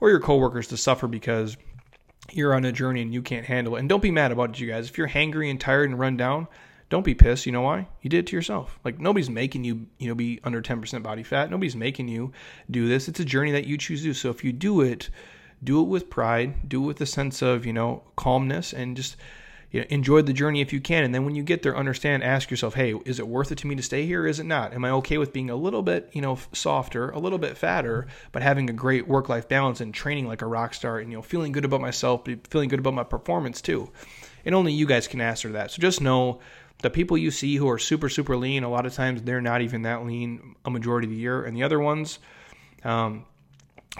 or 0.00 0.08
your 0.08 0.20
coworkers 0.20 0.68
to 0.68 0.78
suffer 0.78 1.06
because 1.06 1.58
you're 2.32 2.54
on 2.54 2.64
a 2.64 2.72
journey 2.72 3.02
and 3.02 3.12
you 3.12 3.20
can't 3.20 3.44
handle 3.44 3.76
it. 3.76 3.80
And 3.80 3.90
don't 3.90 4.02
be 4.02 4.10
mad 4.10 4.32
about 4.32 4.50
it, 4.50 4.60
you 4.60 4.66
guys. 4.66 4.88
If 4.88 4.96
you're 4.96 5.08
hangry 5.08 5.50
and 5.50 5.60
tired 5.60 5.90
and 5.90 5.98
run 5.98 6.16
down, 6.16 6.48
don't 6.90 7.04
be 7.04 7.14
pissed. 7.14 7.46
You 7.46 7.52
know 7.52 7.62
why? 7.62 7.88
You 8.02 8.10
did 8.10 8.20
it 8.20 8.26
to 8.28 8.36
yourself. 8.36 8.78
Like 8.84 8.98
nobody's 8.98 9.30
making 9.30 9.64
you, 9.64 9.86
you 9.98 10.08
know, 10.08 10.14
be 10.14 10.40
under 10.44 10.62
10% 10.62 11.02
body 11.02 11.22
fat. 11.22 11.50
Nobody's 11.50 11.76
making 11.76 12.08
you 12.08 12.32
do 12.70 12.88
this. 12.88 13.08
It's 13.08 13.20
a 13.20 13.24
journey 13.24 13.52
that 13.52 13.66
you 13.66 13.76
choose 13.76 14.00
to 14.00 14.08
do. 14.08 14.14
So 14.14 14.30
if 14.30 14.42
you 14.42 14.52
do 14.52 14.80
it, 14.80 15.10
do 15.62 15.80
it 15.80 15.88
with 15.88 16.08
pride, 16.08 16.68
do 16.68 16.82
it 16.82 16.86
with 16.86 17.00
a 17.00 17.06
sense 17.06 17.42
of, 17.42 17.66
you 17.66 17.72
know, 17.72 18.02
calmness 18.16 18.72
and 18.72 18.96
just 18.96 19.16
you 19.70 19.80
know, 19.80 19.86
enjoy 19.90 20.22
the 20.22 20.32
journey 20.32 20.60
if 20.60 20.72
you 20.72 20.80
can. 20.80 21.04
And 21.04 21.14
then 21.14 21.24
when 21.24 21.34
you 21.34 21.42
get 21.42 21.62
there, 21.62 21.76
understand, 21.76 22.24
ask 22.24 22.50
yourself, 22.50 22.74
hey, 22.74 22.94
is 23.04 23.18
it 23.18 23.28
worth 23.28 23.52
it 23.52 23.58
to 23.58 23.66
me 23.66 23.74
to 23.74 23.82
stay 23.82 24.06
here? 24.06 24.26
Is 24.26 24.40
it 24.40 24.44
not? 24.44 24.72
Am 24.72 24.84
I 24.84 24.90
okay 24.92 25.18
with 25.18 25.32
being 25.32 25.50
a 25.50 25.56
little 25.56 25.82
bit, 25.82 26.08
you 26.12 26.22
know, 26.22 26.38
softer, 26.52 27.10
a 27.10 27.18
little 27.18 27.38
bit 27.38 27.56
fatter, 27.58 28.06
but 28.32 28.42
having 28.42 28.70
a 28.70 28.72
great 28.72 29.06
work 29.06 29.28
life 29.28 29.46
balance 29.46 29.80
and 29.80 29.92
training 29.92 30.26
like 30.26 30.42
a 30.42 30.46
rock 30.46 30.72
star 30.72 30.98
and, 30.98 31.10
you 31.10 31.18
know, 31.18 31.22
feeling 31.22 31.52
good 31.52 31.66
about 31.66 31.82
myself, 31.82 32.22
feeling 32.48 32.68
good 32.70 32.78
about 32.78 32.94
my 32.94 33.04
performance 33.04 33.60
too? 33.60 33.90
And 34.46 34.54
only 34.54 34.72
you 34.72 34.86
guys 34.86 35.06
can 35.06 35.20
answer 35.20 35.50
that. 35.52 35.70
So 35.70 35.82
just 35.82 36.00
know 36.00 36.40
the 36.82 36.90
people 36.90 37.18
you 37.18 37.30
see 37.30 37.56
who 37.56 37.68
are 37.68 37.78
super, 37.78 38.08
super 38.08 38.36
lean, 38.36 38.62
a 38.62 38.68
lot 38.68 38.86
of 38.86 38.94
times 38.94 39.22
they're 39.22 39.40
not 39.40 39.62
even 39.62 39.82
that 39.82 40.04
lean 40.04 40.54
a 40.64 40.70
majority 40.70 41.06
of 41.06 41.10
the 41.10 41.16
year. 41.16 41.44
And 41.44 41.56
the 41.56 41.62
other 41.62 41.80
ones, 41.80 42.18
um, 42.84 43.24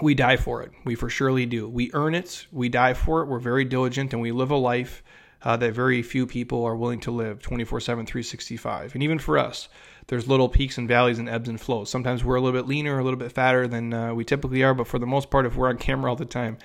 we 0.01 0.13
die 0.13 0.37
for 0.37 0.61
it. 0.63 0.71
We 0.85 0.95
for 0.95 1.09
surely 1.09 1.45
do. 1.45 1.67
We 1.67 1.91
earn 1.93 2.15
it. 2.15 2.45
We 2.51 2.69
die 2.69 2.93
for 2.93 3.21
it. 3.21 3.27
We're 3.27 3.39
very 3.39 3.65
diligent 3.65 4.13
and 4.13 4.21
we 4.21 4.31
live 4.31 4.51
a 4.51 4.55
life 4.55 5.03
uh, 5.43 5.57
that 5.57 5.73
very 5.73 6.01
few 6.01 6.25
people 6.25 6.63
are 6.65 6.75
willing 6.75 6.99
to 7.01 7.11
live 7.11 7.41
24 7.41 7.81
7, 7.81 8.05
365. 8.05 8.93
And 8.93 9.03
even 9.03 9.19
for 9.19 9.37
us, 9.37 9.67
there's 10.09 10.27
little 10.27 10.49
peaks 10.49 10.79
and 10.79 10.87
valleys 10.87 11.19
and 11.19 11.29
ebbs 11.29 11.47
and 11.47 11.61
flows. 11.61 11.89
Sometimes 11.89 12.23
we're 12.23 12.35
a 12.35 12.41
little 12.41 12.59
bit 12.59 12.67
leaner, 12.67 12.97
a 12.97 13.03
little 13.03 13.19
bit 13.19 13.31
fatter 13.31 13.67
than 13.67 13.93
uh, 13.93 14.13
we 14.13 14.25
typically 14.25 14.63
are, 14.63 14.73
but 14.73 14.87
for 14.87 14.97
the 14.97 15.05
most 15.05 15.29
part, 15.29 15.45
if 15.45 15.55
we're 15.55 15.69
on 15.69 15.77
camera 15.77 16.09
all 16.09 16.15
the 16.15 16.25
time, 16.25 16.57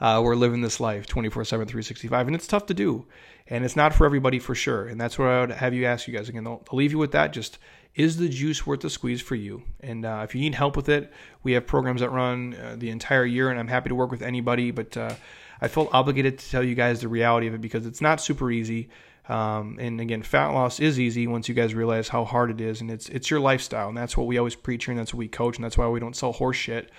uh, 0.00 0.20
we're 0.22 0.36
living 0.36 0.60
this 0.60 0.80
life 0.80 1.06
24 1.06 1.46
7, 1.46 1.66
365. 1.66 2.26
And 2.26 2.36
it's 2.36 2.46
tough 2.46 2.66
to 2.66 2.74
do. 2.74 3.06
And 3.48 3.64
it's 3.64 3.74
not 3.74 3.94
for 3.94 4.04
everybody 4.04 4.38
for 4.38 4.54
sure. 4.54 4.86
And 4.86 5.00
that's 5.00 5.18
what 5.18 5.28
I 5.28 5.40
would 5.40 5.50
have 5.50 5.72
you 5.72 5.86
ask 5.86 6.06
you 6.06 6.14
guys 6.14 6.28
again. 6.28 6.46
I'll, 6.46 6.62
I'll 6.70 6.76
leave 6.76 6.92
you 6.92 6.98
with 6.98 7.12
that. 7.12 7.32
Just 7.32 7.58
is 7.94 8.18
the 8.18 8.28
juice 8.28 8.66
worth 8.66 8.80
the 8.80 8.90
squeeze 8.90 9.22
for 9.22 9.34
you? 9.34 9.62
And 9.80 10.04
uh, 10.04 10.20
if 10.22 10.34
you 10.34 10.42
need 10.42 10.54
help 10.54 10.76
with 10.76 10.90
it, 10.90 11.10
we 11.42 11.52
have 11.52 11.66
programs 11.66 12.02
that 12.02 12.10
run 12.10 12.54
uh, 12.54 12.76
the 12.78 12.90
entire 12.90 13.24
year, 13.24 13.48
and 13.48 13.58
I'm 13.58 13.66
happy 13.66 13.88
to 13.88 13.94
work 13.94 14.10
with 14.10 14.22
anybody. 14.22 14.70
But 14.72 14.96
uh, 14.96 15.14
I 15.60 15.68
felt 15.68 15.88
obligated 15.92 16.38
to 16.38 16.50
tell 16.50 16.62
you 16.62 16.74
guys 16.74 17.00
the 17.00 17.08
reality 17.08 17.46
of 17.46 17.54
it 17.54 17.62
because 17.62 17.86
it's 17.86 18.00
not 18.00 18.20
super 18.20 18.50
easy. 18.50 18.90
Um, 19.30 19.78
and 19.80 20.00
again, 20.00 20.22
fat 20.22 20.48
loss 20.48 20.80
is 20.80 20.98
easy 20.98 21.26
once 21.26 21.48
you 21.48 21.54
guys 21.54 21.74
realize 21.74 22.08
how 22.08 22.24
hard 22.24 22.50
it 22.50 22.60
is, 22.60 22.80
and 22.80 22.90
it's 22.90 23.08
it's 23.08 23.30
your 23.30 23.40
lifestyle, 23.40 23.88
and 23.88 23.96
that's 23.96 24.16
what 24.16 24.26
we 24.26 24.38
always 24.38 24.56
preach 24.56 24.86
here, 24.86 24.92
and 24.92 24.98
that's 24.98 25.14
what 25.14 25.18
we 25.18 25.28
coach, 25.28 25.56
and 25.56 25.64
that's 25.64 25.78
why 25.78 25.86
we 25.88 26.00
don't 26.00 26.16
sell 26.16 26.32
horse 26.32 26.56
shit 26.56 26.90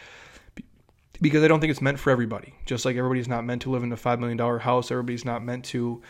because 1.22 1.44
I 1.44 1.48
don't 1.48 1.60
think 1.60 1.70
it's 1.70 1.82
meant 1.82 2.00
for 2.00 2.10
everybody. 2.10 2.56
Just 2.66 2.84
like 2.84 2.96
everybody's 2.96 3.28
not 3.28 3.46
meant 3.46 3.62
to 3.64 3.70
live 3.70 3.84
in 3.84 3.92
a 3.92 3.98
five 3.98 4.20
million 4.20 4.38
dollar 4.38 4.60
house, 4.60 4.92
everybody's 4.92 5.26
not 5.26 5.44
meant 5.44 5.66
to 5.66 6.02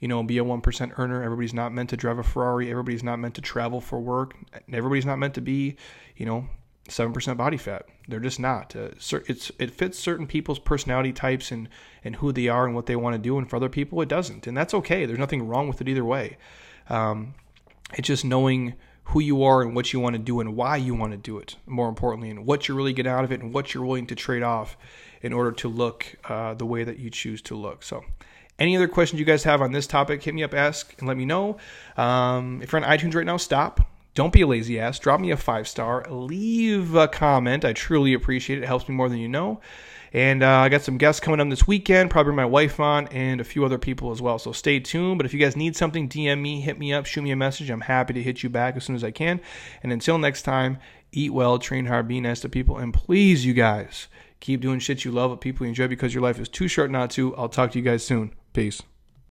you 0.00 0.08
know, 0.08 0.22
be 0.22 0.38
a 0.38 0.44
1% 0.44 0.98
earner. 0.98 1.22
Everybody's 1.22 1.54
not 1.54 1.72
meant 1.72 1.90
to 1.90 1.96
drive 1.96 2.18
a 2.18 2.22
Ferrari. 2.22 2.70
Everybody's 2.70 3.04
not 3.04 3.18
meant 3.18 3.34
to 3.34 3.42
travel 3.42 3.80
for 3.80 4.00
work. 4.00 4.34
Everybody's 4.72 5.04
not 5.04 5.18
meant 5.18 5.34
to 5.34 5.42
be, 5.42 5.76
you 6.16 6.24
know, 6.24 6.48
7% 6.88 7.36
body 7.36 7.56
fat. 7.56 7.86
They're 8.08 8.20
just 8.20 8.40
not. 8.40 8.74
Uh, 8.74 8.90
it's 9.28 9.52
it 9.58 9.70
fits 9.70 9.98
certain 9.98 10.26
people's 10.26 10.58
personality 10.58 11.12
types 11.12 11.52
and 11.52 11.68
and 12.04 12.16
who 12.16 12.32
they 12.32 12.48
are 12.48 12.66
and 12.66 12.74
what 12.74 12.86
they 12.86 12.96
want 12.96 13.14
to 13.14 13.18
do, 13.18 13.38
and 13.38 13.48
for 13.48 13.56
other 13.56 13.68
people 13.68 14.00
it 14.02 14.08
doesn't, 14.08 14.46
and 14.46 14.56
that's 14.56 14.74
okay. 14.74 15.06
There's 15.06 15.18
nothing 15.18 15.46
wrong 15.46 15.68
with 15.68 15.80
it 15.80 15.88
either 15.88 16.04
way. 16.04 16.36
Um, 16.88 17.34
it's 17.94 18.08
just 18.08 18.24
knowing 18.24 18.74
who 19.04 19.20
you 19.20 19.42
are 19.42 19.62
and 19.62 19.74
what 19.74 19.92
you 19.92 20.00
want 20.00 20.14
to 20.14 20.18
do 20.18 20.40
and 20.40 20.56
why 20.56 20.76
you 20.76 20.94
want 20.94 21.12
to 21.12 21.18
do 21.18 21.38
it. 21.38 21.56
More 21.66 21.88
importantly, 21.88 22.30
and 22.30 22.46
what 22.46 22.66
you're 22.66 22.76
really 22.76 22.92
getting 22.92 23.12
out 23.12 23.24
of 23.24 23.32
it 23.32 23.40
and 23.40 23.54
what 23.54 23.74
you're 23.74 23.84
willing 23.84 24.06
to 24.08 24.14
trade 24.14 24.42
off 24.42 24.76
in 25.22 25.32
order 25.32 25.52
to 25.52 25.68
look 25.68 26.06
uh, 26.28 26.54
the 26.54 26.66
way 26.66 26.82
that 26.84 26.98
you 26.98 27.10
choose 27.10 27.42
to 27.42 27.54
look. 27.54 27.82
So. 27.82 28.04
Any 28.58 28.76
other 28.76 28.88
questions 28.88 29.18
you 29.18 29.24
guys 29.24 29.42
have 29.44 29.62
on 29.62 29.72
this 29.72 29.86
topic, 29.86 30.22
hit 30.22 30.34
me 30.34 30.42
up, 30.42 30.52
ask, 30.52 30.94
and 30.98 31.08
let 31.08 31.16
me 31.16 31.24
know. 31.24 31.56
Um, 31.96 32.60
if 32.62 32.70
you're 32.70 32.84
on 32.84 32.98
iTunes 32.98 33.14
right 33.14 33.24
now, 33.24 33.38
stop. 33.38 33.89
Don't 34.14 34.32
be 34.32 34.42
a 34.42 34.46
lazy 34.46 34.78
ass. 34.78 34.98
Drop 34.98 35.20
me 35.20 35.30
a 35.30 35.36
five 35.36 35.68
star. 35.68 36.04
Leave 36.08 36.94
a 36.94 37.08
comment. 37.08 37.64
I 37.64 37.72
truly 37.72 38.12
appreciate 38.12 38.58
it. 38.58 38.62
It 38.64 38.66
helps 38.66 38.88
me 38.88 38.94
more 38.94 39.08
than 39.08 39.18
you 39.18 39.28
know. 39.28 39.60
And 40.12 40.42
uh, 40.42 40.58
I 40.58 40.68
got 40.68 40.82
some 40.82 40.98
guests 40.98 41.20
coming 41.20 41.38
on 41.38 41.50
this 41.50 41.68
weekend, 41.68 42.10
probably 42.10 42.32
my 42.34 42.44
wife 42.44 42.80
on, 42.80 43.06
and 43.08 43.40
a 43.40 43.44
few 43.44 43.64
other 43.64 43.78
people 43.78 44.10
as 44.10 44.20
well. 44.20 44.40
So 44.40 44.50
stay 44.50 44.80
tuned. 44.80 45.18
But 45.18 45.26
if 45.26 45.32
you 45.32 45.38
guys 45.38 45.56
need 45.56 45.76
something, 45.76 46.08
DM 46.08 46.40
me, 46.40 46.60
hit 46.60 46.78
me 46.80 46.92
up, 46.92 47.06
shoot 47.06 47.22
me 47.22 47.30
a 47.30 47.36
message. 47.36 47.70
I'm 47.70 47.82
happy 47.82 48.14
to 48.14 48.22
hit 48.22 48.42
you 48.42 48.48
back 48.48 48.76
as 48.76 48.84
soon 48.84 48.96
as 48.96 49.04
I 49.04 49.12
can. 49.12 49.40
And 49.84 49.92
until 49.92 50.18
next 50.18 50.42
time, 50.42 50.78
eat 51.12 51.32
well, 51.32 51.58
train 51.58 51.86
hard, 51.86 52.08
be 52.08 52.20
nice 52.20 52.40
to 52.40 52.48
people, 52.48 52.78
and 52.78 52.94
please, 52.94 53.44
you 53.44 53.52
guys, 53.52 54.08
keep 54.40 54.60
doing 54.60 54.78
shit 54.78 55.04
you 55.04 55.10
love 55.10 55.30
with 55.30 55.40
people 55.40 55.66
you 55.66 55.70
enjoy 55.70 55.88
because 55.88 56.14
your 56.14 56.22
life 56.22 56.38
is 56.38 56.48
too 56.48 56.68
short 56.68 56.90
not 56.90 57.10
to. 57.12 57.34
I'll 57.36 57.48
talk 57.48 57.72
to 57.72 57.78
you 57.78 57.84
guys 57.84 58.04
soon. 58.04 58.32
Peace. 58.52 58.82